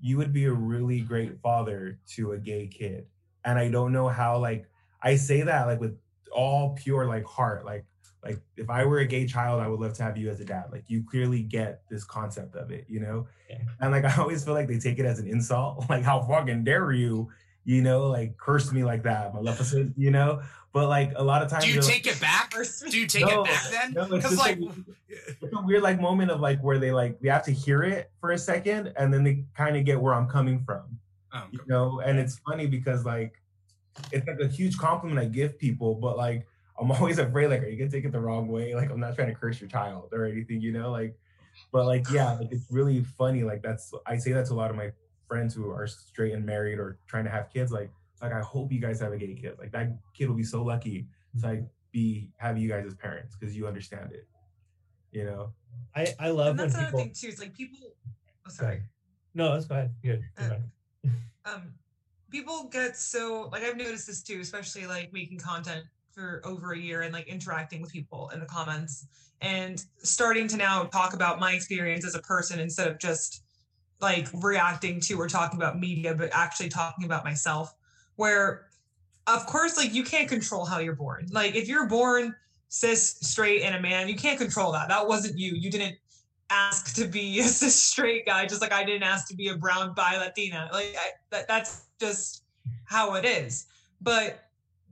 [0.00, 3.06] you would be a really great father to a gay kid.
[3.44, 4.66] And I don't know how like
[5.02, 5.98] I say that like with
[6.32, 7.86] all pure like heart, like
[8.22, 10.44] like if I were a gay child, I would love to have you as a
[10.44, 10.66] dad.
[10.70, 13.26] Like you clearly get this concept of it, you know?
[13.48, 13.58] Yeah.
[13.80, 15.86] And like I always feel like they take it as an insult.
[15.90, 17.30] Like how fucking dare you,
[17.70, 20.42] you know, like curse me like that, Maleficent, you know?
[20.72, 22.52] But like a lot of times Do you they're like- take it back?
[22.90, 23.92] Do you take No, it back then?
[23.92, 24.74] no, it's Because just like, like-
[25.08, 28.10] it's a weird like moment of like where they like they have to hear it
[28.20, 30.82] for a second and then they kind of get where I'm coming from
[31.32, 33.40] oh, you know and it's funny because like
[34.12, 36.46] it's like a huge compliment i give people but like
[36.80, 39.14] i'm always afraid like are you gonna take it the wrong way like i'm not
[39.16, 41.14] trying to curse your child or anything you know like
[41.72, 44.70] but like yeah like it's really funny like that's i say that to a lot
[44.70, 44.90] of my
[45.30, 47.90] friends who are straight and married or trying to have kids like
[48.20, 50.60] like i hope you guys have a gay kid like that kid will be so
[50.64, 51.06] lucky
[51.38, 51.62] to like
[51.92, 54.26] be have you guys as parents because you understand it
[55.12, 55.52] you know
[55.94, 57.00] I I love and when that's another people.
[57.00, 57.28] thing too.
[57.28, 57.78] It's like people.
[58.46, 58.82] Oh, sorry.
[59.34, 59.94] No, let's go ahead.
[60.02, 60.22] Good.
[60.38, 60.56] Go
[61.04, 61.08] Uh,
[61.54, 61.62] um
[62.30, 66.78] people get so like i've noticed this too especially like making content for over a
[66.78, 69.06] year and like interacting with people in the comments
[69.40, 73.42] and starting to now talk about my experience as a person instead of just
[74.00, 77.74] like reacting to or talking about media but actually talking about myself
[78.16, 78.66] where
[79.26, 81.26] of course like you can't control how you're born.
[81.30, 82.34] Like if you're born
[82.68, 84.88] cis straight and a man you can't control that.
[84.88, 85.52] That wasn't you.
[85.54, 85.96] You didn't
[86.50, 89.56] ask to be a cis straight guy just like i didn't ask to be a
[89.56, 90.68] brown bi latina.
[90.72, 92.44] Like I, that, that's just
[92.84, 93.66] how it is.
[94.00, 94.40] But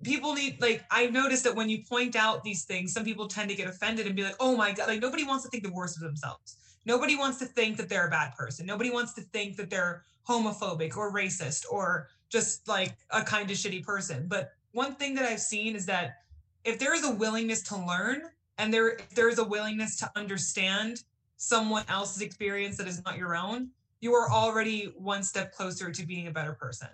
[0.02, 3.50] people need like i've noticed that when you point out these things some people tend
[3.50, 5.72] to get offended and be like oh my god like nobody wants to think the
[5.72, 8.66] worst of themselves nobody wants to think that they're a bad person.
[8.66, 13.56] Nobody wants to think that they're homophobic or racist or just like a kind of
[13.56, 14.26] shitty person.
[14.28, 16.18] But one thing that i've seen is that
[16.64, 18.22] if there is a willingness to learn
[18.58, 21.02] and there if there is a willingness to understand
[21.36, 26.06] someone else's experience that is not your own you are already one step closer to
[26.06, 26.88] being a better person.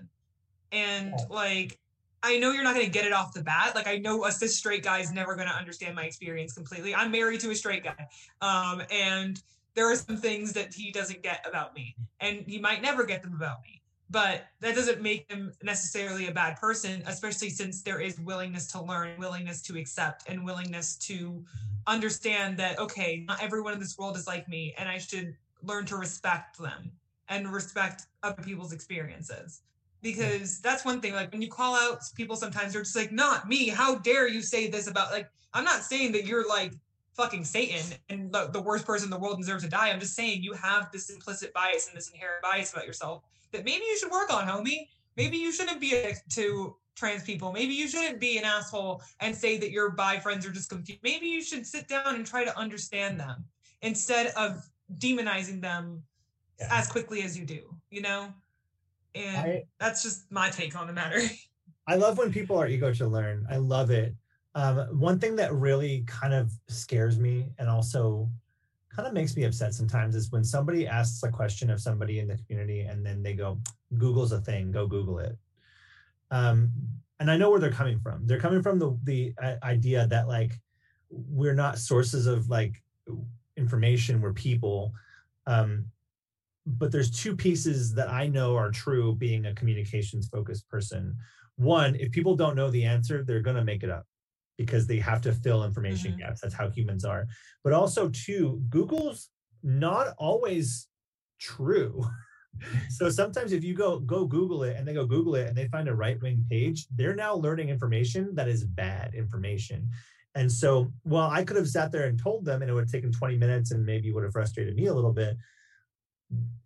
[0.73, 1.79] And like
[2.23, 3.75] I know you're not going to get it off the bat.
[3.75, 6.95] Like I know a cis straight guy is never going to understand my experience completely.
[6.95, 8.09] I'm married to a straight guy,
[8.41, 9.43] um, and
[9.75, 13.23] there are some things that he doesn't get about me, and he might never get
[13.23, 13.81] them about me.
[14.11, 18.83] But that doesn't make him necessarily a bad person, especially since there is willingness to
[18.83, 21.45] learn, willingness to accept, and willingness to
[21.87, 25.87] understand that okay, not everyone in this world is like me, and I should learn
[25.87, 26.93] to respect them
[27.29, 29.63] and respect other people's experiences
[30.03, 33.49] because that's one thing like when you call out people sometimes they're just like not
[33.49, 36.73] me how dare you say this about like i'm not saying that you're like
[37.17, 40.15] fucking satan and the, the worst person in the world deserves to die i'm just
[40.15, 43.23] saying you have this implicit bias and this inherent bias about yourself
[43.53, 44.87] that maybe you should work on homie
[45.17, 49.35] maybe you shouldn't be a, to trans people maybe you shouldn't be an asshole and
[49.35, 52.45] say that your bi friends are just confused maybe you should sit down and try
[52.45, 53.45] to understand them
[53.83, 54.69] instead of
[54.99, 56.03] demonizing them
[56.61, 56.69] Yeah.
[56.71, 57.61] as quickly as you do
[57.91, 58.33] you know
[59.15, 61.21] and I- that's just my take on the matter.
[61.87, 63.47] I love when people are eager to learn.
[63.51, 64.15] I love it.
[64.55, 68.31] Um, one thing that really kind of scares me and also
[68.95, 72.29] kind of makes me upset sometimes is when somebody asks a question of somebody in
[72.29, 73.59] the community and then they go,
[73.99, 75.37] Google's a thing, go Google it.
[76.31, 76.71] Um,
[77.19, 78.27] and I know where they're coming from.
[78.27, 80.53] They're coming from the the uh, idea that like
[81.11, 82.83] we're not sources of like
[83.57, 84.93] information, we're people.
[85.47, 85.87] Um,
[86.67, 91.17] but there's two pieces that I know are true being a communications focused person.
[91.57, 94.07] One, if people don't know the answer, they're going to make it up
[94.57, 96.19] because they have to fill information Mhm.
[96.19, 96.41] gaps.
[96.41, 97.27] That's how humans are.
[97.63, 99.31] But also, too, Google's
[99.63, 100.89] not always
[101.39, 102.05] true.
[102.89, 105.67] so sometimes if you go go Google it and they go Google it and they
[105.69, 109.91] find a right wing page, they're now learning information that is bad information.
[110.37, 112.91] And so, while I could have sat there and told them, and it would have
[112.91, 115.37] taken 20 minutes and maybe would have frustrated me a little bit,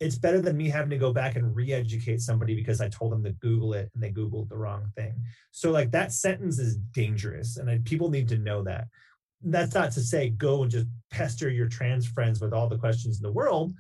[0.00, 3.24] it's better than me having to go back and re-educate somebody because I told them
[3.24, 5.14] to Google it and they Googled the wrong thing.
[5.50, 8.86] So like that sentence is dangerous, and I, people need to know that.
[9.42, 13.18] That's not to say go and just pester your trans friends with all the questions
[13.18, 13.72] in the world,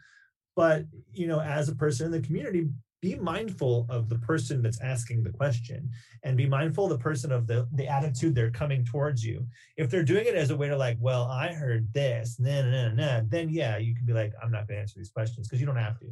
[0.56, 2.68] but you know, as a person in the community,
[3.00, 5.88] be mindful of the person that's asking the question
[6.24, 9.46] and be mindful of the person of the the attitude they're coming towards you.
[9.76, 12.88] If they're doing it as a way to like well i heard this nah, nah,
[12.88, 15.60] nah, then yeah you can be like i'm not going to answer these questions because
[15.60, 16.06] you don't have to.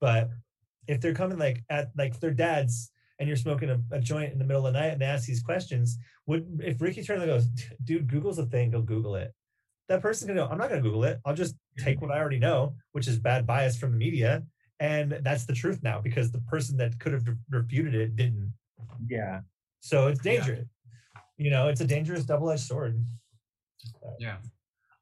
[0.00, 0.30] But
[0.86, 4.38] if they're coming like at like their dads and you're smoking a, a joint in
[4.38, 7.46] the middle of the night and they ask these questions would if ricky turner goes
[7.84, 9.32] dude google's a thing go google it
[9.88, 11.18] that person's gonna go i'm not gonna google it.
[11.24, 11.84] I'll just mm-hmm.
[11.84, 14.42] take what i already know which is bad bias from the media
[14.80, 18.52] and that's the truth now because the person that could have refuted it didn't
[19.08, 19.40] yeah
[19.80, 20.32] so it's Yeah.
[20.34, 20.68] dangerous
[21.36, 23.00] you know it's a dangerous double-edged sword
[24.18, 24.36] Yeah.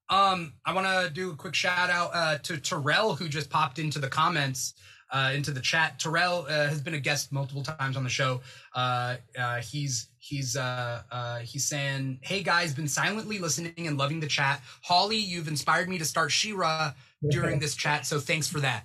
[0.08, 3.78] Um, I want to do a quick shout out uh, to Terrell who just popped
[3.80, 4.74] into the comments.
[5.12, 5.98] uh, into the chat.
[6.00, 8.40] Terrell uh, has been a guest multiple times on the show.
[8.74, 14.18] Uh, uh, he's he's uh, uh, he's saying, "Hey guys, been silently listening and loving
[14.20, 14.60] the chat.
[14.82, 16.92] Holly, you've inspired me to start She-Ra
[17.30, 18.84] during this chat, so thanks for that."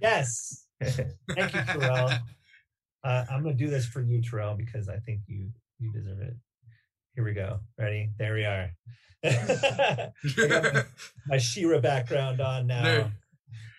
[0.00, 0.66] Yes.
[0.82, 2.10] Thank you, Terrell.
[3.04, 6.34] Uh, I'm gonna do this for you, Terrell, because I think you you deserve it.
[7.14, 7.60] Here we go.
[7.78, 8.10] Ready?
[8.18, 8.70] There we are.
[9.22, 10.12] My,
[11.28, 13.12] my She-Ra background on now.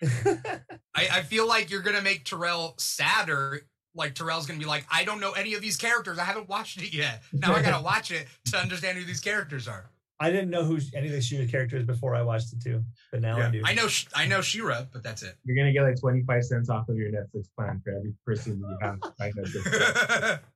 [0.02, 0.60] I,
[0.94, 3.62] I feel like you're gonna make Terrell sadder.
[3.94, 6.18] Like Terrell's gonna be like, I don't know any of these characters.
[6.18, 7.22] I haven't watched it yet.
[7.32, 9.90] Now I gotta watch it to understand who these characters are.
[10.18, 12.82] I didn't know who any of the She-Ra characters before I watched it too,
[13.12, 13.60] but now I do.
[13.64, 15.36] I know I know She-Ra, but that's it.
[15.44, 18.78] You're gonna get like 25 cents off of your Netflix plan for every person you
[18.80, 18.98] have.
[19.18, 20.40] by Netflix.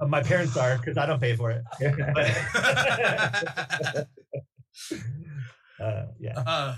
[0.00, 1.64] Uh, my parents are because I don't pay for it.
[5.80, 6.38] Uh, yeah.
[6.38, 6.74] Uh,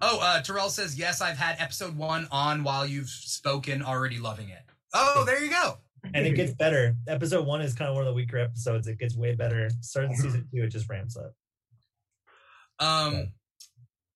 [0.00, 1.20] oh, uh, Terrell says yes.
[1.20, 3.82] I've had episode one on while you've spoken.
[3.82, 4.62] Already loving it.
[4.94, 5.78] Oh, there you go.
[6.14, 6.96] and it gets better.
[7.06, 8.88] Episode one is kind of one of the weaker episodes.
[8.88, 9.70] It gets way better.
[9.80, 11.32] Starting season two, it just ramps up.
[12.82, 13.32] Um,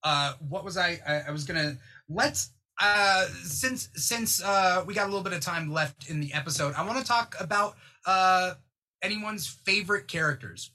[0.03, 1.23] uh, what was I, I?
[1.29, 1.77] I was gonna
[2.09, 6.33] let's uh since since uh we got a little bit of time left in the
[6.35, 7.77] episode, I want to talk about
[8.07, 8.55] uh
[9.03, 10.73] anyone's favorite characters.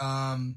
[0.00, 0.56] Um,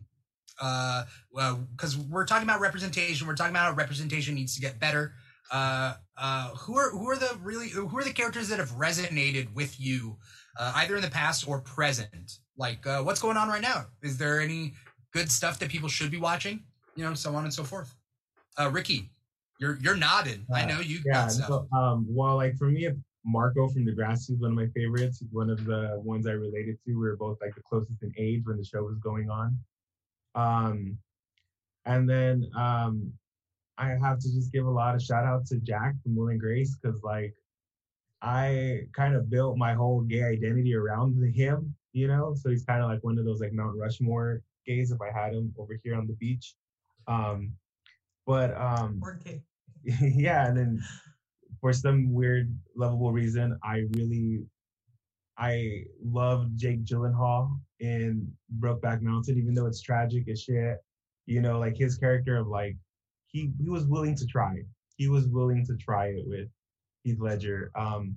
[0.61, 4.79] uh, well, because we're talking about representation, we're talking about how representation needs to get
[4.79, 5.13] better.
[5.51, 9.53] Uh, uh, who are who are the really who are the characters that have resonated
[9.55, 10.17] with you,
[10.59, 12.39] uh, either in the past or present?
[12.57, 13.85] Like, uh, what's going on right now?
[14.03, 14.73] Is there any
[15.13, 16.63] good stuff that people should be watching?
[16.99, 17.95] You know, so on and so forth.
[18.59, 19.09] Uh, Ricky,
[19.57, 20.45] you're you're nodding.
[20.53, 21.13] I know you yeah.
[21.13, 21.47] got stuff.
[21.47, 22.89] So, um, well, like for me,
[23.23, 25.19] Marco from Degrassi is one of my favorites.
[25.21, 26.91] He's one of the ones I related to.
[26.91, 29.57] We were both like the closest in age when the show was going on.
[30.35, 30.97] Um,
[31.85, 33.13] and then um,
[33.77, 36.39] I have to just give a lot of shout out to Jack from Will and
[36.39, 37.33] Grace because like
[38.21, 42.35] I kind of built my whole gay identity around him, you know.
[42.35, 45.33] So he's kind of like one of those like Mount Rushmore gays if I had
[45.33, 46.55] him over here on the beach.
[47.07, 47.53] Um,
[48.25, 49.41] but um, Okay.
[50.01, 50.81] yeah, and then
[51.61, 54.41] for some weird lovable reason, I really
[55.37, 60.77] I love Jake Gyllenhaal in Brokeback Mountain, even though it's tragic as shit.
[61.25, 62.75] You know, like his character of like
[63.27, 64.55] he he was willing to try.
[64.97, 66.49] He was willing to try it with
[67.03, 67.71] Heath Ledger.
[67.75, 68.15] Um,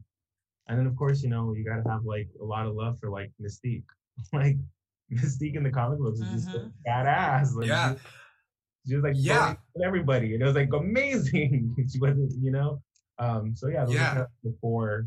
[0.68, 3.10] and then of course, you know, you gotta have like a lot of love for
[3.10, 3.84] like Mystique.
[4.32, 4.56] like
[5.12, 7.54] Mystique in the comic books is just so badass.
[7.54, 7.94] Like, Yeah.
[8.86, 9.54] She- was like Yeah.
[9.84, 12.80] everybody and it was like amazing she wasn't you know
[13.18, 14.08] um so yeah Yeah.
[14.14, 15.06] kind of four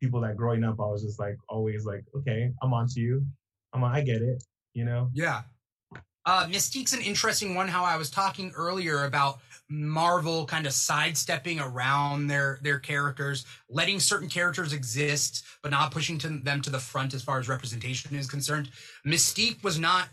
[0.00, 3.24] people that growing up i was just like always like okay i'm on to you
[3.72, 4.42] i'm on, i get it
[4.74, 5.42] you know Yeah.
[6.26, 7.68] Uh, Mystique's an interesting one.
[7.68, 9.38] How I was talking earlier about
[9.70, 16.18] Marvel kind of sidestepping around their their characters, letting certain characters exist, but not pushing
[16.18, 18.68] to them to the front as far as representation is concerned.
[19.06, 20.10] Mystique was not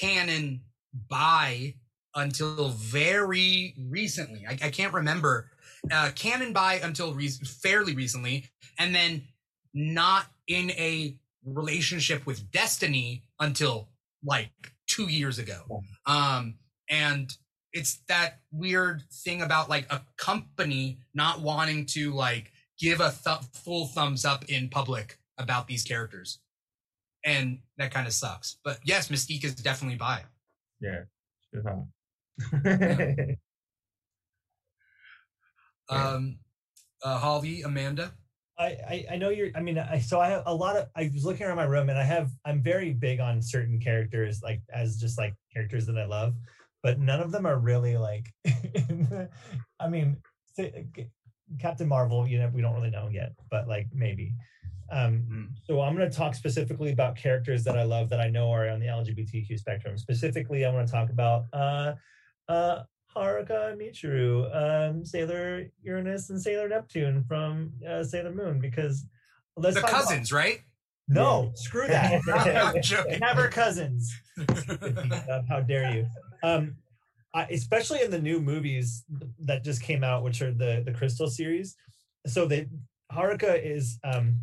[0.00, 0.62] canon
[1.08, 1.74] bi
[2.14, 4.44] until very recently.
[4.46, 5.50] I, I can't remember
[5.90, 9.22] uh, canon bi until re- fairly recently, and then
[9.74, 13.88] not in a relationship with Destiny until
[14.24, 14.50] like
[14.86, 15.82] two years ago.
[16.06, 16.56] Um,
[16.88, 17.30] and
[17.72, 23.38] it's that weird thing about like a company not wanting to like give a th-
[23.54, 26.38] full thumbs up in public about these characters.
[27.24, 28.58] And that kind of sucks.
[28.64, 30.22] But yes, Mystique is definitely bi.
[30.82, 31.02] Yeah
[31.52, 33.36] She's hot.
[35.90, 36.10] Yeah.
[36.10, 36.38] Um,
[37.02, 38.12] uh, Holly, Amanda.
[38.58, 41.10] I, I, I know you're I mean I so I have a lot of I
[41.12, 44.60] was looking around my room and I have I'm very big on certain characters like
[44.72, 46.34] as just like characters that I love
[46.82, 48.32] but none of them are really like
[49.80, 50.18] I mean
[50.54, 50.86] say,
[51.58, 54.32] Captain Marvel you know we don't really know yet but like maybe
[54.92, 55.48] um Mm.
[55.64, 58.68] so I'm going to talk specifically about characters that I love that I know are
[58.68, 61.94] on the LGBTQ spectrum specifically I want to talk about uh
[62.48, 62.82] uh
[63.16, 69.04] Haruka and Michiru, um, Sailor Uranus and Sailor Neptune from uh, Sailor Moon because
[69.56, 70.60] let's the talk about- cousins, right?
[71.08, 72.22] no, screw that.
[72.74, 73.18] I'm joking.
[73.18, 74.10] Never cousins.
[75.48, 76.06] How dare you?
[76.42, 76.76] Um,
[77.34, 79.04] I, especially in the new movies
[79.40, 81.76] that just came out, which are the the Crystal series.
[82.26, 82.66] So they
[83.12, 84.40] Haruka is um,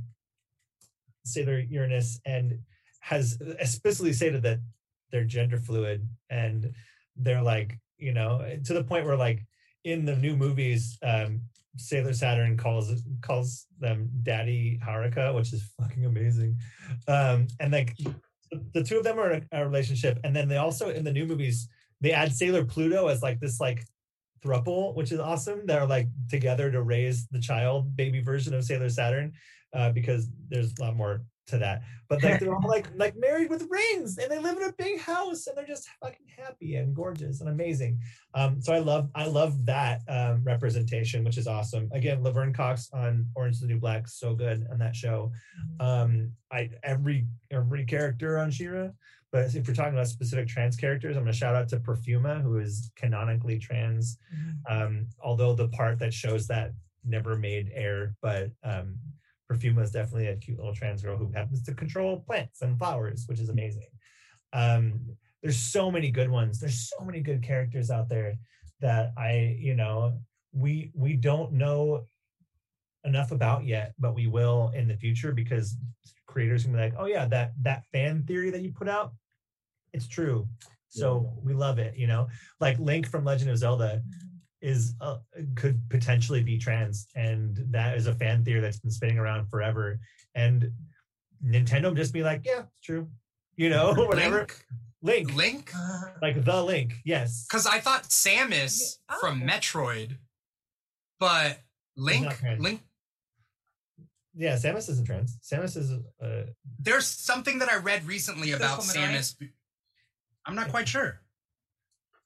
[1.25, 2.59] Sailor Uranus and
[3.01, 4.59] has explicitly stated that
[5.11, 6.73] they're gender fluid and
[7.15, 9.45] they're like you know to the point where like
[9.83, 11.41] in the new movies um
[11.77, 16.57] Sailor Saturn calls calls them Daddy Haruka, which is fucking amazing.
[17.07, 17.95] Um, and like
[18.73, 21.13] the two of them are in a, a relationship, and then they also in the
[21.13, 21.69] new movies
[22.01, 23.83] they add Sailor Pluto as like this like
[24.43, 25.65] thruple, which is awesome.
[25.65, 29.33] They're like together to raise the child baby version of Sailor Saturn,
[29.73, 31.81] uh, because there's a lot more to that.
[32.07, 34.99] But like they're all like like married with rings and they live in a big
[34.99, 37.99] house and they're just fucking happy and gorgeous and amazing.
[38.33, 41.89] Um, so I love I love that um, representation, which is awesome.
[41.91, 45.31] Again, Laverne Cox on Orange is the New Black, so good on that show.
[45.79, 48.89] Um, I every every character on She-Ra.
[49.31, 52.41] But if we're talking about specific trans characters, I'm going to shout out to Perfuma,
[52.41, 54.17] who is canonically trans.
[54.67, 56.71] Um, although the part that shows that
[57.05, 58.97] never made air, but um,
[59.49, 63.25] Perfuma is definitely a cute little trans girl who happens to control plants and flowers,
[63.27, 63.87] which is amazing.
[64.53, 64.99] Um,
[65.41, 66.59] there's so many good ones.
[66.59, 68.35] There's so many good characters out there
[68.81, 70.19] that I, you know,
[70.51, 72.05] we we don't know
[73.03, 75.77] enough about yet, but we will in the future because
[76.27, 79.13] creators can be like, oh yeah, that that fan theory that you put out,
[79.93, 80.47] it's true.
[80.91, 82.27] So we love it, you know.
[82.59, 84.01] Like Link from Legend of Zelda
[84.61, 85.17] is uh,
[85.55, 89.99] could potentially be trans, and that is a fan theory that's been spinning around forever.
[90.35, 90.71] And
[91.45, 93.07] Nintendo just be like, yeah, it's true,
[93.55, 94.39] you know, whatever.
[94.39, 94.65] Link?
[95.01, 95.71] Link, Link?
[96.21, 97.45] like the Link, yes.
[97.47, 99.15] Because I thought Samus Yeah.
[99.21, 99.45] from Oh.
[99.45, 100.17] Metroid,
[101.19, 101.59] but
[101.95, 102.27] Link.
[102.59, 102.81] Link.
[104.35, 105.37] Yeah, Samus isn't trans.
[105.41, 105.91] Samus is
[106.21, 106.43] uh,
[106.79, 109.09] There's something that I read recently about woman, right?
[109.19, 109.35] Samus.
[110.45, 111.21] I'm not quite sure.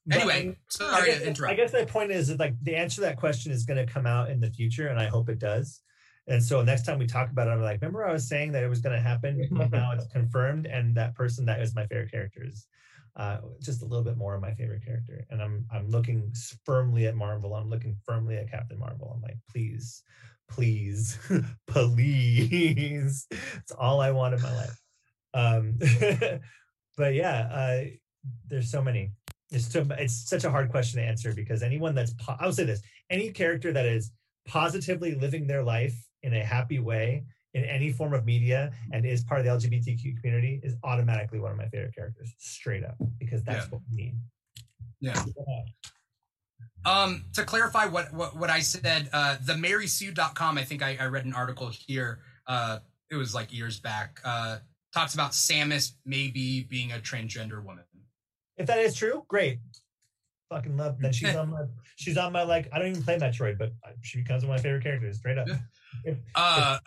[0.06, 1.52] But Anyway, I- sorry guess, to interrupt.
[1.52, 3.90] I guess my point is that like the answer to that question is going to
[3.90, 5.80] come out in the future, and I hope it does.
[6.26, 8.62] And so next time we talk about it, I'm like, remember I was saying that
[8.64, 12.10] it was going to happen, now it's confirmed, and that person that is my favorite
[12.10, 12.66] character is
[13.16, 15.24] uh, just a little bit more of my favorite character.
[15.30, 16.32] And I'm I'm looking
[16.64, 17.54] firmly at Marvel.
[17.54, 19.12] I'm looking firmly at Captain Marvel.
[19.14, 20.02] I'm like, please,
[20.50, 21.18] please,
[21.68, 23.26] please.
[23.30, 24.80] It's all I want in my life.
[25.34, 25.78] Um,
[26.96, 27.84] but yeah, uh,
[28.48, 29.12] there's so many.
[29.54, 32.52] It's so it's such a hard question to answer because anyone that's, po- I will
[32.52, 34.10] say this any character that is
[34.46, 37.24] positively living their life in a happy way
[37.54, 41.52] in any form of media and is part of the LGBTQ community is automatically one
[41.52, 43.70] of my favorite characters, straight up, because that's Yeah.
[43.70, 44.14] what we need.
[45.00, 45.22] Yeah.
[46.84, 51.06] Um, to clarify what, what, what I said, uh, the marysue.com, I think I, I
[51.06, 52.18] read an article here.
[52.46, 54.20] Uh, it was like years back.
[54.24, 54.58] Uh,
[54.92, 57.84] talks about Samus maybe being a transgender woman.
[58.56, 59.58] If that is true, great.
[60.50, 61.00] Fucking love.
[61.00, 61.64] Then she's on my
[61.96, 62.68] she's on my like.
[62.72, 63.72] I don't even play Metroid, but
[64.02, 65.48] she becomes one of my favorite characters, straight up.
[66.34, 66.78] Uh,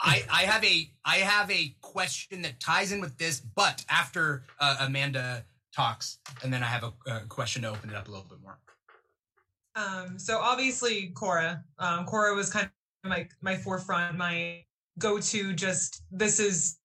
[0.00, 4.44] I, I have a I have a question that ties in with this, but after
[4.60, 5.44] uh, Amanda
[5.74, 8.38] talks, and then I have a, a question to open it up a little bit
[8.40, 8.58] more.
[9.74, 11.62] Um, so obviously Korra.
[11.78, 12.70] Um, Korra was kind
[13.04, 14.64] of my my forefront, my
[14.98, 15.52] go-to.
[15.52, 16.78] Just this is.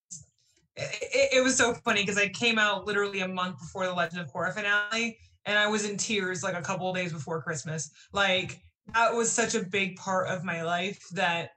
[0.76, 4.22] It, it was so funny because I came out literally a month before the Legend
[4.22, 7.92] of Korra finale, and I was in tears like a couple of days before Christmas.
[8.14, 8.62] Like
[8.94, 11.52] that was such a big part of my life that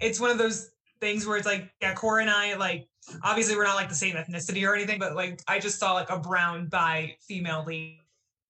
[0.00, 0.70] it's one of those
[1.00, 2.86] things where it's like, yeah, Korra and I like
[3.22, 6.10] obviously we're not like the same ethnicity or anything, but like I just saw like
[6.10, 7.98] a brown bi female lead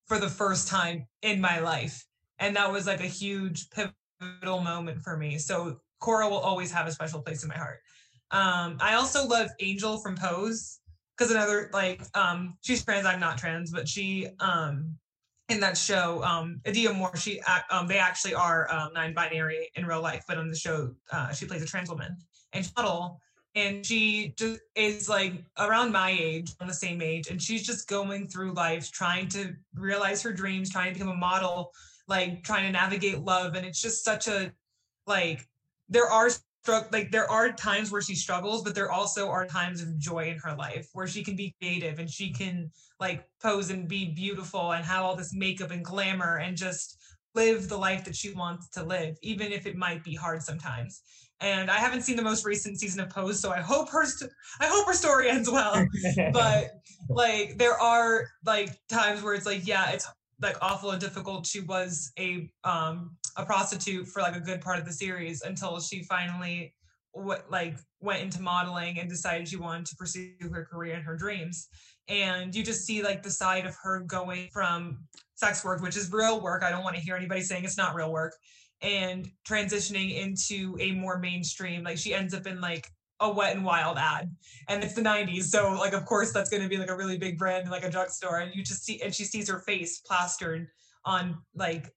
[0.06, 2.04] for the first time in my life.
[2.38, 5.38] And that was like a huge pivotal moment for me.
[5.38, 7.80] So Korra will always have a special place in my heart.
[8.32, 10.78] Um, I also love Angel from Pose
[11.16, 14.96] because another like um she's trans, I'm not trans, but she um
[15.48, 17.40] in that show, um Indya Moore, she
[17.70, 21.46] um they actually are um non-binary in real life, but on the show uh she
[21.46, 22.16] plays a trans woman
[22.52, 23.20] and model
[23.54, 27.88] and she just is like around my age on the same age and she's just
[27.88, 31.72] going through life trying to realize her dreams trying to become a model
[32.06, 34.52] like trying to navigate love and it's just such a
[35.06, 35.48] like
[35.88, 36.30] there are
[36.92, 40.38] like there are times where she struggles but there also are times of joy in
[40.38, 44.72] her life where she can be creative and she can like pose and be beautiful
[44.72, 46.98] and have all this makeup and glamour and just
[47.34, 51.02] live the life that she wants to live even if it might be hard sometimes.
[51.40, 54.30] And i haven't seen the most recent season of pose so i hope her st-
[54.60, 55.82] i hope her story ends well.
[56.32, 56.72] But
[57.08, 60.06] like there are like times where it's like yeah it's
[60.42, 61.46] like awful and difficult.
[61.46, 65.80] She was a um a prostitute for like a good part of the series until
[65.80, 66.74] she finally
[67.12, 71.16] what like went into modeling and decided she wanted to pursue her career and her
[71.16, 71.68] dreams.
[72.08, 75.08] And you just see like the side of her going from
[75.40, 77.94] sex work which is real work i don't want to hear anybody saying it's not
[77.94, 78.36] real work
[78.82, 82.88] and transitioning into a more mainstream like she ends up in like
[83.20, 84.30] a wet and wild ad
[84.68, 87.18] and it's the 90s so like of course that's going to be like a really
[87.18, 90.68] big brand like a drugstore and you just see and she sees her face plastered
[91.06, 91.90] on like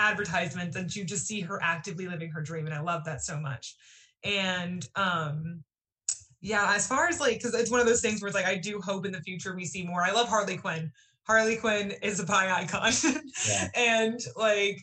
[0.00, 3.38] advertisements and you just see her actively living her dream and i love that so
[3.38, 3.76] much
[4.24, 5.62] and um
[6.40, 8.56] yeah as far as like because it's one of those things where it's like i
[8.56, 10.90] do hope in the future we see more i love harley quinn
[11.30, 12.92] Harley Quinn is a pie icon.
[13.48, 13.68] Yeah.
[13.76, 14.80] and like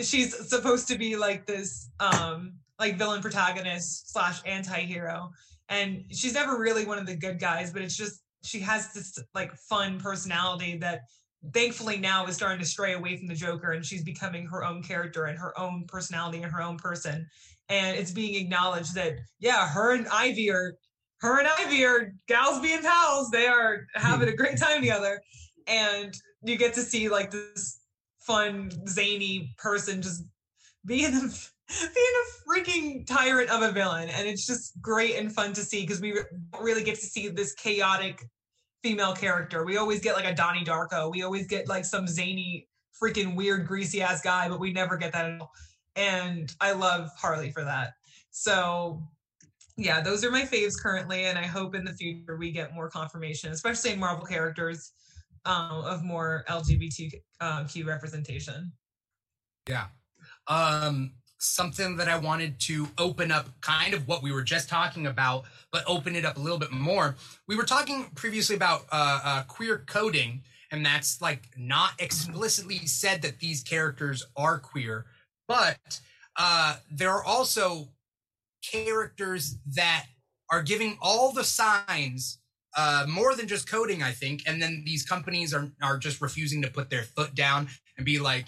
[0.00, 5.30] she's supposed to be like this um like villain protagonist slash anti-hero.
[5.68, 9.18] And she's never really one of the good guys, but it's just she has this
[9.34, 11.00] like fun personality that
[11.52, 14.82] thankfully now is starting to stray away from the Joker and she's becoming her own
[14.82, 17.26] character and her own personality and her own person.
[17.68, 20.74] And it's being acknowledged that yeah, her and Ivy are
[21.20, 23.30] her and Ivy are gals being pals.
[23.30, 25.20] They are having a great time together.
[25.66, 27.80] And you get to see like this
[28.18, 30.24] fun, zany person just
[30.84, 31.20] being a
[31.94, 34.08] being a freaking tyrant of a villain.
[34.10, 36.24] And it's just great and fun to see because we re-
[36.60, 38.22] really get to see this chaotic
[38.82, 39.64] female character.
[39.64, 41.10] We always get like a Donnie Darko.
[41.10, 42.68] We always get like some zany,
[43.00, 45.52] freaking weird, greasy ass guy, but we never get that at all.
[45.96, 47.94] And I love Harley for that.
[48.30, 49.02] So
[49.76, 52.90] yeah, those are my faves currently, and I hope in the future we get more
[52.90, 54.92] confirmation, especially in Marvel characters,
[55.44, 58.72] um, of more LGBTQ uh, representation.
[59.68, 59.86] Yeah.
[60.48, 65.06] Um, something that I wanted to open up kind of what we were just talking
[65.06, 67.16] about, but open it up a little bit more.
[67.48, 73.22] We were talking previously about uh, uh, queer coding, and that's like not explicitly said
[73.22, 75.06] that these characters are queer,
[75.48, 76.00] but
[76.36, 77.88] uh, there are also
[78.62, 80.06] characters that
[80.50, 82.38] are giving all the signs
[82.76, 84.42] uh, more than just coding, I think.
[84.46, 88.18] And then these companies are are just refusing to put their foot down and be
[88.18, 88.46] like,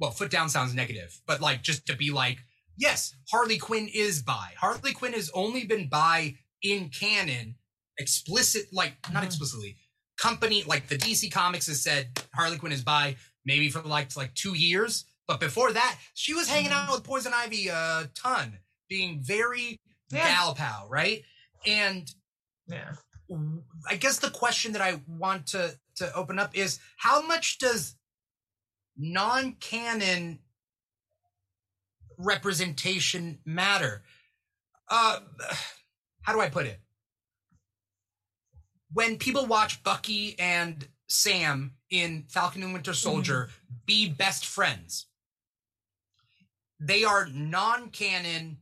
[0.00, 2.38] well, foot down sounds negative, but like just to be like,
[2.76, 4.52] yes, Harley Quinn is bi.
[4.58, 7.56] Harley Quinn has only been bi in canon,
[7.98, 9.26] explicit, like not Mhm.
[9.26, 9.76] explicitly.
[10.16, 14.34] Company like the DC Comics has said Harley Quinn is bi, maybe for like like
[14.34, 15.04] two years.
[15.26, 18.58] But before that, she was hanging out with Poison Ivy a ton,
[18.88, 19.78] being very
[20.10, 20.26] Yeah.
[20.28, 21.24] gal pal, right?
[21.66, 22.12] And
[22.66, 22.96] Yeah.
[23.88, 27.94] I guess the question that I want to to open up is how much does
[29.00, 30.38] non-canon
[32.18, 34.02] representation matter?
[34.88, 35.20] Uh
[36.22, 36.80] how do I put it?
[38.92, 43.48] When people watch Bucky and Sam in Falcon and Winter Soldier
[43.86, 45.06] be best friends,
[46.78, 48.58] they are non-canon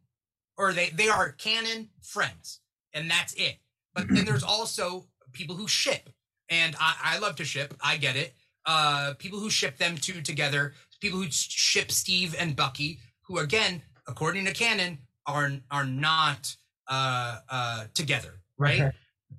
[0.57, 2.61] or they they are canon friends
[2.93, 3.57] and that's it.
[3.95, 6.11] But then there's also people who ship,
[6.49, 7.75] and I, I love to ship.
[7.83, 8.35] I get it.
[8.71, 13.81] Uh, people who ship them two together, people who ship Steve and Bucky, who again,
[14.07, 16.55] according to canon, are are not
[16.87, 18.93] uh, uh, together, right?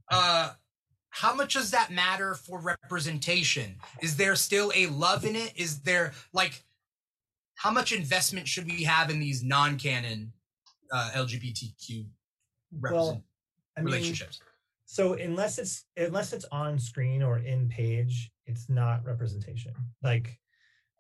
[0.09, 0.53] uh,
[1.09, 3.75] how much does that matter for representation?
[4.01, 5.53] Is there still a love in it?
[5.55, 6.63] Is there like
[7.53, 10.31] how much investment should we have in these non-canon
[10.91, 12.07] uh, LGBTQ
[12.79, 13.23] represent-
[13.77, 14.39] I mean, relationships?
[14.85, 19.73] so unless it's unless it's on screen or in page it's not representation.
[20.03, 20.37] Like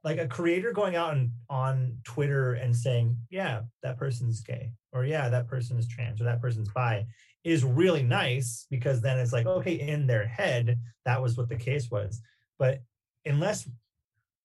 [0.03, 5.03] like a creator going out and on twitter and saying yeah that person's gay or
[5.03, 7.05] yeah that person is trans or that person's bi
[7.43, 11.55] is really nice because then it's like okay in their head that was what the
[11.55, 12.21] case was.
[12.57, 12.81] But
[13.25, 13.67] unless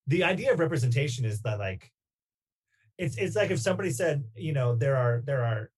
[0.07, 1.91] the idea of representation is that like
[2.99, 5.71] it's it's like if somebody said you know there are there are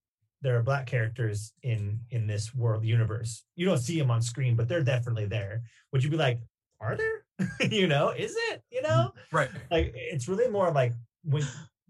[0.43, 3.44] there are black characters in in this world universe.
[3.55, 5.62] You don't see them on screen but they're definitely there.
[5.93, 6.40] Would you be like
[6.81, 8.62] are there you know is it?
[8.70, 9.12] You mm, know?
[9.32, 9.51] Right.
[9.70, 10.93] like it's really more like
[11.24, 11.44] when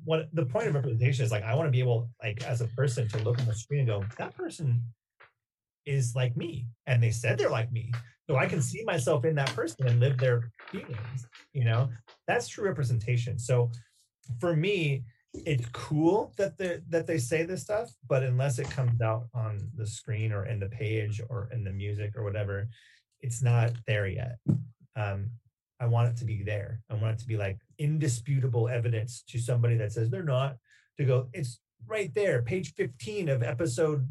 [0.04, 2.66] what the point of representation is like i want to be able like as a
[2.68, 4.82] person to look on the screen and go that person
[5.86, 7.92] is like me and they said they're like me.
[8.28, 11.26] So i can see myself in that person and live their feelings
[11.56, 11.88] you know?
[12.28, 13.38] That's true representation.
[13.38, 13.70] So
[14.40, 19.00] for me it's cool that they that they say this stuff but unless it comes
[19.02, 22.66] out on the screen or in the page or in the music or whatever
[23.20, 24.38] it's not there yet
[24.96, 25.30] um
[25.80, 29.38] i want it to be there i want it to be like indisputable evidence to
[29.38, 30.56] somebody that says they're not
[30.96, 34.08] to go it's right there page 15 of episode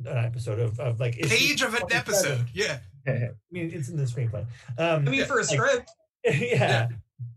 [0.00, 2.46] not episode of, of like issue Page of an episode.
[2.54, 2.78] Yeah.
[3.06, 4.44] i mean it's in the screenplay
[4.78, 5.90] um I mean, for a like- script,
[6.24, 6.88] yeah.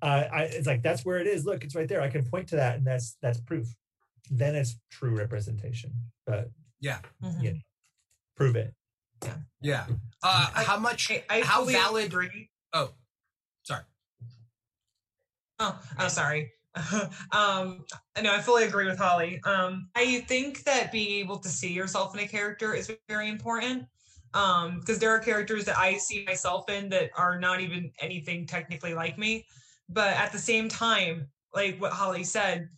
[0.01, 1.43] Uh, I, it's like that's where it is.
[1.43, 2.01] Look, it's right there.
[2.01, 3.67] I can point to that, and that's that's proof.
[4.29, 5.91] Then it's true representation.
[6.27, 6.51] But
[6.83, 7.41] Mhm.
[7.41, 7.53] Yeah.
[8.35, 8.75] prove it.
[9.59, 9.85] Yeah.
[10.21, 11.09] Uh, I- how much?
[11.09, 12.05] I, I how fully valid?
[12.05, 12.50] agree.
[12.73, 12.91] Oh,
[13.63, 13.83] sorry.
[15.59, 16.51] Oh, oh, sorry.
[17.31, 17.83] um,
[18.21, 19.41] no, I fully agree with Holly.
[19.45, 23.85] Um, I think that being able to see yourself in a character is very important.
[24.33, 28.47] Um, because there are characters that I see myself in that are not even anything
[28.47, 29.45] technically like me,
[29.89, 32.69] but at the same time, like what Holly said,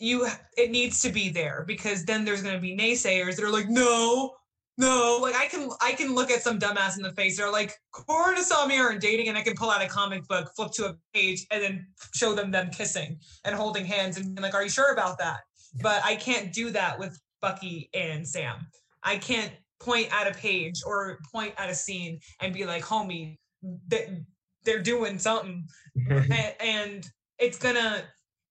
[0.00, 0.26] you
[0.56, 3.68] it needs to be there because then there's going to be naysayers that are like,
[3.68, 4.34] no,
[4.76, 7.36] No, like I can I can look at some dumbass in the face.
[7.36, 10.50] They're like, Korra and Asami are dating, and I can pull out a comic book,
[10.56, 14.42] flip to a page, and then show them them kissing and holding hands, and be
[14.42, 15.40] like, "Are you sure about that?"
[15.80, 18.66] But I can't do that with Bucky and Sam.
[19.04, 23.38] I can't point at a page or point at a scene and be like, "Homie,
[23.86, 24.22] they,
[24.64, 25.68] they're doing something,"
[26.10, 28.02] and, and it's gonna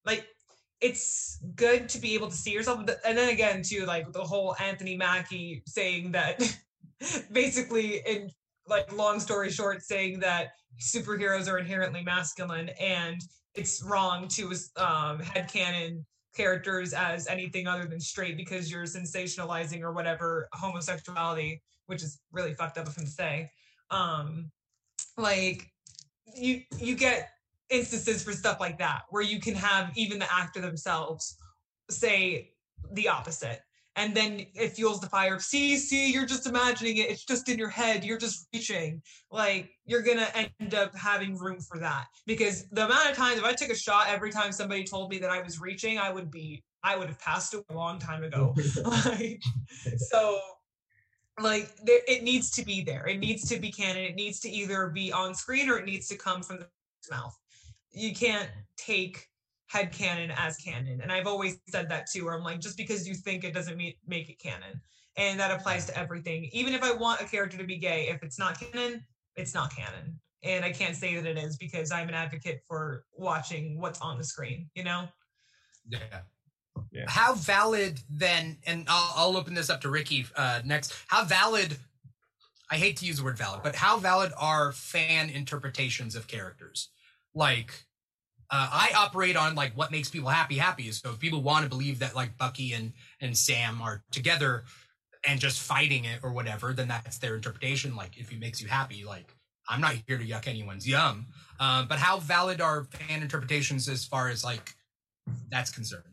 [0.06, 0.26] like
[0.84, 2.80] it's good to be able to see yourself.
[3.06, 6.58] And then again too like the whole anthony mackie saying that
[7.32, 8.30] basically in
[8.68, 10.50] like long story short saying that
[10.82, 13.22] superheroes are inherently masculine and
[13.56, 16.04] it's wrong to um headcanon
[16.36, 22.54] characters as anything other than straight because you're sensationalizing or whatever homosexuality which is really
[22.56, 23.50] fucked up of him to say.
[23.90, 24.52] Um
[25.18, 25.72] like
[26.36, 27.30] you you get
[27.70, 31.38] instances for stuff like that where you can have even the actor themselves
[31.90, 32.52] say
[32.92, 33.62] the opposite.
[33.96, 37.12] And then it fuels the fire of see see you're just imagining it.
[37.12, 38.04] It's just in your head.
[38.04, 39.04] You're just reaching.
[39.30, 42.06] Like you're gonna end up having room for that.
[42.26, 45.20] Because the amount of times if i took a shot every time somebody told me
[45.20, 48.24] that i was reaching i would be i would have passed away a long time
[48.24, 48.56] ago.
[49.06, 49.42] Like,
[49.98, 50.40] so
[51.40, 53.08] like there, it needs to be there.
[53.08, 54.04] It needs to be canon.
[54.04, 56.68] It needs to either be on screen or it needs to come from the
[57.12, 57.38] mouth
[57.94, 59.28] you can't take
[59.68, 63.08] head canon as canon and i've always said that too where i'm like just because
[63.08, 64.80] you think it doesn't mean, make it canon
[65.18, 68.22] and that applies to everything even if i want a character to be gay if
[68.24, 69.04] it's not canon
[69.36, 73.06] it's not canon and i can't say that it is because i'm an advocate for
[73.18, 75.08] watching what's on the screen you know
[75.88, 76.00] Yeah.
[76.92, 77.06] Yeah.
[77.08, 78.58] How valid then?
[78.66, 80.94] And I'll, I'll open this up to Ricky uh, next.
[81.08, 81.78] How valid?
[82.72, 86.90] I hate to use the word valid, but how valid are fan interpretations of characters?
[87.36, 87.86] Like,
[88.50, 90.58] uh, I operate on like what makes people happy.
[90.58, 94.64] Happy so if people want to believe that like Bucky and and Sam are together
[95.28, 97.96] and just fighting it or whatever, then that's their interpretation.
[97.96, 99.34] Like, if it makes you happy, like
[99.70, 101.28] I'm not here to yuck anyone's yum.
[101.60, 104.76] Um, but how valid are fan interpretations as far as like
[105.50, 106.04] that's concerned?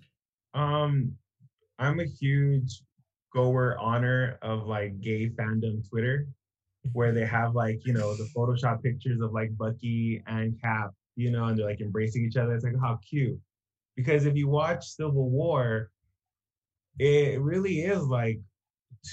[0.55, 1.17] Um,
[1.79, 2.83] I'm a huge
[3.35, 6.27] goer honor of like gay fandom Twitter,
[6.93, 11.31] where they have like you know the Photoshop pictures of like Bucky and Cap, you
[11.31, 12.55] know, and they're like embracing each other.
[12.55, 13.39] It's like how cute.
[13.97, 15.91] Because if you watch Civil War,
[16.99, 18.41] it really is like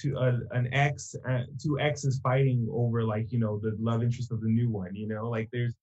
[0.02, 4.32] two uh, an ex uh, two exes fighting over like you know the love interest
[4.32, 4.96] of the new one.
[4.96, 5.74] You know, like there's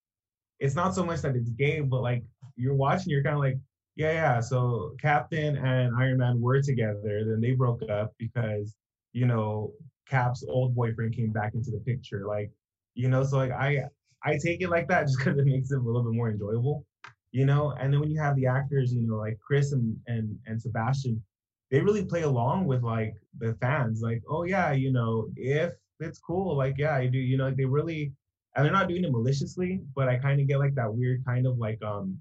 [0.60, 2.22] it's not so much that it's gay, but like
[2.56, 3.58] you're watching, you're kind of like
[3.96, 4.40] yeah, yeah.
[4.40, 8.74] So Captain and Iron Man were together, then they broke up because,
[9.12, 9.72] you know,
[10.08, 12.26] Cap's old boyfriend came back into the picture.
[12.26, 12.50] Like,
[12.94, 13.84] you know, so like I
[14.24, 16.84] I take it like that just because it makes it a little bit more enjoyable,
[17.32, 17.72] you know.
[17.78, 21.22] And then when you have the actors, you know, like Chris and and and Sebastian,
[21.70, 24.00] they really play along with like the fans.
[24.02, 27.18] Like, oh yeah, you know, if it's cool, like yeah, I do.
[27.18, 28.12] You know, like they really,
[28.56, 31.46] and they're not doing it maliciously, but I kind of get like that weird kind
[31.46, 32.18] of like um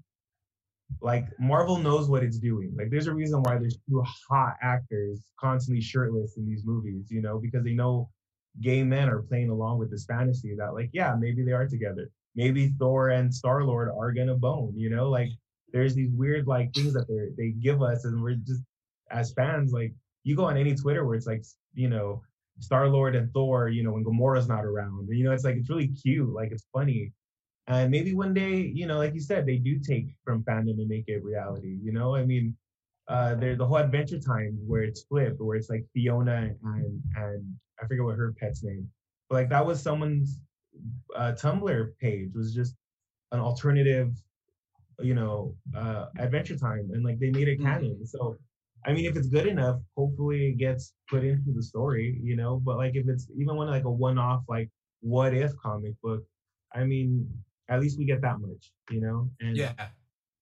[1.00, 2.74] like Marvel knows what it's doing.
[2.76, 7.22] Like there's a reason why there's two hot actors constantly shirtless in these movies, you
[7.22, 8.10] know, because they know
[8.60, 12.10] gay men are playing along with this fantasy that like, yeah, maybe they are together.
[12.36, 15.30] Maybe Thor and Star Lord are gonna bone, you know, like
[15.72, 18.62] there's these weird like things that they they give us and we're just
[19.10, 19.92] as fans, like
[20.24, 21.44] you go on any Twitter where it's like,
[21.74, 22.22] you know,
[22.60, 25.08] Star Lord and Thor, you know, when Gamora's not around.
[25.10, 27.12] You know, it's like it's really cute, like it's funny.
[27.66, 30.88] And maybe one day, you know, like you said, they do take from fandom and
[30.88, 31.78] make it reality.
[31.82, 32.56] You know, I mean,
[33.08, 37.54] uh, there's the whole Adventure Time where it's flipped, where it's like Fiona and and
[37.82, 38.88] I forget what her pet's name,
[39.28, 40.40] but like that was someone's
[41.16, 42.74] uh, Tumblr page was just
[43.32, 44.12] an alternative,
[45.00, 48.04] you know, uh, Adventure Time, and like they made it canon.
[48.06, 48.36] So,
[48.86, 52.60] I mean, if it's good enough, hopefully it gets put into the story, you know.
[52.64, 54.70] But like if it's even one like a one-off, like
[55.00, 56.22] what if comic book,
[56.74, 57.28] I mean,
[57.68, 59.30] at least we get that much, you know.
[59.40, 59.72] And Yeah.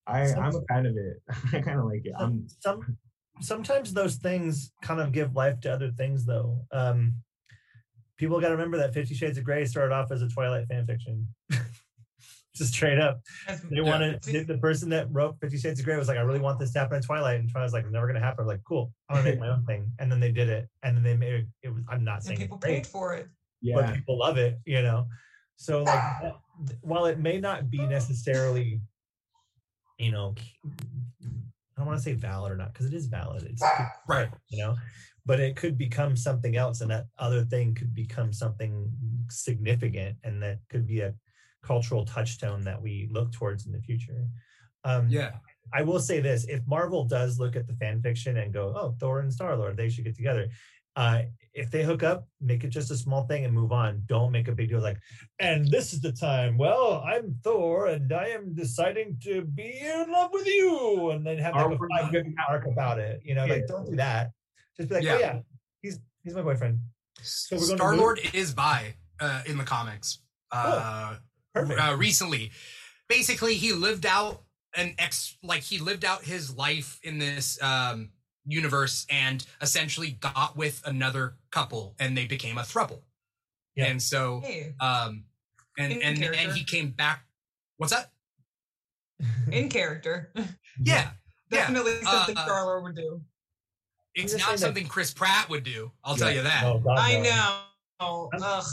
[0.07, 1.23] I Some- I'm a fan of it.
[1.53, 2.13] I kind of like it.
[2.19, 2.97] I'm some
[3.43, 6.65] sometimes those things kind of give life to other things though.
[6.73, 7.17] Um
[8.19, 10.87] people got to remember that 50 shades of gray started off as a twilight fan
[10.87, 11.27] fiction.
[12.55, 13.21] Just straight up.
[13.49, 16.21] As- they wanted the, the person that wrote 50 shades of gray was like i
[16.21, 17.41] really want this to happen in twilight.
[17.41, 18.43] And twilight's like never gonna happen.
[18.43, 18.93] I'm like cool.
[19.09, 19.91] I'm gonna make my own thing.
[19.99, 20.69] And then they did it.
[20.83, 22.87] And then they made it, it was i'm not and saying people it's great, paid
[22.87, 23.27] for it.
[23.75, 25.07] but people love it, you know.
[25.57, 26.37] So like, that-
[26.83, 28.81] while it may not be necessarily,
[29.99, 30.35] you know,
[31.77, 33.45] I don't want to say valid or not because it is valid.
[33.45, 33.63] It's
[34.09, 34.31] Right.
[34.49, 34.77] you know,
[35.25, 38.93] but it could become something else, and that other thing could become something
[39.31, 41.15] significant, and that could be a
[41.63, 44.27] cultural touchstone that we look towards in the future.
[44.85, 45.39] Um, Yeah.
[45.73, 48.95] I will say this: if Marvel does look at the fan fiction and go, "Oh,
[48.99, 50.49] Thor and Star Lord, they should get together,"
[50.97, 51.23] Uh,
[51.55, 54.03] if they hook up, make it just a small thing and move on.
[54.07, 54.99] Don't make a big deal like,
[55.39, 56.57] and this is the time.
[56.57, 61.11] Well, I'm Thor and I am deciding to be in love with you.
[61.11, 63.21] And then have like a five minute arc about it.
[63.25, 64.31] You know, like don't do that.
[64.77, 65.15] Just be like, Yeah.
[65.15, 65.39] oh yeah,
[65.83, 66.79] he's he's my boyfriend.
[67.51, 70.19] we're Star Lord is bi uh, in the comics.
[70.51, 71.17] Uh,
[71.55, 71.81] Perfect.
[71.81, 72.51] uh, recently.
[73.09, 74.43] Basically, he lived out
[74.75, 78.09] an ex like he lived out his life in this um
[78.47, 83.01] universe and essentially got with another couple and they became a throuple.
[83.77, 83.87] Yeah.
[83.87, 85.25] And so Hey, um
[85.79, 86.41] and In and character.
[86.43, 87.25] and he came back
[87.79, 88.11] what's that?
[89.53, 90.33] in character.
[90.37, 90.45] Yeah.
[90.81, 91.11] Yeah.
[91.51, 93.21] Definitely Uh, something uh, Star would do.
[94.15, 95.93] It's just saying not that- something Chris Pratt would do.
[96.05, 96.65] I'll tell you that.
[96.65, 97.23] Oh, God, I no.
[98.01, 98.31] know.
[98.33, 98.65] I'm- Ugh.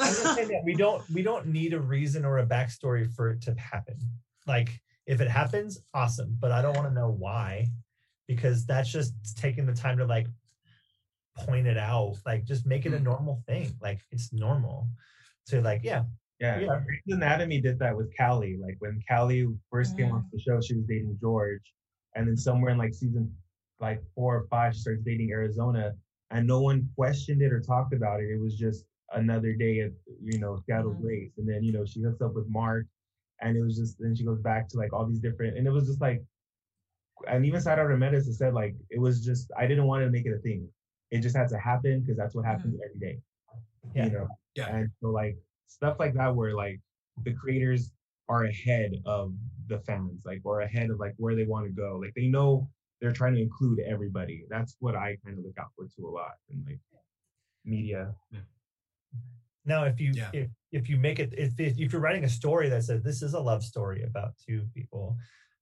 [0.00, 3.30] I'm just saying that we don't we don't need a reason or a backstory for
[3.30, 3.98] it to happen.
[4.46, 7.66] Like if it happens, awesome, but I don't want to know why
[8.28, 10.28] because that's just taking the time to like
[11.36, 12.16] point it out.
[12.26, 13.04] Like just make it a Mm.
[13.04, 13.74] normal thing.
[13.80, 14.88] Like it's normal
[15.46, 16.04] to like yeah
[16.40, 16.80] Yeah, Yeah.
[16.84, 18.56] Grey's Anatomy did that with Callie.
[18.62, 21.72] Like when Callie first came onto the show, she was dating George,
[22.14, 23.34] and then somewhere in like season
[23.80, 25.94] like four or five, she starts dating Arizona,
[26.30, 28.28] and no one questioned it or talked about it.
[28.30, 28.84] It was just
[29.14, 29.92] another day at
[30.22, 31.00] you know Seattle Mhm.
[31.00, 32.86] Grace, and then you know she hooks up with Mark,
[33.40, 35.70] and it was just then she goes back to like all these different, and it
[35.70, 36.22] was just like,
[37.26, 40.26] and even Sara Ramirez has said like it was just I didn't want to make
[40.26, 40.68] it a thing.
[41.10, 42.52] It just had to happen because that's what mm-hmm.
[42.52, 43.18] happens every day.
[43.94, 44.04] Yeah.
[44.04, 44.28] You know.
[44.54, 44.74] Yeah.
[44.74, 45.36] And so like
[45.66, 46.80] stuff like that where like
[47.24, 47.92] the creators
[48.28, 49.32] are ahead of
[49.68, 51.98] the fans, like or ahead of like where they want to go.
[52.02, 52.68] Like they know
[53.00, 54.44] they're trying to include everybody.
[54.50, 56.80] That's what I kind of look out for too a lot in like
[57.64, 58.14] media.
[59.64, 60.30] Now, if you Yeah.
[60.32, 63.22] if, if you make it if, if if you're writing a story that says this
[63.22, 65.16] is a love story about two people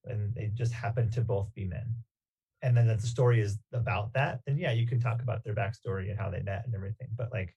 [0.09, 1.87] and they just happen to both be men,
[2.61, 5.55] and then that the story is about that, then yeah, you can talk about their
[5.55, 7.07] backstory and how they met and everything.
[7.17, 7.55] But like,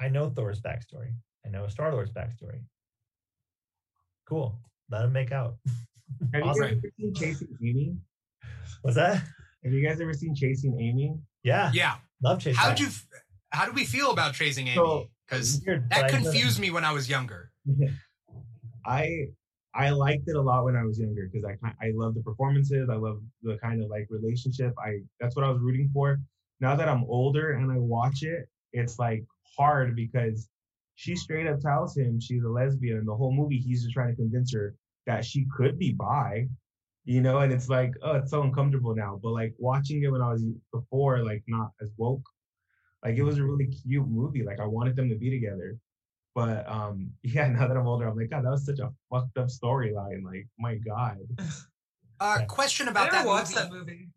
[0.00, 1.14] I know Thor's backstory.
[1.44, 2.62] I know Star Lord's backstory.
[4.28, 4.58] Cool.
[4.90, 5.56] Let them make out.
[6.32, 7.96] Have you guys ever seen Chasing Amy?
[8.82, 9.22] What's that?
[9.64, 11.16] Have you guys ever seen Chasing Amy?
[11.42, 11.96] Yeah, Yeah.
[12.22, 12.88] love chasing How'd you
[13.50, 15.10] how do we feel about chasing Amy?
[15.26, 17.50] Because Weird, that confused me when I was younger.
[18.86, 19.28] I
[19.76, 22.88] I liked it a lot when I was younger because I I love the performances.
[22.90, 24.74] I love the kind of like relationship.
[24.78, 26.18] I that's what I was rooting for.
[26.60, 29.24] Now that I'm older and I watch it, it's like
[29.56, 30.48] hard because
[30.94, 32.98] she straight up tells him she's a lesbian.
[32.98, 34.74] And the whole movie, he's just trying to convince her
[35.06, 36.48] that she could be bi,
[37.04, 37.38] you know.
[37.40, 39.20] And it's like, oh, it's so uncomfortable now.
[39.22, 42.24] But like watching it when I was before, like not as woke,
[43.04, 44.42] like it was a really cute movie.
[44.44, 45.78] Like I wanted them to be together.
[46.36, 49.36] But um, yeah, now that I'm older, I'm like, God, that was such a fucked
[49.38, 50.22] up storyline.
[50.22, 51.16] Like, my God.
[52.20, 52.44] Uh, Yeah.
[52.44, 53.54] question I about never that movie.
[53.54, 54.08] that movie.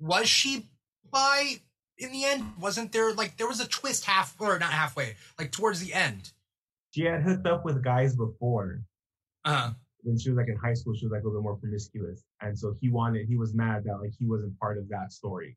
[0.00, 0.68] Was she
[1.10, 1.56] bi
[1.98, 2.54] in the end?
[2.58, 6.32] Wasn't there like there was a twist half or not halfway, like towards the end?
[6.90, 8.80] She had hooked up with guys before.
[9.44, 9.72] Uh,
[10.02, 12.24] When she was like in high school, she was like a little more promiscuous.
[12.40, 15.56] And so he wanted, he was mad that like he wasn't part of that story.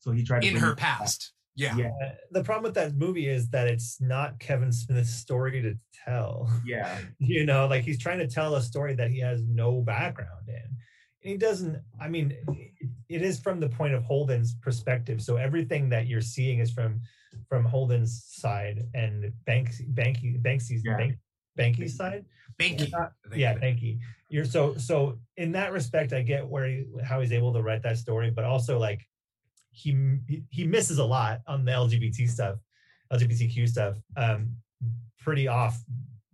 [0.00, 0.98] So he tried to in bring her it back.
[1.00, 1.32] past.
[1.54, 1.76] Yeah.
[1.76, 1.90] Yeah.
[2.30, 5.74] The problem with that movie is that it's not Kevin Smith's story to
[6.04, 6.50] tell.
[6.64, 6.98] Yeah.
[7.18, 10.54] you know like he's trying to tell a story that he has no background in
[10.54, 12.34] and he doesn't i mean
[13.08, 17.00] it, is from the point of holden's perspective so everything that you're seeing is from
[17.48, 20.96] from holden's side and banksy banky banksy's Yeah.
[20.96, 21.14] bank,
[21.58, 22.24] banky's side
[22.58, 22.90] Banky.
[22.90, 23.98] Not- yeah banky
[24.28, 27.82] you're so so in that respect i get where he, how he's able to write
[27.82, 29.00] that story but also like
[29.72, 30.18] he
[30.50, 32.58] he- misses a lot on the lgbt stuff
[33.12, 34.54] lgbtq stuff um
[35.18, 35.82] pretty off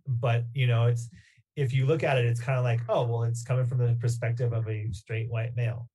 [0.05, 1.09] but you know it's
[1.55, 3.97] if you look at it it's kind of like oh well it's coming from the
[3.99, 5.87] perspective of a straight white male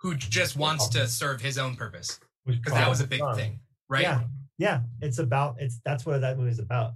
[0.00, 4.02] Who just wants to serve his own purpose because that was a big thing, right?
[4.02, 4.22] Yeah,
[4.58, 4.80] yeah.
[5.00, 6.92] It's about it's that's what that movie is about.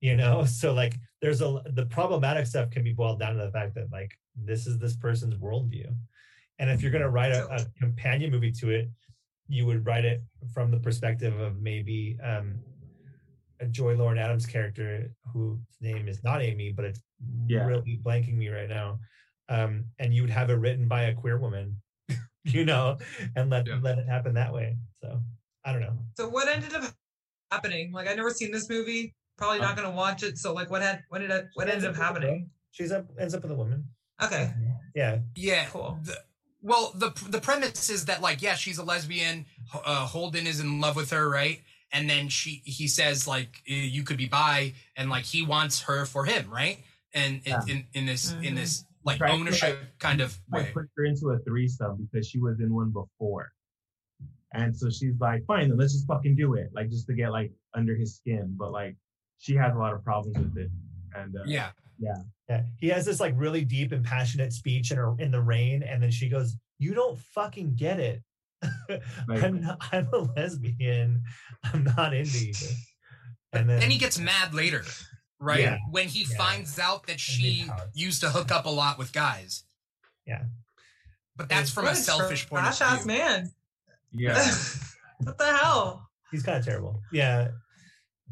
[0.00, 3.50] You know, so like there's a the problematic stuff can be boiled down to the
[3.50, 5.92] fact that like this is this person's worldview.
[6.58, 8.88] And if you're gonna write a, a companion movie to it,
[9.48, 12.58] you would write it from the perspective of maybe um
[13.60, 17.00] a Joey Lauren Adams character whose name is not Amy, but it's
[17.46, 17.64] Yeah.
[17.66, 19.00] really blanking me right now.
[19.48, 21.80] Um, and you would have it written by a queer woman,
[22.44, 22.98] you know,
[23.34, 23.78] and let Yeah.
[23.82, 24.76] let it happen that way.
[25.02, 25.22] So
[25.64, 25.96] I don't know.
[26.18, 26.92] So what ended up
[27.50, 27.92] happening?
[27.92, 29.14] Like I never seen this movie.
[29.38, 30.36] Probably not gonna watch it.
[30.38, 32.50] So like what had what did what ended ends up up happening?
[32.72, 33.88] She's up ends up with a woman.
[34.22, 34.52] Okay.
[34.94, 35.18] Yeah.
[35.34, 35.66] Yeah.
[35.66, 35.98] Cool.
[36.02, 36.16] The,
[36.66, 39.46] well, the the premise is that like, yeah, she's a lesbian.
[39.72, 41.60] Uh, Holden is in love with her, right?
[41.92, 45.82] And then she he says like, "Eh, you could be bi, and like he wants
[45.82, 46.78] her for him, right?
[47.14, 47.60] And in Yeah.
[47.68, 48.56] in, in this in Mhm.
[48.56, 50.70] this like Trying to, ownership kind of I way.
[50.74, 53.52] put her into a threesome because she was in one before.
[54.52, 57.30] And so she's like, fine, then let's just fucking do it, like just to get
[57.30, 58.54] like under his skin.
[58.58, 58.96] But like,
[59.38, 60.70] she has a lot of problems with it.
[61.14, 61.70] And uh, Yeah.
[61.98, 62.16] Yeah,
[62.48, 62.62] yeah.
[62.78, 66.02] he has this like really deep and passionate speech in her in the rain, and
[66.02, 68.22] then she goes, "You don't fucking get it.
[69.28, 71.22] Like- I'm not, I'm a lesbian.
[71.64, 72.52] I'm not into you."
[73.52, 74.84] And then, then he gets mad later,
[75.40, 75.60] right?
[75.60, 75.78] Yeah.
[75.90, 76.36] When he Yeah.
[76.36, 79.64] finds out that she used to hook up a lot with guys.
[80.26, 80.42] Yeah.
[81.36, 83.14] But that's from a What selfish point of trash ass view.
[83.16, 83.50] man.
[84.12, 84.52] yeah,
[85.18, 86.08] what the hell?
[86.30, 87.00] he's kind of terrible.
[87.12, 87.48] Yeah,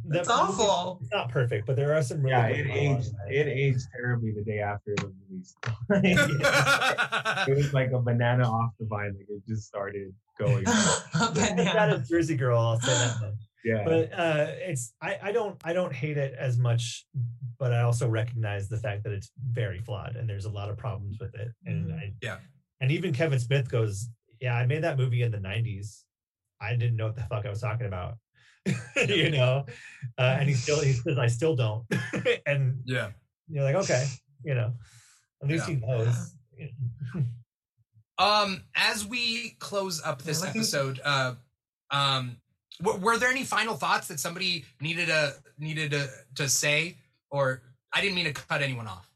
[0.07, 0.99] That's The- awful.
[1.03, 2.19] It's not perfect, but there are some.
[2.23, 3.11] Really yeah, it aged.
[3.29, 5.57] It aged terribly the day after it was released.
[7.49, 9.15] it was like a banana off the vine.
[9.17, 10.65] Like it just started going.
[10.67, 11.97] It's not Banana.
[11.97, 12.59] a Jersey girl.
[12.59, 13.35] I'll say that.
[13.65, 13.83] Yeah.
[13.85, 17.07] But uh, it's I, I don't I don't hate it as much,
[17.59, 20.77] but I also recognize the fact that it's very flawed and there's a lot of
[20.77, 21.49] problems with it.
[21.65, 21.99] And Mhm.
[21.99, 22.37] I, Yeah.
[22.81, 24.09] and even Kevin Smith goes,
[24.41, 26.03] yeah, I made that movie in the '90s.
[26.61, 28.15] I didn't know what the fuck I was talking about,
[29.09, 29.67] you know.
[30.19, 31.85] Uh, and he still he says I still don't,
[32.47, 33.11] and yeah.
[33.49, 34.07] you're like, okay,
[34.45, 34.73] you know,
[35.43, 35.75] at least Yeah.
[35.75, 36.35] he knows.
[38.17, 41.35] Um, as we close up this Yeah, I think- episode, uh,
[41.91, 42.37] um,
[42.81, 46.99] w- were there any final thoughts that somebody needed to needed to to say,
[47.31, 47.61] or
[47.93, 49.11] I didn't mean to cut anyone off.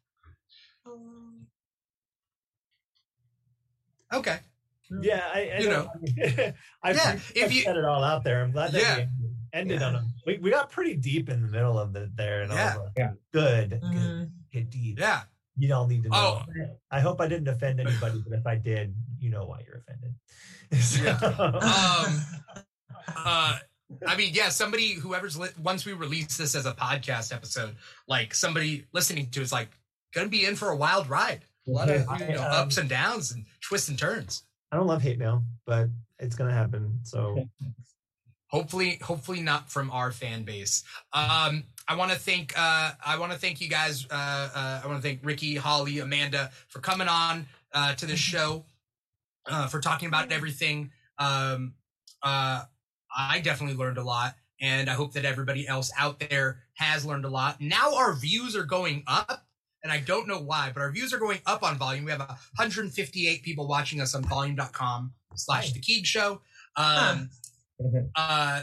[4.13, 4.39] Okay.
[5.03, 5.89] Yeah, I, I You don't,
[6.83, 8.43] I, Yeah, if you- said it all out there.
[8.43, 9.07] I'm glad that Yeah.
[9.53, 9.87] We ended, ended Yeah.
[9.89, 10.07] on a.
[10.27, 12.77] We, we got pretty deep in the middle of the there, and I Yeah.
[12.77, 13.11] was like, Yeah.
[13.33, 14.31] good, good, Mhm.
[14.53, 14.99] get deep.
[14.99, 15.23] Yeah.
[15.57, 16.43] You all need to know.
[16.47, 16.65] Oh.
[16.91, 20.15] I hope I didn't offend anybody, but if I did, you know why you're offended.
[21.03, 21.19] Yeah.
[23.09, 23.59] Um, uh,
[24.07, 27.75] I mean, yeah, somebody, whoever's li- once we release this as a podcast episode,
[28.07, 29.71] like somebody listening to is like
[30.15, 31.41] gonna be in for a wild ride.
[31.67, 34.45] A lot of you know, I, um, ups and downs and twists and turns.
[34.71, 35.89] I don't love hate mail, but
[36.19, 37.01] it's gonna happen.
[37.05, 37.49] So
[38.49, 40.83] hopefully hopefully not from our fan base.
[41.13, 44.87] Um i want to thank uh i want to thank you guys uh, uh i
[44.87, 48.63] want to thank ricky holly amanda for coming on uh to this show
[49.47, 50.91] uh for talking about everything.
[51.19, 51.75] Um
[52.23, 52.65] uh
[53.17, 57.25] i definitely learned a lot and i hope that everybody else out there has learned
[57.25, 57.61] a lot.
[57.61, 59.47] Now our views are going up
[59.83, 62.05] and i don't know why but our views are going up on volume.
[62.05, 66.41] We have 158 people watching us on volume.com slash the keeg show.
[66.77, 67.31] Um
[68.17, 68.63] uh,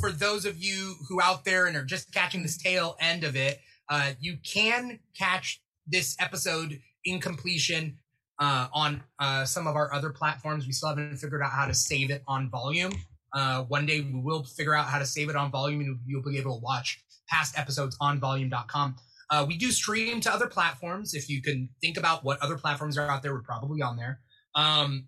[0.00, 3.36] for those of you who out there and are just catching this tail end of
[3.36, 7.96] it, uh, you can catch this episode in completion
[8.38, 10.66] uh, on uh, some of our other platforms.
[10.66, 12.92] We still haven't figured out how to save it on volume.
[13.34, 16.22] Uh, one day we will figure out how to save it on volume and you'll
[16.22, 18.96] be able to watch past episodes on volume.com.
[19.30, 21.14] Uh, we do stream to other platforms.
[21.14, 24.20] If you can think about what other platforms are out there, we're probably on there.
[24.54, 25.06] Um,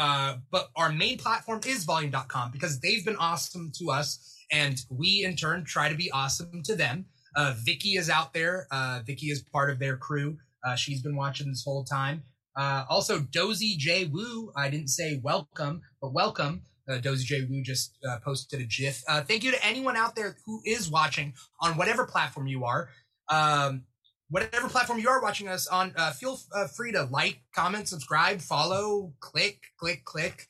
[0.00, 5.24] uh, but our main platform is volume.com because they've been awesome to us and we
[5.24, 7.04] in turn try to be awesome to them.
[7.36, 8.66] Uh, Vicky is out there.
[8.72, 10.38] Uh, Vicky is part of their crew.
[10.66, 12.22] Uh, she's been watching this whole time.
[12.56, 14.50] Uh, also, Dozy J Wu.
[14.56, 16.62] I didn't say welcome, but welcome.
[16.90, 19.02] Uh, Dozy J Woo just uh, posted a GIF.
[19.06, 22.88] Uh, thank you to anyone out there who is watching on whatever platform you are.
[23.28, 23.84] Um,
[24.30, 28.40] whatever platform you are watching us on, uh, feel uh, free to like, comment, subscribe,
[28.40, 30.46] follow, click, click, click,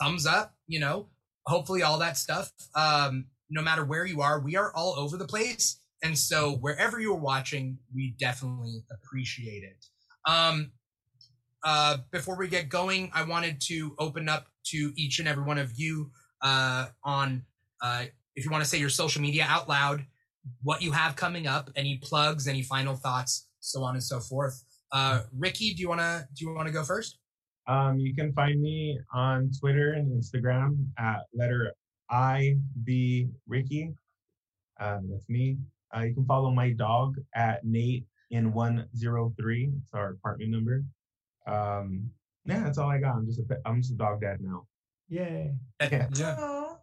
[0.00, 1.08] thumbs up, you know,
[1.46, 2.50] hopefully all that stuff.
[2.74, 5.80] Um, no matter where you are, we are all over the place.
[6.02, 9.84] And so wherever you're watching, we definitely appreciate it.
[10.30, 10.72] Um,
[11.62, 15.58] uh, before we get going, I wanted to open up to each and every one
[15.58, 16.10] of you
[16.42, 17.44] uh, on
[17.82, 18.04] uh,
[18.36, 20.04] if you want to say your social media out loud,
[20.62, 24.62] what you have coming up, any plugs, any final thoughts, so on and so forth.
[24.92, 27.18] Uh, Ricky, do you wanna do you wanna go first?
[27.66, 31.72] Um, you can find me on Twitter and Instagram at letter
[32.10, 33.94] I B Ricky.
[34.80, 35.56] Um, that's me.
[35.96, 39.72] Uh, you can follow my dog at Nate in one zero three.
[39.82, 40.84] It's our apartment number.
[41.46, 42.10] Um,
[42.44, 43.14] yeah, that's all I got.
[43.16, 44.66] I'm just a pet- I'm just a dog dad now.
[45.08, 45.54] yay.
[45.80, 46.08] Yeah.
[46.38, 46.78] Aw.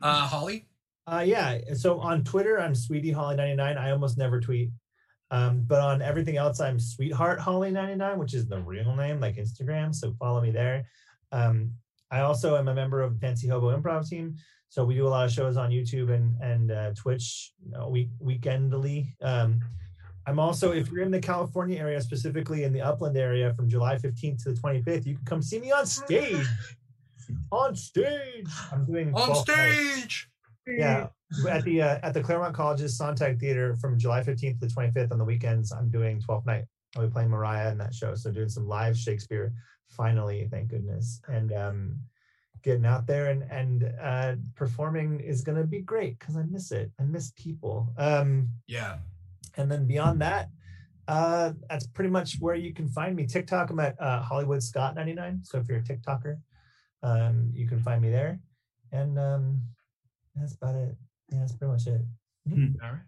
[0.00, 0.66] Uh, Holly.
[1.06, 1.58] Uh, yeah.
[1.74, 3.76] So on Twitter, I'm Sweetie Holly 99.
[3.76, 4.70] I almost never tweet.
[5.30, 9.36] Um, but on everything else, I'm Sweetheart Holly 99, which is the real name, like
[9.36, 9.94] Instagram.
[9.94, 10.86] So follow me there.
[11.32, 11.72] Um,
[12.10, 14.36] I also am a member of Fancy Hobo Improv Team.
[14.68, 17.88] So we do a lot of shows on YouTube and and uh, Twitch, you know,
[17.88, 19.14] week weekendly.
[19.22, 19.60] Um,
[20.26, 23.96] I'm also, if you're in the California area, specifically in the Upland area, from July
[23.96, 26.46] 15th to the 25th, you can come see me on stage.
[27.52, 30.28] on stage, I'm doing On 12 nights stage.
[30.66, 31.08] Yeah
[31.48, 35.18] at the uh, at the claremont college's sontag theater from july 15th to 25th on
[35.18, 36.64] the weekends i'm doing 12th night
[36.96, 39.52] i'll be playing mariah in that show so doing some live shakespeare
[39.88, 41.98] finally thank goodness and um
[42.62, 46.90] getting out there and and uh, performing is gonna be great because I miss it.
[46.98, 47.92] I miss people.
[47.98, 48.98] Um, Yeah.
[49.56, 50.48] and then beyond that,
[51.08, 53.26] uh, that's pretty much where you can find me.
[53.26, 55.40] TikTok, I'm at uh, Hollywood Scott 99.
[55.42, 56.38] So if you're a TikToker,
[57.02, 58.38] um, you can find me there.
[58.92, 59.60] And um,
[60.36, 60.96] that's about it.
[61.30, 62.00] Yeah, that's pretty much it.
[62.82, 63.00] All right.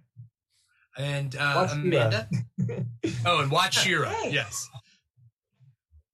[0.96, 2.28] And uh, Watch Amanda.
[3.26, 4.08] Oh, and watch She-Ra.
[4.08, 4.32] Hey.
[4.32, 4.68] Yes.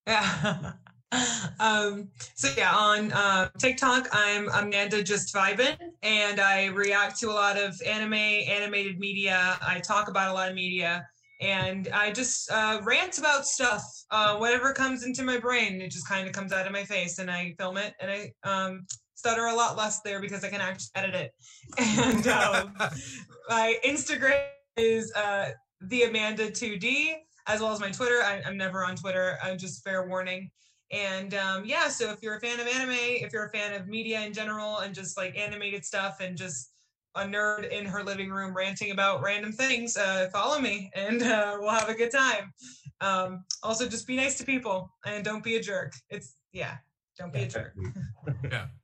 [0.06, 0.72] Yeah.
[1.60, 7.32] um, so yeah, on uh, TikTok, I'm Amanda Just Vibin, and I react to a
[7.32, 9.58] lot of anime, animated media.
[9.60, 11.06] I talk about a lot of media,
[11.40, 13.82] and I just uh, rant about stuff.
[14.10, 17.18] Uh, whatever comes into my brain, it just kind of comes out of my face,
[17.18, 18.86] and I film it, and I um,
[19.20, 21.32] stutter a lot less there because I can actually edit it.
[21.78, 22.74] And um,
[23.48, 24.42] my Instagram
[24.76, 25.50] is uh,
[25.82, 27.12] the Amanda 2D,
[27.46, 28.22] as well as my Twitter.
[28.24, 29.36] I, I'm never on Twitter.
[29.44, 30.50] I'm just fair warning.
[30.90, 33.86] And um, yeah, so if you're a fan of anime, if you're a fan of
[33.86, 36.72] media in general, and just like animated stuff, and just
[37.14, 41.58] a nerd in her living room ranting about random things, uh, follow me, and uh,
[41.60, 42.52] we'll have a good time.
[43.00, 45.92] Um, also, just be nice to people and don't be a jerk.
[46.08, 46.78] It's yeah,
[47.20, 47.74] don't be a jerk.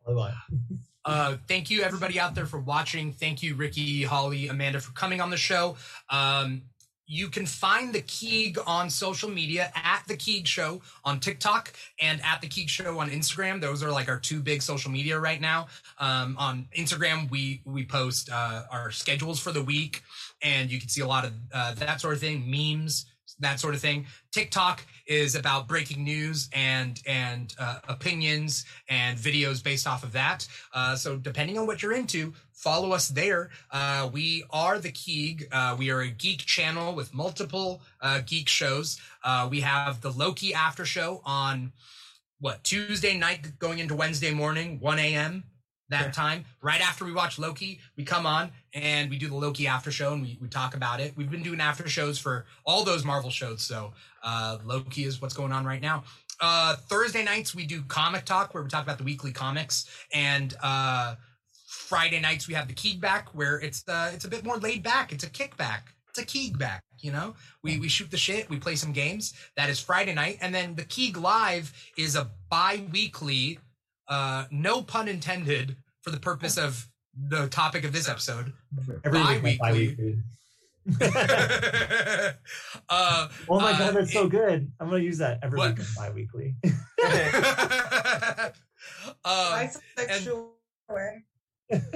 [0.06, 0.34] All I want.
[1.04, 3.12] Uh, thank you, everybody out there, for watching.
[3.12, 5.76] Thank you, Ricky, Holly, Amanda, for coming on the show.
[6.10, 6.62] Um,
[7.06, 12.20] you can find the Keeg on social media at the Keeg Show on TikTok and
[12.24, 13.60] at the Keeg Show on Instagram.
[13.60, 15.68] Those are like our two big social media right now.
[15.98, 20.02] Um, on Instagram, we we post uh, our schedules for the week,
[20.42, 23.06] and you can see a lot of uh, that sort of thing, memes,
[23.40, 24.06] that sort of thing.
[24.32, 30.46] TikTok is about breaking news and and uh, opinions and videos based off of that.
[30.74, 33.50] Uh, so depending on what you're into, follow us there.
[33.70, 35.48] Uh, we are the Keeg.
[35.52, 39.00] Uh, we are a geek channel with multiple uh, geek shows.
[39.22, 41.72] Uh, we have the Loki after show on
[42.40, 45.44] what Tuesday night going into Wednesday morning, 1 a.m.
[45.88, 49.68] That time, right after we watch Loki, we come on and we do the Loki
[49.68, 51.16] after show and we, we talk about it.
[51.16, 53.62] We've been doing after shows for all those Marvel shows.
[53.62, 53.92] So
[54.24, 56.02] uh, Loki is what's going on right now.
[56.40, 60.54] Uh, Thursday nights we do comic talk where we talk about the weekly comics, and
[60.62, 61.14] uh,
[61.66, 64.82] Friday nights we have the Keeg back where it's uh, it's a bit more laid
[64.82, 65.12] back.
[65.12, 65.82] It's a kickback.
[66.10, 66.82] It's a Keeg back.
[66.98, 68.50] You know, we we shoot the shit.
[68.50, 69.34] We play some games.
[69.56, 73.58] That is Friday night, and then the Keeg live is a bi-weekly,
[74.08, 78.52] uh, no pun intended, for the purpose of the topic of this episode.
[79.04, 79.58] Every week, Bi-weekly.
[79.58, 80.18] bi-weekly.
[82.88, 84.70] uh, Oh my Uh, god, that's so good.
[84.78, 85.76] I'm gonna use that every What?
[85.76, 86.54] week and bi-weekly.
[89.24, 89.66] uh,
[89.98, 90.48] Bisexual
[90.90, 91.24] way.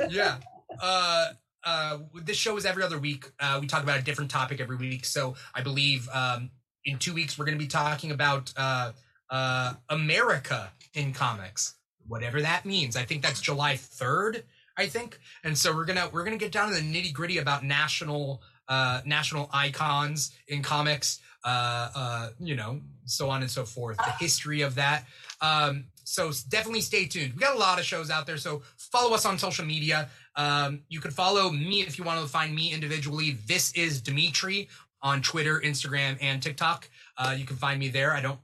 [0.09, 0.39] yeah.
[0.81, 1.32] Uh,
[1.65, 3.27] uh, this show is every other week.
[3.39, 5.05] Uh, we talk about a different topic every week.
[5.05, 6.51] So I believe um,
[6.85, 8.93] in two weeks we're going to be talking about uh,
[9.28, 11.74] uh, America in comics,
[12.07, 12.97] whatever that means.
[12.97, 14.45] I think that's July third.
[14.77, 17.65] I think, and so we're gonna we're gonna get down to the nitty gritty about
[17.65, 21.21] national uh, national icons in comics.
[21.43, 23.97] Uh, uh, you know, so on and so forth.
[23.97, 25.07] The history of that.
[25.41, 27.33] Um, so definitely stay tuned.
[27.35, 28.37] We got a lot of shows out there.
[28.37, 30.11] So follow us on social media.
[30.37, 33.39] Um, you can follow me if you want to find me individually.
[33.47, 34.69] This is Dimithri
[35.03, 36.91] on Twitter, Instagram, and TikTok.
[37.17, 38.13] Uh, you can find me there.
[38.13, 38.41] I don't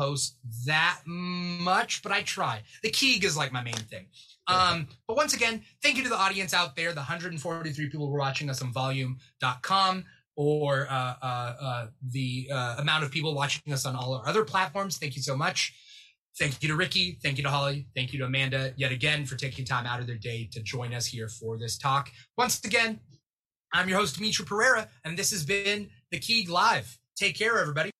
[0.00, 2.62] post that much, but I try.
[2.82, 4.06] The Keeg is like my main thing.
[4.46, 8.14] Um, but once again, thank you to the audience out there, the 143 people who
[8.14, 10.04] are watching us on volume.com
[10.36, 14.44] or uh, uh, uh, the uh, amount of people watching us on all our other
[14.44, 14.96] platforms.
[14.96, 15.74] Thank you so much.
[16.38, 17.18] Thank you to Ricky.
[17.22, 17.86] Thank you to Holly.
[17.94, 20.94] Thank you to Amanda yet again for taking time out of their day to join
[20.94, 22.10] us here for this talk.
[22.38, 23.00] Once again,
[23.74, 26.98] I'm your host, Dimithri Perera, and this has been the Keeg Live.
[27.16, 27.90] Take care, everybody.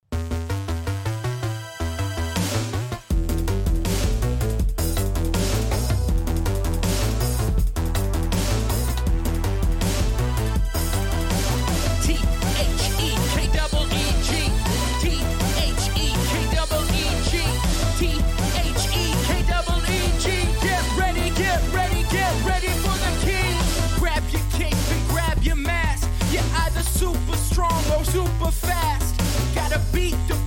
[27.50, 29.14] strong or super fast.
[29.54, 30.39] Gotta beat the